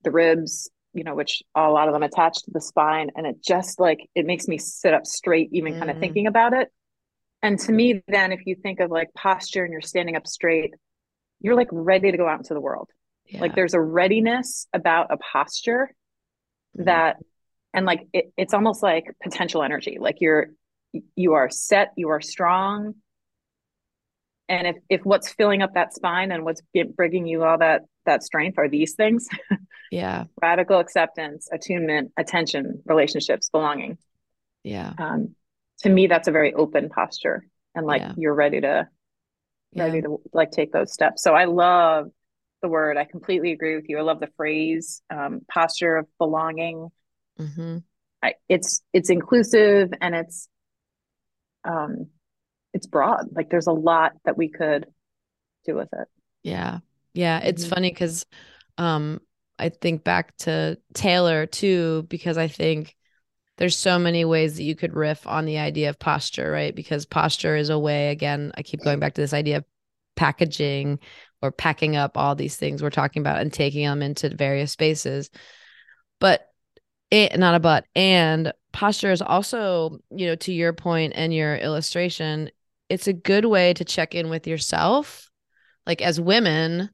the 0.03 0.11
ribs 0.11 0.69
you 0.93 1.03
know 1.03 1.15
which 1.15 1.41
a 1.55 1.69
lot 1.69 1.87
of 1.87 1.93
them 1.93 2.03
attach 2.03 2.43
to 2.43 2.51
the 2.51 2.61
spine 2.61 3.09
and 3.15 3.25
it 3.25 3.43
just 3.43 3.79
like 3.79 4.07
it 4.13 4.25
makes 4.25 4.47
me 4.47 4.59
sit 4.59 4.93
up 4.93 5.05
straight 5.07 5.49
even 5.51 5.73
mm. 5.73 5.79
kind 5.79 5.91
of 5.91 5.97
thinking 5.97 6.27
about 6.27 6.53
it 6.53 6.69
and 7.41 7.59
to 7.59 7.71
me, 7.71 8.01
then, 8.07 8.31
if 8.31 8.45
you 8.45 8.55
think 8.55 8.79
of 8.79 8.89
like 8.91 9.13
posture 9.13 9.63
and 9.63 9.71
you're 9.71 9.81
standing 9.81 10.15
up 10.15 10.27
straight, 10.27 10.73
you're 11.39 11.55
like 11.55 11.69
ready 11.71 12.11
to 12.11 12.17
go 12.17 12.27
out 12.27 12.39
into 12.39 12.53
the 12.53 12.61
world. 12.61 12.89
Yeah. 13.27 13.41
Like 13.41 13.55
there's 13.55 13.73
a 13.73 13.81
readiness 13.81 14.67
about 14.73 15.11
a 15.11 15.17
posture 15.17 15.91
mm-hmm. 16.75 16.85
that, 16.85 17.17
and 17.73 17.85
like 17.85 18.07
it, 18.13 18.31
it's 18.37 18.53
almost 18.53 18.81
like 18.81 19.05
potential 19.21 19.61
energy. 19.63 19.97
Like 19.99 20.17
you're, 20.19 20.47
you 21.15 21.33
are 21.33 21.49
set, 21.49 21.93
you 21.95 22.09
are 22.09 22.21
strong. 22.21 22.95
and 24.49 24.67
if 24.67 24.75
if 24.89 25.01
what's 25.03 25.29
filling 25.29 25.61
up 25.61 25.73
that 25.73 25.93
spine 25.93 26.31
and 26.31 26.43
what's 26.43 26.61
bringing 26.95 27.27
you 27.27 27.43
all 27.43 27.57
that 27.57 27.81
that 28.05 28.23
strength 28.23 28.57
are 28.57 28.69
these 28.69 28.93
things 28.93 29.27
yeah 29.91 30.25
radical 30.41 30.79
acceptance 30.79 31.49
attunement 31.51 32.11
attention 32.17 32.81
relationships 32.85 33.49
belonging 33.49 33.97
yeah 34.63 34.93
um 34.97 35.35
to 35.79 35.89
me 35.89 36.07
that's 36.07 36.27
a 36.27 36.31
very 36.31 36.53
open 36.53 36.89
posture 36.89 37.45
and 37.75 37.85
like 37.85 38.01
Yeah. 38.01 38.13
you're 38.17 38.33
ready 38.33 38.61
to 38.61 38.87
yeah 39.73 39.83
ready 39.83 40.01
to 40.01 40.21
like 40.33 40.51
take 40.51 40.71
those 40.71 40.93
steps 40.93 41.23
so 41.23 41.33
i 41.33 41.45
love 41.45 42.07
the 42.61 42.67
word 42.67 42.97
i 42.97 43.03
completely 43.05 43.51
agree 43.51 43.75
with 43.75 43.85
you 43.89 43.97
i 43.97 44.01
love 44.01 44.19
the 44.19 44.29
phrase 44.37 45.01
um 45.09 45.41
posture 45.51 45.97
of 45.97 46.07
belonging 46.17 46.89
hmm 47.37 47.77
I, 48.23 48.33
it's 48.49 48.81
it's 48.93 49.09
inclusive 49.09 49.91
and 50.01 50.15
it's 50.15 50.49
um 51.65 52.07
it's 52.73 52.87
broad 52.87 53.25
like 53.31 53.49
there's 53.49 53.67
a 53.67 53.73
lot 53.73 54.13
that 54.25 54.37
we 54.37 54.49
could 54.49 54.87
do 55.65 55.75
with 55.75 55.89
it 55.93 56.07
Yeah. 56.43 56.79
Yeah. 57.13 57.39
It's 57.39 57.65
Mhm. 57.65 57.69
funny 57.69 57.91
because 57.91 58.25
um 58.77 59.21
I 59.59 59.69
think 59.69 60.03
back 60.03 60.37
to 60.39 60.79
Taylor 60.93 61.45
too, 61.47 62.03
because 62.09 62.37
I 62.37 62.47
think 62.47 62.96
there's 63.57 63.77
so 63.77 63.99
many 63.99 64.23
ways 64.23 64.57
that 64.57 64.63
you 64.63 64.75
could 64.75 64.95
riff 64.95 65.25
on 65.27 65.45
the 65.45 65.57
idea 65.57 65.89
of 65.89 65.99
posture, 65.99 66.51
right? 66.51 66.75
Because 66.75 67.05
posture 67.05 67.55
is 67.55 67.69
a 67.69 67.79
way, 67.79 68.09
again, 68.09 68.51
I 68.55 68.61
keep 68.61 68.83
going 68.83 68.99
back 68.99 69.15
to 69.15 69.21
this 69.21 69.33
idea 69.33 69.57
of 69.57 69.65
packaging 70.15 70.99
or 71.41 71.51
packing 71.51 71.95
up 71.95 72.17
all 72.17 72.35
these 72.35 72.55
things 72.55 72.81
we're 72.81 72.89
talking 72.89 73.21
about 73.21 73.41
and 73.41 73.51
taking 73.51 73.85
them 73.85 74.01
into 74.01 74.35
various 74.35 74.71
spaces. 74.71 75.29
But 76.19 76.47
it, 77.09 77.37
not 77.37 77.55
a 77.55 77.59
but, 77.59 77.85
and 77.95 78.53
posture 78.71 79.11
is 79.11 79.21
also, 79.21 79.99
you 80.11 80.27
know, 80.27 80.35
to 80.35 80.51
your 80.53 80.73
point 80.73 81.13
and 81.15 81.33
your 81.33 81.55
illustration, 81.55 82.51
it's 82.89 83.07
a 83.07 83.13
good 83.13 83.45
way 83.45 83.73
to 83.73 83.85
check 83.85 84.13
in 84.13 84.29
with 84.29 84.45
yourself. 84.47 85.31
Like 85.85 86.01
as 86.01 86.19
women, 86.19 86.89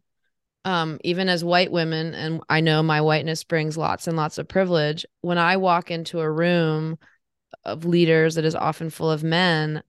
um, 0.66 1.00
even 1.04 1.30
as 1.30 1.44
white 1.44 1.72
women, 1.72 2.14
and 2.14 2.42
I 2.50 2.62
know 2.62 2.82
my 2.84 3.02
whiteness 3.02 3.44
brings 3.44 3.78
lots 3.78 4.08
and 4.08 4.18
lots 4.18 4.38
of 4.38 4.48
privilege. 4.48 5.06
When 5.22 5.38
I 5.38 5.58
walk 5.58 5.92
into 5.92 6.20
a 6.20 6.32
room 6.32 6.98
of 7.66 7.86
leaders 7.86 8.36
that 8.36 8.46
is 8.46 8.56
often 8.56 8.90
full 8.90 9.12
of 9.12 9.24
men, 9.24 9.84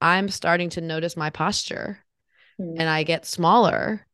I'm 0.00 0.28
starting 0.28 0.70
to 0.70 0.80
notice 0.80 1.16
my 1.16 1.30
posture 1.30 2.00
Mm. 2.58 2.76
and 2.78 2.88
I 2.88 3.02
get 3.02 3.26
smaller 3.26 4.06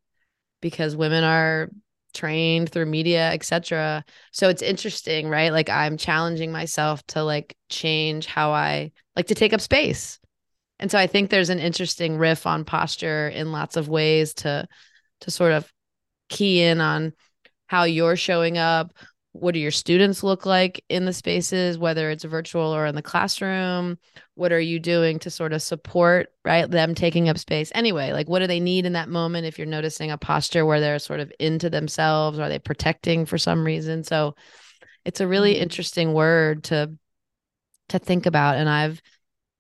because 0.61 0.97
women 0.97 1.25
are 1.25 1.71
trained 2.15 2.71
through 2.71 2.87
media, 2.87 3.33
etc. 3.33 4.05
So 4.33 4.49
it's 4.49 4.63
interesting, 4.63 5.29
right? 5.29 5.53
Like 5.53 5.71
I'm 5.71 5.97
challenging 5.97 6.53
myself 6.53 7.07
to 7.09 7.23
like 7.23 7.57
change 7.69 8.27
how 8.27 8.51
I 8.53 8.93
like 9.17 9.29
to 9.29 9.35
take 9.35 9.53
up 9.53 9.61
space. 9.61 10.19
And 10.79 10.91
so 10.91 10.99
I 10.99 11.07
think 11.07 11.31
there's 11.31 11.51
an 11.51 11.61
interesting 11.61 12.19
riff 12.19 12.47
on 12.47 12.65
posture 12.65 13.29
in 13.29 13.53
lots 13.53 13.77
of 13.77 13.89
ways 13.89 14.35
to 14.35 14.67
to 15.21 15.31
sort 15.31 15.53
of 15.53 15.73
key 16.33 16.63
in 16.63 16.81
on 16.81 17.13
how 17.69 17.85
you're 17.85 18.17
showing 18.17 18.59
up. 18.59 18.93
What 19.35 19.55
do 19.55 19.61
your 19.61 19.71
students 19.71 20.23
look 20.23 20.47
like 20.47 20.85
in 20.91 21.07
the 21.07 21.13
spaces, 21.13 21.79
whether 21.79 22.11
it's 22.11 22.25
virtual 22.25 22.75
or 22.75 22.87
in 22.87 22.95
the 22.95 23.03
classroom? 23.03 23.99
What 24.35 24.53
are 24.53 24.61
you 24.61 24.79
doing 24.79 25.19
to 25.21 25.31
sort 25.31 25.55
of 25.55 25.63
support, 25.63 26.31
right? 26.45 26.71
Them 26.71 26.95
taking 26.95 27.31
up 27.31 27.39
space. 27.39 27.73
Anyway, 27.75 28.13
like 28.13 28.29
what 28.29 28.41
do 28.41 28.47
they 28.47 28.61
need 28.61 28.87
in 28.87 28.95
that 28.95 29.09
moment 29.09 29.47
if 29.47 29.59
you're 29.59 29.67
noticing 29.67 30.11
a 30.11 30.19
posture 30.19 30.67
where 30.67 30.81
they're 30.81 30.99
sort 30.99 31.21
of 31.21 31.33
into 31.41 31.71
themselves? 31.71 32.39
Are 32.39 32.51
they 32.51 32.59
protecting 32.59 33.27
for 33.27 33.39
some 33.39 33.65
reason? 33.65 34.05
So 34.05 34.35
it's 35.05 35.21
a 35.21 35.29
really 35.29 35.55
Mhm. 35.57 35.63
interesting 35.63 36.13
word 36.15 36.65
to 36.65 36.97
to 37.91 37.99
think 37.99 38.27
about. 38.27 38.57
And 38.57 38.69
I've 38.69 39.03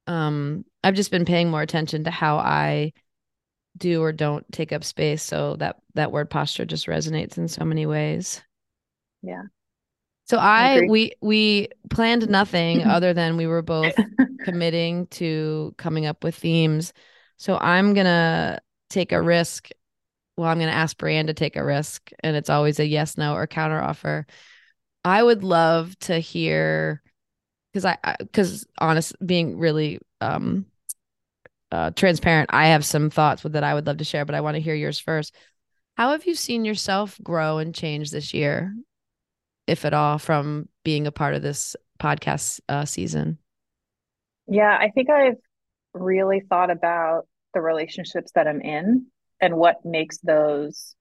um 0.06 0.64
I've 0.84 0.94
just 0.94 1.10
been 1.10 1.24
paying 1.26 1.50
more 1.50 1.62
attention 1.62 2.04
to 2.04 2.10
how 2.10 2.38
I 2.38 2.92
do 3.76 4.02
or 4.02 4.12
don't 4.12 4.50
take 4.52 4.72
up 4.72 4.84
space. 4.84 5.22
So 5.22 5.56
that 5.56 5.76
that 5.94 6.12
word 6.12 6.30
posture 6.30 6.64
just 6.64 6.86
resonates 6.86 7.38
in 7.38 7.48
so 7.48 7.64
many 7.64 7.86
ways. 7.86 8.42
Yeah. 9.22 9.42
So 10.26 10.38
I 10.38 10.76
I 10.76 10.80
we 10.88 11.12
we 11.20 11.68
planned 11.90 12.28
nothing 12.28 12.82
other 12.84 13.12
than 13.12 13.36
we 13.36 13.46
were 13.46 13.62
both 13.62 13.96
committing 14.44 15.06
to 15.08 15.74
coming 15.78 16.06
up 16.06 16.24
with 16.24 16.34
themes. 16.34 16.92
So 17.36 17.58
I'm 17.58 17.94
gonna 17.94 18.60
take 18.90 19.12
a 19.12 19.22
risk. 19.22 19.70
Well, 20.36 20.48
I'm 20.48 20.58
gonna 20.58 20.70
ask 20.72 20.96
Brianne 20.96 21.26
to 21.26 21.34
take 21.34 21.56
a 21.56 21.64
risk, 21.64 22.10
and 22.20 22.36
it's 22.36 22.50
always 22.50 22.78
a 22.80 22.86
yes, 22.86 23.18
no, 23.18 23.34
or 23.34 23.46
counter 23.46 23.80
offer. 23.80 24.26
I 25.04 25.22
would 25.22 25.42
love 25.42 25.98
to 26.00 26.18
hear 26.18 27.02
because 27.72 27.84
I 27.84 28.16
because 28.18 28.66
honest 28.78 29.14
being 29.24 29.58
really 29.58 29.98
um 30.20 30.66
uh 31.72 31.90
transparent, 31.90 32.50
I 32.52 32.68
have 32.68 32.84
some 32.84 33.10
thoughts 33.10 33.42
that 33.42 33.64
I 33.64 33.74
would 33.74 33.86
love 33.86 33.96
to 33.96 34.04
share, 34.04 34.24
but 34.24 34.36
I 34.36 34.42
want 34.42 34.54
to 34.56 34.60
hear 34.60 34.74
yours 34.76 35.00
first. 35.00 35.34
How 35.96 36.12
have 36.12 36.26
you 36.26 36.34
seen 36.36 36.64
yourself 36.64 37.18
grow 37.22 37.58
and 37.58 37.74
change 37.74 38.10
this 38.10 38.32
year, 38.32 38.74
if 39.66 39.84
at 39.84 39.94
all, 39.94 40.18
from 40.18 40.68
being 40.84 41.06
a 41.06 41.12
part 41.12 41.34
of 41.34 41.42
this 41.42 41.74
podcast 41.98 42.60
uh, 42.68 42.84
season? 42.84 43.38
Yeah, 44.46 44.76
I 44.78 44.90
think 44.90 45.10
I've 45.10 45.38
really 45.94 46.40
thought 46.40 46.70
about 46.70 47.26
the 47.54 47.60
relationships 47.60 48.32
that 48.34 48.46
I'm 48.48 48.60
in 48.60 49.06
and 49.40 49.56
what 49.56 49.84
makes 49.84 50.18
those 50.18 50.94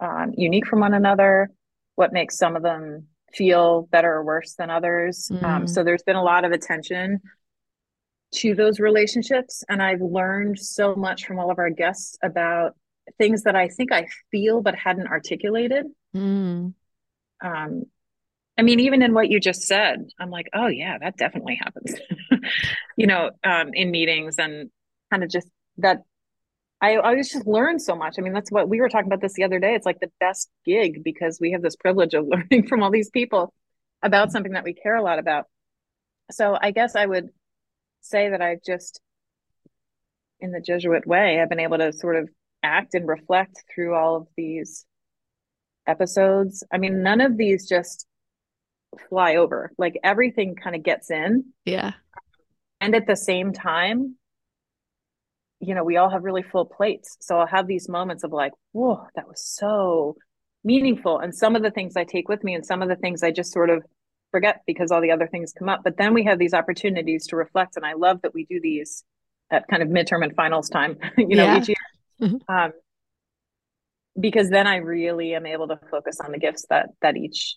um, 0.00 0.32
unique 0.36 0.66
from 0.66 0.80
one 0.80 0.94
another, 0.94 1.50
what 1.94 2.12
makes 2.12 2.38
some 2.38 2.56
of 2.56 2.62
them 2.62 3.06
feel 3.32 3.82
better 3.90 4.12
or 4.12 4.24
worse 4.24 4.54
than 4.54 4.70
others. 4.70 5.30
Um, 5.42 5.64
Mm. 5.64 5.68
so 5.68 5.84
there's 5.84 6.02
been 6.02 6.16
a 6.16 6.22
lot 6.22 6.44
of 6.44 6.52
attention 6.52 7.20
to 8.32 8.54
those 8.54 8.80
relationships. 8.80 9.64
And 9.68 9.82
I've 9.82 10.00
learned 10.00 10.58
so 10.58 10.94
much 10.94 11.26
from 11.26 11.38
all 11.38 11.50
of 11.50 11.58
our 11.58 11.70
guests 11.70 12.16
about 12.22 12.76
things 13.18 13.42
that 13.42 13.56
I 13.56 13.68
think 13.68 13.92
I 13.92 14.06
feel 14.30 14.62
but 14.62 14.74
hadn't 14.74 15.08
articulated. 15.08 15.86
Mm. 16.14 16.74
Um, 17.42 17.84
I 18.58 18.62
mean, 18.62 18.80
even 18.80 19.02
in 19.02 19.14
what 19.14 19.30
you 19.30 19.40
just 19.40 19.62
said, 19.62 20.08
I'm 20.18 20.30
like, 20.30 20.48
oh 20.54 20.66
yeah, 20.66 20.98
that 20.98 21.16
definitely 21.16 21.58
happens. 21.62 21.94
you 22.96 23.06
know, 23.06 23.30
um, 23.42 23.70
in 23.72 23.90
meetings 23.90 24.38
and 24.38 24.70
kind 25.10 25.24
of 25.24 25.30
just 25.30 25.48
that 25.78 26.02
I 26.80 26.96
always 26.96 27.32
just 27.32 27.46
learn 27.46 27.78
so 27.78 27.94
much. 27.94 28.16
I 28.18 28.22
mean, 28.22 28.32
that's 28.32 28.50
what 28.50 28.68
we 28.68 28.80
were 28.80 28.88
talking 28.88 29.06
about 29.06 29.20
this 29.20 29.34
the 29.34 29.44
other 29.44 29.58
day. 29.58 29.74
It's 29.74 29.86
like 29.86 30.00
the 30.00 30.10
best 30.18 30.50
gig 30.64 31.02
because 31.04 31.38
we 31.40 31.52
have 31.52 31.62
this 31.62 31.76
privilege 31.76 32.14
of 32.14 32.26
learning 32.28 32.68
from 32.68 32.82
all 32.82 32.90
these 32.90 33.10
people 33.10 33.52
about 34.02 34.32
something 34.32 34.52
that 34.52 34.64
we 34.64 34.74
care 34.74 34.96
a 34.96 35.02
lot 35.02 35.18
about. 35.18 35.46
So 36.30 36.56
I 36.60 36.70
guess 36.70 36.96
I 36.96 37.04
would 37.04 37.30
say 38.00 38.30
that 38.30 38.42
I've 38.42 38.62
just, 38.64 39.00
in 40.40 40.52
the 40.52 40.60
Jesuit 40.60 41.06
way, 41.06 41.40
I've 41.40 41.48
been 41.48 41.60
able 41.60 41.78
to 41.78 41.92
sort 41.92 42.16
of 42.16 42.28
act 42.62 42.94
and 42.94 43.08
reflect 43.08 43.62
through 43.74 43.94
all 43.94 44.16
of 44.16 44.26
these 44.36 44.86
episodes. 45.86 46.62
I 46.72 46.78
mean, 46.78 47.02
none 47.02 47.20
of 47.20 47.36
these 47.36 47.68
just 47.68 48.06
fly 49.08 49.36
over. 49.36 49.72
Like 49.78 49.98
everything 50.02 50.56
kind 50.56 50.76
of 50.76 50.82
gets 50.82 51.10
in. 51.10 51.46
Yeah. 51.64 51.92
And 52.80 52.94
at 52.94 53.06
the 53.06 53.16
same 53.16 53.52
time, 53.52 54.16
you 55.60 55.74
know, 55.74 55.84
we 55.84 55.98
all 55.98 56.08
have 56.08 56.24
really 56.24 56.42
full 56.42 56.64
plates. 56.64 57.16
So 57.20 57.38
I'll 57.38 57.46
have 57.46 57.66
these 57.66 57.88
moments 57.88 58.24
of 58.24 58.32
like, 58.32 58.52
whoa, 58.72 59.06
that 59.14 59.28
was 59.28 59.44
so 59.44 60.16
meaningful. 60.64 61.18
And 61.18 61.34
some 61.34 61.54
of 61.54 61.62
the 61.62 61.70
things 61.70 61.96
I 61.96 62.04
take 62.04 62.28
with 62.28 62.42
me 62.42 62.54
and 62.54 62.64
some 62.64 62.82
of 62.82 62.88
the 62.88 62.96
things 62.96 63.22
I 63.22 63.30
just 63.30 63.52
sort 63.52 63.70
of 63.70 63.84
forget 64.30 64.62
because 64.66 64.90
all 64.90 65.00
the 65.00 65.10
other 65.10 65.26
things 65.26 65.52
come 65.52 65.68
up. 65.68 65.80
But 65.84 65.96
then 65.96 66.14
we 66.14 66.24
have 66.24 66.38
these 66.38 66.54
opportunities 66.54 67.26
to 67.28 67.36
reflect. 67.36 67.76
And 67.76 67.84
I 67.84 67.94
love 67.94 68.22
that 68.22 68.34
we 68.34 68.44
do 68.44 68.60
these 68.60 69.04
at 69.50 69.66
kind 69.68 69.82
of 69.82 69.88
midterm 69.88 70.22
and 70.24 70.34
finals 70.34 70.68
time, 70.68 70.98
you 71.18 71.36
know, 71.36 71.44
Yeah. 71.44 71.58
each 71.58 71.68
year. 71.68 71.76
Mhm. 72.20 72.40
Um, 72.48 72.72
because 74.18 74.50
then 74.50 74.66
I 74.66 74.76
really 74.76 75.34
am 75.34 75.46
able 75.46 75.68
to 75.68 75.78
focus 75.90 76.18
on 76.24 76.32
the 76.32 76.38
gifts 76.38 76.66
that 76.70 76.90
that 77.00 77.16
each 77.16 77.56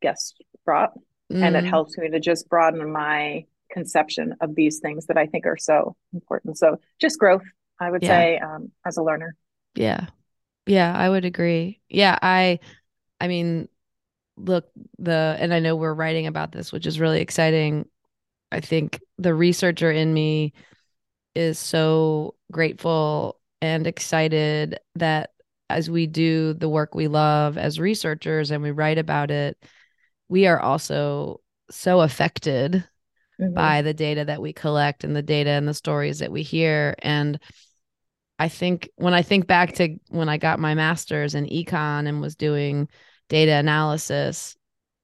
guest 0.00 0.42
brought 0.64 0.92
and 1.30 1.54
it 1.56 1.64
Mm. 1.64 1.68
helps 1.70 1.96
me 1.98 2.08
to 2.10 2.18
just 2.20 2.48
broaden 2.48 2.90
my 2.90 3.44
conception 3.70 4.34
of 4.40 4.54
these 4.54 4.80
things 4.80 5.06
that 5.06 5.16
I 5.16 5.26
think 5.26 5.46
are 5.46 5.56
so 5.58 5.94
important. 6.12 6.58
So 6.58 6.80
just 7.00 7.18
growth, 7.18 7.42
I 7.78 7.90
would 7.90 8.02
Yeah. 8.02 8.08
say, 8.08 8.38
um, 8.38 8.72
as 8.84 8.96
a 8.96 9.02
learner. 9.02 9.36
Yeah. 9.74 10.06
Yeah, 10.66 10.92
I 10.96 11.08
would 11.08 11.24
agree. 11.24 11.80
Yeah, 11.88 12.18
I 12.20 12.58
I 13.20 13.28
mean, 13.28 13.68
look, 14.44 14.70
the 14.98 15.36
and 15.38 15.52
I 15.52 15.60
know 15.60 15.76
we're 15.76 15.94
writing 15.94 16.26
about 16.26 16.52
this, 16.52 16.72
which 16.72 16.86
is 16.86 17.00
really 17.00 17.20
exciting. 17.20 17.86
I 18.52 18.60
think 18.60 19.00
the 19.18 19.34
researcher 19.34 19.90
in 19.90 20.12
me 20.12 20.52
is 21.34 21.58
so 21.58 22.34
grateful 22.50 23.38
and 23.62 23.86
excited 23.86 24.78
that 24.96 25.30
as 25.68 25.88
we 25.88 26.06
do 26.06 26.54
the 26.54 26.68
work 26.68 26.94
we 26.94 27.06
love 27.06 27.56
as 27.56 27.78
researchers 27.78 28.50
and 28.50 28.62
we 28.62 28.72
write 28.72 28.98
about 28.98 29.30
it, 29.30 29.56
we 30.28 30.46
are 30.46 30.58
also 30.58 31.40
so 31.70 32.00
affected 32.00 32.84
Mhm. 33.40 33.54
by 33.54 33.82
the 33.82 33.94
data 33.94 34.24
that 34.24 34.42
we 34.42 34.52
collect 34.52 35.04
and 35.04 35.14
the 35.14 35.22
data 35.22 35.50
and 35.50 35.68
the 35.68 35.74
stories 35.74 36.18
that 36.18 36.32
we 36.32 36.42
hear. 36.42 36.94
And 36.98 37.38
I 38.38 38.48
think 38.48 38.90
when 38.96 39.14
I 39.14 39.22
think 39.22 39.46
back 39.46 39.74
to 39.74 39.96
when 40.08 40.28
I 40.28 40.38
got 40.38 40.58
my 40.58 40.74
master's 40.74 41.34
in 41.34 41.46
econ 41.46 42.08
and 42.08 42.20
was 42.20 42.34
doing 42.34 42.88
data 43.30 43.52
analysis, 43.52 44.56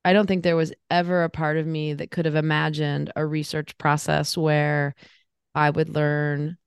I 0.05 0.12
don't 0.12 0.27
think 0.27 0.43
there 0.43 0.57
was 0.57 0.74
ever 0.91 1.24
a 1.24 1.31
part 1.31 1.57
of 1.57 1.66
me 1.66 1.95
that 1.95 2.11
could 2.11 2.27
have 2.27 2.35
imagined 2.35 3.11
a 3.16 3.24
research 3.24 3.79
process 3.79 4.37
where 4.37 4.95
I 5.55 5.70
would 5.70 5.89
learn 5.89 6.59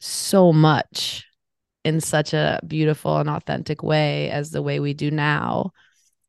so 0.00 0.52
much 0.52 1.24
in 1.84 2.00
such 2.00 2.32
a 2.34 2.60
beautiful 2.66 3.18
and 3.18 3.30
authentic 3.30 3.82
way 3.82 4.30
as 4.30 4.50
the 4.50 4.62
way 4.62 4.80
we 4.80 4.94
do 4.94 5.10
now. 5.10 5.70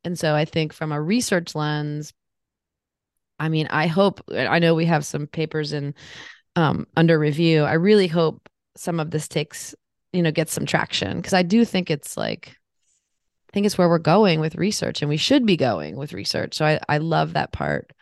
And 0.04 0.18
so 0.18 0.34
I 0.34 0.44
think 0.44 0.72
from 0.72 0.92
a 0.92 1.02
research 1.02 1.54
lens, 1.54 2.12
I 3.38 3.48
mean, 3.48 3.66
I 3.70 3.88
hope 3.88 4.20
I 4.30 4.58
know 4.58 4.74
we 4.74 4.84
have 4.84 5.04
some 5.04 5.26
papers 5.26 5.72
in 5.72 5.94
um, 6.56 6.86
under 6.96 7.18
review. 7.18 7.64
I 7.64 7.74
really 7.74 8.06
hope 8.06 8.48
some 8.76 9.00
of 9.00 9.10
this 9.10 9.28
takes, 9.28 9.74
you 10.12 10.22
know, 10.22 10.30
gets 10.30 10.52
some 10.52 10.66
traction 10.66 11.16
because 11.16 11.34
I 11.34 11.42
do 11.42 11.64
think 11.64 11.90
it's 11.90 12.16
like 12.16 12.56
I 13.54 13.56
think 13.56 13.66
it's 13.66 13.78
where 13.78 13.88
we're 13.88 13.98
going 14.00 14.40
with 14.40 14.56
research 14.56 15.00
and 15.00 15.08
we 15.08 15.16
should 15.16 15.46
be 15.46 15.56
going 15.56 15.94
with 15.94 16.12
research. 16.12 16.54
So 16.54 16.66
I, 16.66 16.80
I 16.88 16.98
love 16.98 17.34
that 17.34 17.52
part. 17.52 17.92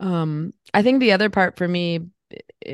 Um, 0.00 0.54
I 0.72 0.80
think 0.80 1.00
the 1.00 1.12
other 1.12 1.28
part 1.28 1.58
for 1.58 1.68
me, 1.68 2.00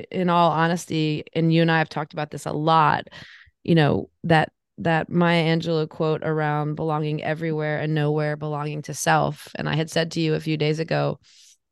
in 0.08 0.30
all 0.30 0.52
honesty, 0.52 1.24
and 1.34 1.52
you 1.52 1.62
and 1.62 1.70
I 1.70 1.78
have 1.78 1.88
talked 1.88 2.12
about 2.12 2.30
this 2.30 2.46
a 2.46 2.52
lot, 2.52 3.08
you 3.64 3.74
know, 3.74 4.08
that 4.22 4.52
that 4.78 5.10
Maya 5.10 5.44
Angelou 5.44 5.88
quote 5.88 6.22
around 6.22 6.76
belonging 6.76 7.24
everywhere 7.24 7.80
and 7.80 7.92
nowhere, 7.92 8.36
belonging 8.36 8.82
to 8.82 8.94
self. 8.94 9.48
And 9.56 9.68
I 9.68 9.74
had 9.74 9.90
said 9.90 10.12
to 10.12 10.20
you 10.20 10.34
a 10.34 10.40
few 10.40 10.56
days 10.56 10.78
ago 10.78 11.18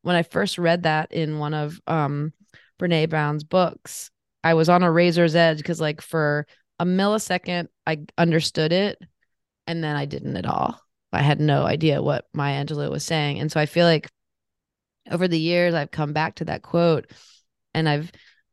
when 0.02 0.16
I 0.16 0.24
first 0.24 0.58
read 0.58 0.82
that 0.82 1.12
in 1.12 1.38
one 1.38 1.54
of 1.54 1.80
um, 1.86 2.32
Brene 2.76 3.08
Brown's 3.08 3.44
books, 3.44 4.10
I 4.42 4.54
was 4.54 4.68
on 4.68 4.82
a 4.82 4.90
razor's 4.90 5.36
edge 5.36 5.58
because, 5.58 5.80
like, 5.80 6.00
for 6.00 6.44
a 6.80 6.84
millisecond, 6.84 7.68
I 7.86 8.00
understood 8.18 8.72
it, 8.72 8.98
and 9.70 9.84
then 9.84 9.94
I 9.94 10.04
didn't 10.04 10.36
at 10.36 10.46
all. 10.46 10.80
I 11.12 11.22
had 11.22 11.40
no 11.40 11.64
idea 11.64 12.02
what 12.02 12.26
Maya 12.34 12.64
Angelou 12.64 12.90
was 12.90 13.04
saying, 13.04 13.38
and 13.38 13.52
so 13.52 13.60
I 13.60 13.66
feel 13.66 13.86
like 13.86 14.10
over 15.10 15.28
the 15.28 15.38
years 15.38 15.74
I've 15.74 15.92
come 15.92 16.12
back 16.12 16.36
to 16.36 16.44
that 16.46 16.62
quote, 16.62 17.10
and 17.72 17.88
I've 17.88 18.10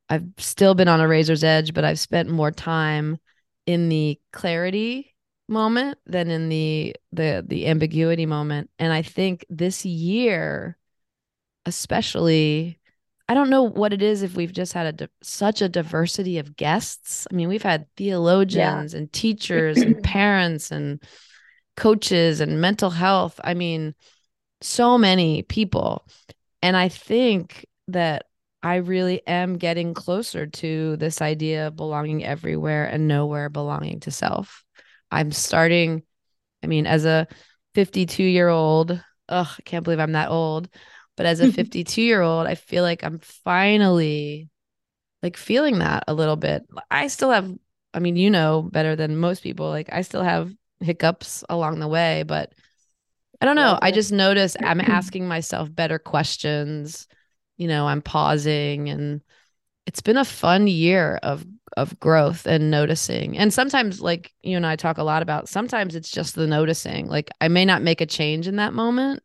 I've 0.10 0.28
still 0.38 0.76
been 0.76 0.88
on 0.88 1.02
a 1.02 1.08
razor's 1.08 1.44
edge, 1.44 1.74
but 1.74 1.84
I've 1.84 2.00
spent 2.00 2.30
more 2.30 2.52
time 2.52 3.18
in 3.66 3.90
the 3.90 4.20
clarity 4.32 5.16
moment 5.50 5.98
than 6.06 6.30
in 6.30 6.50
the 6.50 6.96
the 7.12 7.44
the 7.48 7.68
ambiguity 7.68 8.26
moment 8.26 8.70
and 8.80 8.92
i 8.92 9.02
think 9.02 9.46
this 9.50 9.86
year 9.86 10.78
especially 11.66 12.78
i 13.28 13.34
don't 13.34 13.50
know 13.50 13.64
what 13.64 13.94
it 13.94 14.02
is 14.02 14.24
if 14.24 14.36
we've 14.36 14.54
just 14.54 14.74
had 14.74 14.86
a 14.86 14.92
di- 14.94 15.08
such 15.22 15.62
a 15.62 15.70
diversity 15.70 16.38
of 16.38 16.56
guests 16.56 17.28
i 17.32 17.36
mean 17.36 17.48
we've 17.48 17.64
had 17.64 17.86
theologians 17.96 18.94
yeah. 18.94 19.00
and 19.00 19.12
teachers 19.14 19.78
and 19.78 20.02
parents 20.04 20.72
and 20.72 21.02
coaches 21.76 22.42
and 22.42 22.62
mental 22.62 22.90
health 22.90 23.40
i 23.44 23.54
mean 23.54 23.94
so 24.62 24.98
many 24.98 25.44
people 25.44 26.08
and 26.62 26.76
i 26.76 26.90
think 26.90 27.66
that 27.88 28.26
I 28.64 28.78
really 28.78 29.26
am 29.28 29.58
getting 29.58 29.94
closer 29.94 30.48
to 30.48 30.98
this 30.98 31.22
idea 31.22 31.68
of 31.68 31.76
belonging 31.76 32.26
everywhere 32.26 32.86
and 32.86 33.08
nowhere 33.08 33.50
belonging 33.50 34.00
to 34.02 34.12
self. 34.12 34.64
I'm 35.12 35.32
starting, 35.32 36.04
I 36.64 36.68
mean, 36.68 36.88
as 36.88 37.06
a 37.06 37.28
52 37.76 38.24
year 38.24 38.50
old, 38.50 38.92
ugh, 39.30 39.48
I 39.48 39.62
can't 39.64 39.84
believe 39.84 40.00
I'm 40.00 40.14
that 40.14 40.30
old. 40.30 40.70
But 41.18 41.26
as 41.26 41.42
a 41.42 41.52
52 41.52 42.02
year 42.02 42.22
old, 42.22 42.48
I 42.48 42.56
feel 42.56 42.84
like 42.84 43.04
I'm 43.04 43.20
finally 43.20 44.50
like 45.22 45.36
feeling 45.36 45.80
that 45.80 46.06
a 46.08 46.14
little 46.14 46.36
bit. 46.38 46.66
I 46.90 47.08
still 47.08 47.32
have, 47.32 47.52
I 47.94 48.00
mean, 48.00 48.16
you 48.16 48.30
know 48.30 48.62
better 48.62 48.96
than 48.96 49.18
most 49.18 49.44
people, 49.44 49.70
like 49.70 49.90
I 49.92 50.02
still 50.02 50.24
have 50.24 50.54
hiccups 50.80 51.44
along 51.50 51.80
the 51.80 51.88
way, 51.88 52.24
but 52.24 52.54
I 53.42 53.46
don't 53.46 53.56
know. 53.56 53.78
I 53.82 53.92
just 53.92 54.12
notice 54.12 54.56
I'm 54.64 54.80
asking 54.80 55.28
myself 55.28 55.74
better 55.74 56.00
questions 56.00 57.08
you 57.58 57.68
know, 57.68 57.88
I'm 57.88 58.02
pausing 58.02 58.90
and 58.90 59.22
it's 59.86 60.02
been 60.02 60.18
a 60.18 60.26
fun 60.26 60.68
year 60.68 61.20
of 61.24 61.46
of 61.76 62.00
growth 62.00 62.48
and 62.48 62.72
noticing. 62.72 63.38
And 63.38 63.54
sometimes 63.54 64.02
like 64.02 64.34
you 64.42 64.56
and 64.58 64.66
I 64.66 64.76
talk 64.76 64.98
a 64.98 65.04
lot 65.04 65.22
about 65.22 65.50
sometimes 65.50 65.96
it's 65.96 66.12
just 66.12 66.36
the 66.36 66.48
noticing. 66.48 67.08
Like 67.08 67.30
I 67.42 67.48
may 67.48 67.66
not 67.66 67.82
make 67.82 68.02
a 68.02 68.06
change 68.06 68.48
in 68.48 68.58
that 68.58 68.74
moment, 68.74 69.24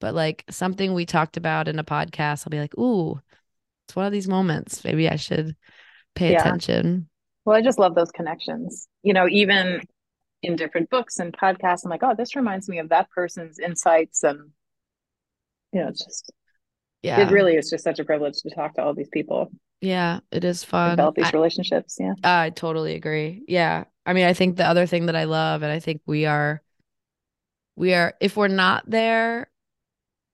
but 0.00 0.14
like 0.14 0.44
something 0.50 0.94
we 0.94 1.06
talked 1.06 1.36
about 1.36 1.68
in 1.68 1.78
a 1.78 1.84
podcast, 1.84 2.44
I'll 2.46 2.50
be 2.50 2.60
like, 2.60 2.76
"Ooh, 2.78 3.20
it's 3.86 3.96
one 3.96 4.06
of 4.06 4.12
these 4.12 4.28
moments. 4.28 4.84
Maybe 4.84 5.08
I 5.08 5.16
should 5.16 5.56
pay 6.14 6.32
yeah. 6.32 6.40
attention." 6.40 7.08
Well, 7.44 7.56
I 7.56 7.62
just 7.62 7.78
love 7.78 7.94
those 7.94 8.10
connections. 8.10 8.88
You 9.02 9.14
know, 9.14 9.26
even 9.28 9.82
in 10.42 10.56
different 10.56 10.90
books 10.90 11.18
and 11.18 11.32
podcasts, 11.32 11.84
I'm 11.84 11.90
like, 11.90 12.02
"Oh, 12.02 12.14
this 12.16 12.36
reminds 12.36 12.68
me 12.68 12.78
of 12.78 12.90
that 12.90 13.10
person's 13.10 13.58
insights 13.58 14.22
and 14.22 14.50
you 15.72 15.82
know, 15.82 15.88
it's 15.88 16.04
just 16.04 16.32
yeah 17.02 17.20
it 17.20 17.32
really 17.32 17.54
is 17.54 17.70
just 17.70 17.84
such 17.84 17.98
a 17.98 18.04
privilege 18.04 18.36
to 18.42 18.50
talk 18.50 18.74
to 18.74 18.82
all 18.82 18.94
these 18.94 19.08
people 19.08 19.50
yeah 19.80 20.20
it 20.32 20.44
is 20.44 20.64
fun 20.64 20.90
develop 20.90 21.14
these 21.14 21.26
I, 21.26 21.30
relationships 21.30 21.96
yeah 21.98 22.14
i 22.24 22.50
totally 22.50 22.94
agree 22.94 23.44
yeah 23.46 23.84
i 24.04 24.12
mean 24.12 24.26
i 24.26 24.32
think 24.32 24.56
the 24.56 24.66
other 24.66 24.86
thing 24.86 25.06
that 25.06 25.16
i 25.16 25.24
love 25.24 25.62
and 25.62 25.70
i 25.70 25.78
think 25.78 26.00
we 26.06 26.26
are 26.26 26.62
we 27.76 27.94
are 27.94 28.14
if 28.20 28.36
we're 28.36 28.48
not 28.48 28.88
there 28.88 29.48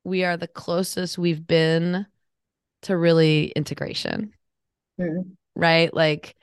we 0.04 0.24
are 0.24 0.36
the 0.36 0.48
closest 0.48 1.18
we've 1.18 1.46
been 1.46 2.06
to 2.82 2.96
really 2.96 3.46
integration 3.56 4.32
mm-hmm. 5.00 5.30
right 5.56 5.92
like 5.94 6.36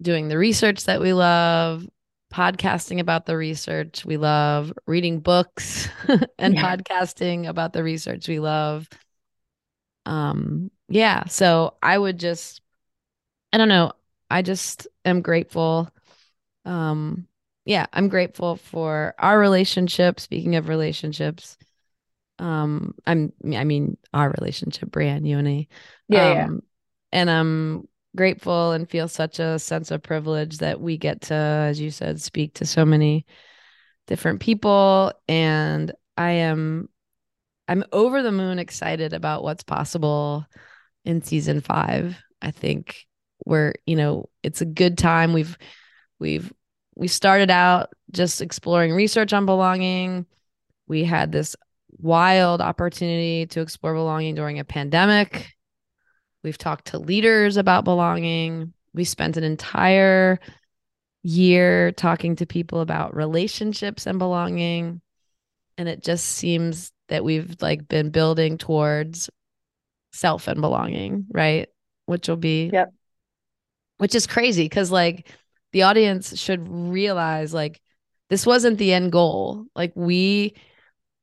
doing 0.00 0.28
the 0.28 0.38
research 0.38 0.84
that 0.84 1.00
we 1.00 1.12
love 1.12 1.86
podcasting 2.32 3.00
about 3.00 3.26
the 3.26 3.36
research 3.36 4.04
we 4.04 4.16
love 4.16 4.72
reading 4.86 5.20
books 5.20 5.88
and 6.38 6.54
yeah. 6.54 6.76
podcasting 6.76 7.48
about 7.48 7.72
the 7.72 7.82
research 7.82 8.28
we 8.28 8.40
love 8.40 8.88
um 10.04 10.70
yeah 10.88 11.24
so 11.26 11.74
i 11.82 11.96
would 11.96 12.18
just 12.18 12.60
i 13.52 13.58
don't 13.58 13.68
know 13.68 13.92
i 14.30 14.42
just 14.42 14.86
am 15.04 15.22
grateful 15.22 15.88
um 16.64 17.26
yeah 17.64 17.86
i'm 17.92 18.08
grateful 18.08 18.56
for 18.56 19.14
our 19.18 19.38
relationship 19.38 20.18
speaking 20.18 20.56
of 20.56 20.68
relationships 20.68 21.56
um 22.38 22.94
i'm 23.06 23.32
i 23.54 23.64
mean 23.64 23.96
our 24.12 24.30
relationship 24.38 24.90
Brianne 24.90 25.26
you 25.26 25.38
and 25.38 25.48
I. 25.48 25.66
yeah, 26.08 26.30
um, 26.30 26.36
yeah. 26.36 26.48
and 27.12 27.30
i'm 27.30 27.88
grateful 28.16 28.72
and 28.72 28.88
feel 28.88 29.08
such 29.08 29.38
a 29.38 29.58
sense 29.58 29.90
of 29.90 30.02
privilege 30.02 30.58
that 30.58 30.80
we 30.80 30.96
get 30.96 31.22
to 31.22 31.34
as 31.34 31.80
you 31.80 31.90
said 31.90 32.20
speak 32.20 32.54
to 32.54 32.66
so 32.66 32.84
many 32.84 33.26
different 34.06 34.40
people 34.40 35.12
and 35.28 35.92
i 36.16 36.30
am 36.30 36.88
I'm 37.68 37.84
over 37.92 38.22
the 38.22 38.32
moon 38.32 38.58
excited 38.58 39.12
about 39.12 39.42
what's 39.42 39.62
possible 39.62 40.44
in 41.04 41.22
season 41.22 41.60
five. 41.60 42.16
I 42.42 42.50
think 42.50 43.06
we're, 43.44 43.74
you 43.86 43.96
know, 43.96 44.28
it's 44.42 44.60
a 44.60 44.66
good 44.66 44.98
time. 44.98 45.32
We've 45.32 45.56
we've 46.18 46.52
we 46.94 47.08
started 47.08 47.50
out 47.50 47.90
just 48.12 48.42
exploring 48.42 48.92
research 48.92 49.32
on 49.32 49.46
belonging. 49.46 50.26
We 50.86 51.04
had 51.04 51.32
this 51.32 51.56
wild 52.04 52.60
opportunity 52.60 53.46
to 53.46 53.60
explore 53.62 53.94
belonging 53.94 54.34
during 54.34 54.58
a 54.58 54.64
pandemic. 54.64 55.54
We've 56.42 56.58
talked 56.58 56.88
to 56.88 56.98
leaders 56.98 57.56
about 57.56 57.84
belonging. 57.84 58.74
We 58.92 59.04
spent 59.04 59.38
an 59.38 59.44
entire 59.44 60.38
year 61.22 61.90
talking 61.92 62.36
to 62.36 62.46
people 62.46 62.80
about 62.80 63.16
relationships 63.16 64.06
and 64.06 64.18
belonging. 64.18 65.00
And 65.78 65.88
it 65.88 66.04
just 66.04 66.26
seems 66.26 66.92
that 67.08 67.24
we've 67.24 67.56
like 67.60 67.88
been 67.88 68.10
building 68.10 68.58
towards 68.58 69.30
self 70.12 70.46
and 70.46 70.60
belonging, 70.60 71.26
right? 71.30 71.68
Which 72.04 72.28
will 72.28 72.36
be 72.36 72.70
yep. 72.70 72.92
which 73.96 74.14
is 74.14 74.26
crazy 74.26 74.64
because 74.64 74.90
like 74.90 75.28
the 75.72 75.82
audience 75.82 76.38
should 76.38 76.68
realize 76.68 77.54
like 77.54 77.80
this 78.28 78.44
wasn't 78.44 78.76
the 78.76 78.92
end 78.92 79.10
goal. 79.10 79.64
Like 79.74 79.92
we 79.94 80.54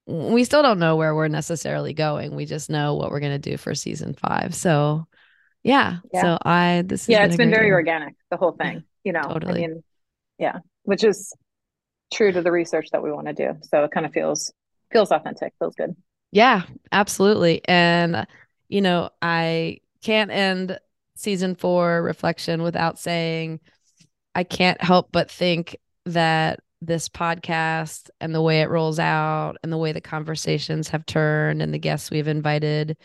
we 0.08 0.43
still 0.43 0.62
don't 0.64 0.80
know 0.80 0.95
where 0.95 1.16
we're 1.16 1.28
necessarily 1.28 1.93
going. 1.93 2.36
We 2.36 2.45
just 2.45 2.70
know 2.70 2.95
what 2.95 3.12
we're 3.12 3.20
gonna 3.20 3.39
do 3.39 3.58
for 3.58 3.76
season 3.76 4.14
five. 4.14 4.56
So 4.56 5.08
yeah. 5.64 5.97
yeah. 6.14 6.22
So 6.22 6.38
I 6.43 6.84
this 6.86 7.08
yeah, 7.08 7.26
it's 7.26 7.38
been 7.38 7.52
very 7.52 7.68
year. 7.68 7.76
organic, 7.76 8.16
the 8.30 8.38
whole 8.38 8.54
thing. 8.54 8.84
You 9.04 9.14
know, 9.14 9.22
totally. 9.22 9.64
I 9.64 9.68
mean, 9.68 9.84
yeah, 10.38 10.60
which 10.84 11.04
is 11.04 11.34
true 12.14 12.32
to 12.32 12.43
the 12.43 12.52
research 12.52 12.89
that 12.91 13.02
we 13.02 13.12
want 13.12 13.26
to 13.26 13.34
do. 13.34 13.58
So 13.64 13.84
it 13.84 13.89
kind 13.89 14.06
of 14.06 14.14
feels 14.14 14.54
feels 14.91 15.12
authentic, 15.12 15.54
feels 15.58 15.74
good. 15.74 15.95
Yeah, 16.32 16.64
absolutely. 16.91 17.62
And, 17.66 18.26
you 18.70 18.82
know, 18.82 19.10
I 19.22 19.80
can't 20.02 20.32
end 20.32 20.80
season 21.16 21.56
four 21.56 22.02
reflection 22.02 22.64
without 22.64 22.99
saying 22.99 23.60
I 24.34 24.43
can't 24.43 24.82
help 24.82 25.10
but 25.12 25.30
think 25.30 25.78
that 26.06 26.62
this 26.82 27.09
podcast 27.09 28.09
and 28.19 28.34
the 28.34 28.41
way 28.41 28.61
it 28.61 28.69
rolls 28.69 28.99
out 28.99 29.55
and 29.63 29.71
the 29.71 29.77
way 29.77 29.91
the 29.91 30.01
conversations 30.01 30.89
have 30.89 31.05
turned 31.05 31.61
and 31.61 31.73
the 31.73 31.79
guests 31.79 32.09
we've 32.09 32.27
invited 32.27 32.97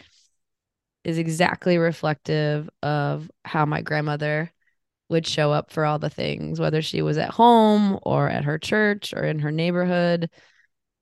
is 1.04 1.18
exactly 1.18 1.78
reflective 1.78 2.68
of 2.82 3.30
how 3.44 3.66
my 3.66 3.82
grandmother 3.82 4.50
would 5.08 5.26
show 5.26 5.52
up 5.52 5.70
for 5.70 5.84
all 5.84 5.98
the 5.98 6.10
things, 6.10 6.58
whether 6.58 6.82
she 6.82 7.02
was 7.02 7.16
at 7.16 7.30
home 7.30 7.98
or 8.02 8.28
at 8.28 8.44
her 8.44 8.58
church 8.58 9.12
or 9.14 9.22
in 9.22 9.38
her 9.38 9.52
neighborhood 9.52 10.28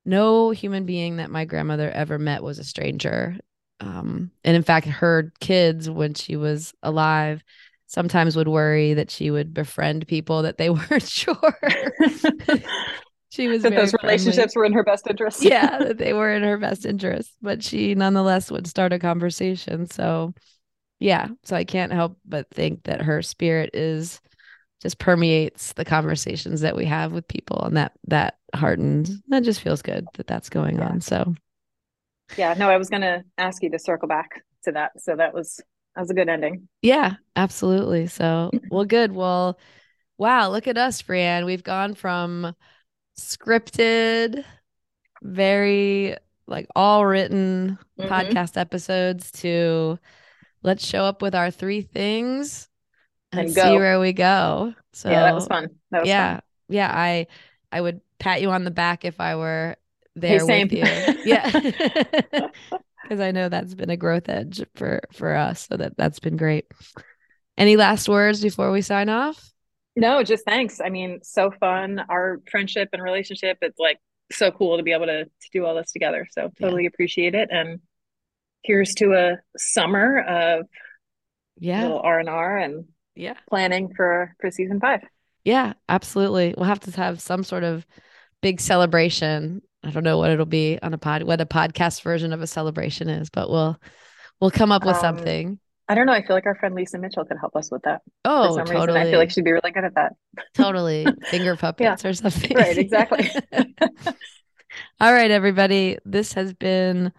no 0.05 0.51
human 0.51 0.85
being 0.85 1.17
that 1.17 1.31
my 1.31 1.45
grandmother 1.45 1.89
ever 1.89 2.19
met 2.19 2.43
was 2.43 2.59
a 2.59 2.63
stranger. 2.63 3.37
Um, 3.79 4.31
and 4.43 4.55
in 4.55 4.63
fact, 4.63 4.87
her 4.87 5.33
kids, 5.39 5.89
when 5.89 6.13
she 6.13 6.35
was 6.35 6.73
alive, 6.83 7.43
sometimes 7.87 8.35
would 8.35 8.47
worry 8.47 8.93
that 8.93 9.11
she 9.11 9.31
would 9.31 9.53
befriend 9.53 10.07
people 10.07 10.41
that 10.43 10.57
they 10.57 10.69
weren't 10.71 11.03
sure. 11.03 11.35
she 13.29 13.47
was 13.47 13.63
that 13.63 13.75
those 13.75 13.91
friendly. 13.91 14.01
relationships 14.07 14.55
were 14.55 14.65
in 14.65 14.73
her 14.73 14.83
best 14.83 15.07
interest. 15.07 15.43
yeah, 15.43 15.77
that 15.79 15.97
they 15.97 16.13
were 16.13 16.31
in 16.33 16.43
her 16.43 16.57
best 16.57 16.85
interest, 16.85 17.31
but 17.41 17.63
she 17.63 17.95
nonetheless 17.95 18.51
would 18.51 18.67
start 18.67 18.93
a 18.93 18.99
conversation. 18.99 19.87
So, 19.87 20.33
yeah, 20.99 21.29
so 21.43 21.55
I 21.55 21.63
can't 21.65 21.93
help 21.93 22.17
but 22.25 22.49
think 22.51 22.83
that 22.83 23.01
her 23.03 23.21
spirit 23.21 23.71
is 23.73 24.21
just 24.81 24.99
permeates 24.99 25.73
the 25.73 25.85
conversations 25.85 26.61
that 26.61 26.75
we 26.75 26.85
have 26.85 27.13
with 27.13 27.27
people 27.27 27.61
and 27.63 27.77
that 27.77 27.93
that 28.07 28.37
heartens 28.55 29.21
that 29.29 29.43
just 29.43 29.61
feels 29.61 29.81
good 29.81 30.07
that 30.15 30.27
that's 30.27 30.49
going 30.49 30.79
Yeah. 30.79 30.89
on 30.89 31.01
so 31.01 31.35
yeah. 32.37 32.53
No, 32.57 32.69
I 32.69 32.77
was 32.77 32.89
going 32.89 33.01
to 33.01 33.23
ask 33.37 33.63
you 33.63 33.71
to 33.71 33.79
circle 33.79 34.07
back 34.07 34.41
to 34.63 34.71
that. 34.73 34.91
So 35.01 35.15
that 35.15 35.33
was 35.33 35.61
that 35.95 36.01
was 36.01 36.09
a 36.09 36.13
good 36.13 36.29
ending. 36.29 36.67
Yeah, 36.81 37.15
absolutely. 37.35 38.07
So, 38.07 38.51
well, 38.69 38.85
good. 38.85 39.11
Well, 39.13 39.57
wow, 40.17 40.49
look 40.49 40.67
at 40.67 40.77
us, 40.77 41.01
Brianne. 41.01 41.45
We've 41.45 41.63
gone 41.63 41.93
from 41.95 42.55
scripted, 43.19 44.43
very 45.23 46.15
like 46.47 46.67
all 46.75 47.05
written 47.05 47.79
Mhm. 47.99 48.07
podcast 48.09 48.57
episodes 48.57 49.31
to 49.33 49.97
let's 50.63 50.85
show 50.85 51.03
up 51.03 51.21
with 51.21 51.33
our 51.33 51.49
three 51.49 51.81
things 51.81 52.67
and, 53.31 53.41
And 53.41 53.51
see 53.53 53.61
where 53.77 53.99
we 53.99 54.13
go. 54.13 54.73
So, 54.93 55.09
yeah, 55.09 55.23
that 55.23 55.33
was 55.35 55.47
fun. 55.47 55.69
That 55.91 56.01
was 56.01 56.09
yeah, 56.09 56.33
fun. 56.35 56.41
yeah. 56.69 56.91
I 56.93 57.27
I 57.71 57.81
would 57.81 58.01
pat 58.19 58.41
you 58.41 58.51
on 58.51 58.63
the 58.63 58.71
back 58.71 59.05
if 59.05 59.19
I 59.19 59.35
were 59.35 59.75
there 60.15 60.39
same. 60.39 60.67
with 60.69 60.73
you. 60.73 60.83
Yeah. 61.25 62.49
Because 63.05 63.19
I 63.19 63.31
know 63.31 63.49
that's 63.49 63.75
been 63.75 63.91
a 63.91 63.97
growth 63.97 64.29
edge 64.29 64.63
for 64.75 65.01
for 65.13 65.35
us. 65.35 65.67
So 65.67 65.77
that 65.77 65.95
that's 65.95 66.19
been 66.19 66.37
great. 66.37 66.65
Any 67.57 67.77
last 67.77 68.09
words 68.09 68.41
before 68.41 68.71
we 68.71 68.81
sign 68.81 69.09
off? 69.09 69.51
No, 69.95 70.23
just 70.23 70.43
thanks. 70.43 70.81
I 70.81 70.89
mean, 70.89 71.19
so 71.23 71.51
fun. 71.51 72.01
Our 72.09 72.41
friendship 72.49 72.89
and 72.93 73.01
relationship, 73.01 73.59
it's 73.61 73.79
like 73.79 73.99
so 74.31 74.51
cool 74.51 74.77
to 74.77 74.83
be 74.83 74.91
able 74.91 75.05
to, 75.05 75.25
to 75.25 75.49
do 75.53 75.65
all 75.65 75.75
this 75.75 75.91
together. 75.91 76.27
So 76.31 76.51
totally 76.59 76.85
appreciate 76.87 77.35
it. 77.35 77.49
And 77.51 77.79
here's 78.63 78.95
to 78.95 79.13
a 79.13 79.37
summer 79.55 80.19
of 80.19 80.65
Yeah. 81.57 81.83
little 81.83 81.99
R 82.01 82.19
and 82.19 82.27
R 82.29 82.57
and 82.57 82.85
Yeah. 83.13 83.35
planning 83.49 83.93
for 83.95 84.35
for 84.41 84.49
season 84.51 84.79
five. 84.79 85.01
Yeah, 85.43 85.73
absolutely. 85.87 86.55
We'll 86.57 86.65
have 86.65 86.79
to 86.81 86.91
have 86.91 87.21
some 87.21 87.43
sort 87.43 87.63
of 87.63 87.85
big 88.41 88.59
celebration. 88.59 89.61
I 89.85 89.91
don't 89.91 90.03
know 90.03 90.17
what 90.17 90.31
it'll 90.31 90.45
be 90.45 90.79
on 90.81 90.93
a 90.93 90.97
pod 90.97 91.23
what 91.23 91.39
a 91.41 91.45
podcast 91.45 92.01
version 92.01 92.33
of 92.33 92.41
a 92.41 92.47
celebration 92.47 93.07
is, 93.09 93.29
but 93.29 93.49
we'll 93.49 93.79
we'll 94.41 94.51
come 94.51 94.71
up 94.71 94.83
with 94.85 94.95
Um, 94.95 95.01
something. 95.01 95.59
I 95.87 95.93
don't 95.93 96.07
know. 96.07 96.13
I 96.13 96.25
feel 96.25 96.35
like 96.35 96.47
our 96.47 96.55
friend 96.55 96.73
Lisa 96.73 96.97
Mitchell 96.97 97.25
could 97.25 97.37
help 97.37 97.55
us 97.55 97.69
with 97.69 97.83
that. 97.83 98.01
Oh, 98.23 98.57
totally. 98.57 98.75
reason, 98.75 98.97
I 98.97 99.03
feel 99.11 99.19
like 99.19 99.29
she'd 99.29 99.43
be 99.45 99.51
really 99.51 99.71
good 99.71 99.83
at 99.83 99.93
that. 99.95 100.13
totally 100.55 101.05
finger 101.25 101.55
puppets 101.55 102.03
or 102.03 102.13
something. 102.13 102.57
Right, 102.57 102.75
exactly. 102.77 103.29
All 104.99 105.13
right, 105.13 105.29
everybody. 105.31 105.97
This 106.05 106.33
has 106.33 106.53
been 106.53 107.13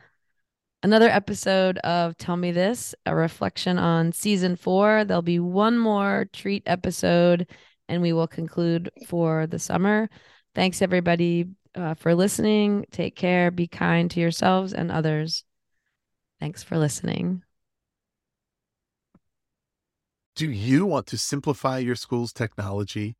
another 0.82 1.08
episode 1.08 1.78
of 1.78 2.16
Tell 2.16 2.36
Me 2.36 2.50
This, 2.50 2.94
a 3.06 3.14
reflection 3.14 3.78
on 3.78 4.12
season 4.12 4.56
four. 4.56 5.04
There'll 5.04 5.22
be 5.22 5.38
one 5.38 5.78
more 5.78 6.26
treat 6.32 6.62
episode, 6.66 7.46
and 7.88 8.02
we 8.02 8.12
will 8.12 8.26
conclude 8.26 8.90
for 9.06 9.46
the 9.46 9.58
summer. 9.60 10.10
Thanks, 10.54 10.82
everybody, 10.82 11.46
uh, 11.76 11.94
for 11.94 12.14
listening. 12.14 12.86
Take 12.90 13.14
care. 13.14 13.50
Be 13.50 13.66
kind 13.66 14.10
to 14.10 14.20
yourselves 14.20 14.72
and 14.72 14.90
others. 14.90 15.44
Thanks 16.40 16.62
for 16.62 16.76
listening. 16.76 17.42
Do 20.34 20.50
you 20.50 20.84
want 20.84 21.06
to 21.08 21.18
simplify 21.18 21.78
your 21.78 21.94
school's 21.94 22.32
technology, 22.32 23.16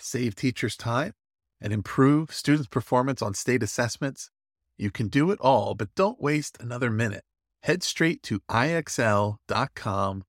save 0.00 0.34
teachers 0.34 0.76
time, 0.76 1.12
and 1.60 1.72
improve 1.72 2.32
students' 2.32 2.68
performance 2.68 3.22
on 3.22 3.34
state 3.34 3.62
assessments? 3.62 4.30
You 4.76 4.90
can 4.90 5.08
do 5.08 5.30
it 5.30 5.40
all, 5.40 5.74
but 5.74 5.94
don't 5.94 6.20
waste 6.20 6.58
another 6.60 6.90
minute. 6.90 7.22
Head 7.62 7.82
straight 7.82 8.22
to 8.24 8.40
ixl.com 8.50 10.24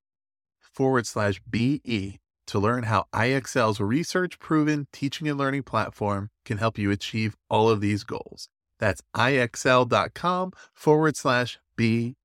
forward 0.59 1.07
slash 1.07 1.41
BE 1.49 2.19
to 2.47 2.59
learn 2.59 2.83
how 2.83 3.05
IXL's 3.13 3.79
research 3.79 4.39
proven 4.39 4.87
teaching 4.91 5.27
and 5.27 5.37
learning 5.37 5.63
platform 5.63 6.29
can 6.45 6.57
help 6.57 6.77
you 6.77 6.91
achieve 6.91 7.35
all 7.49 7.69
of 7.69 7.81
these 7.81 8.03
goals. 8.03 8.49
That's 8.79 9.01
ixl.com 9.15 10.53
forward 10.73 11.15
slash 11.15 11.59
BE. 11.75 12.15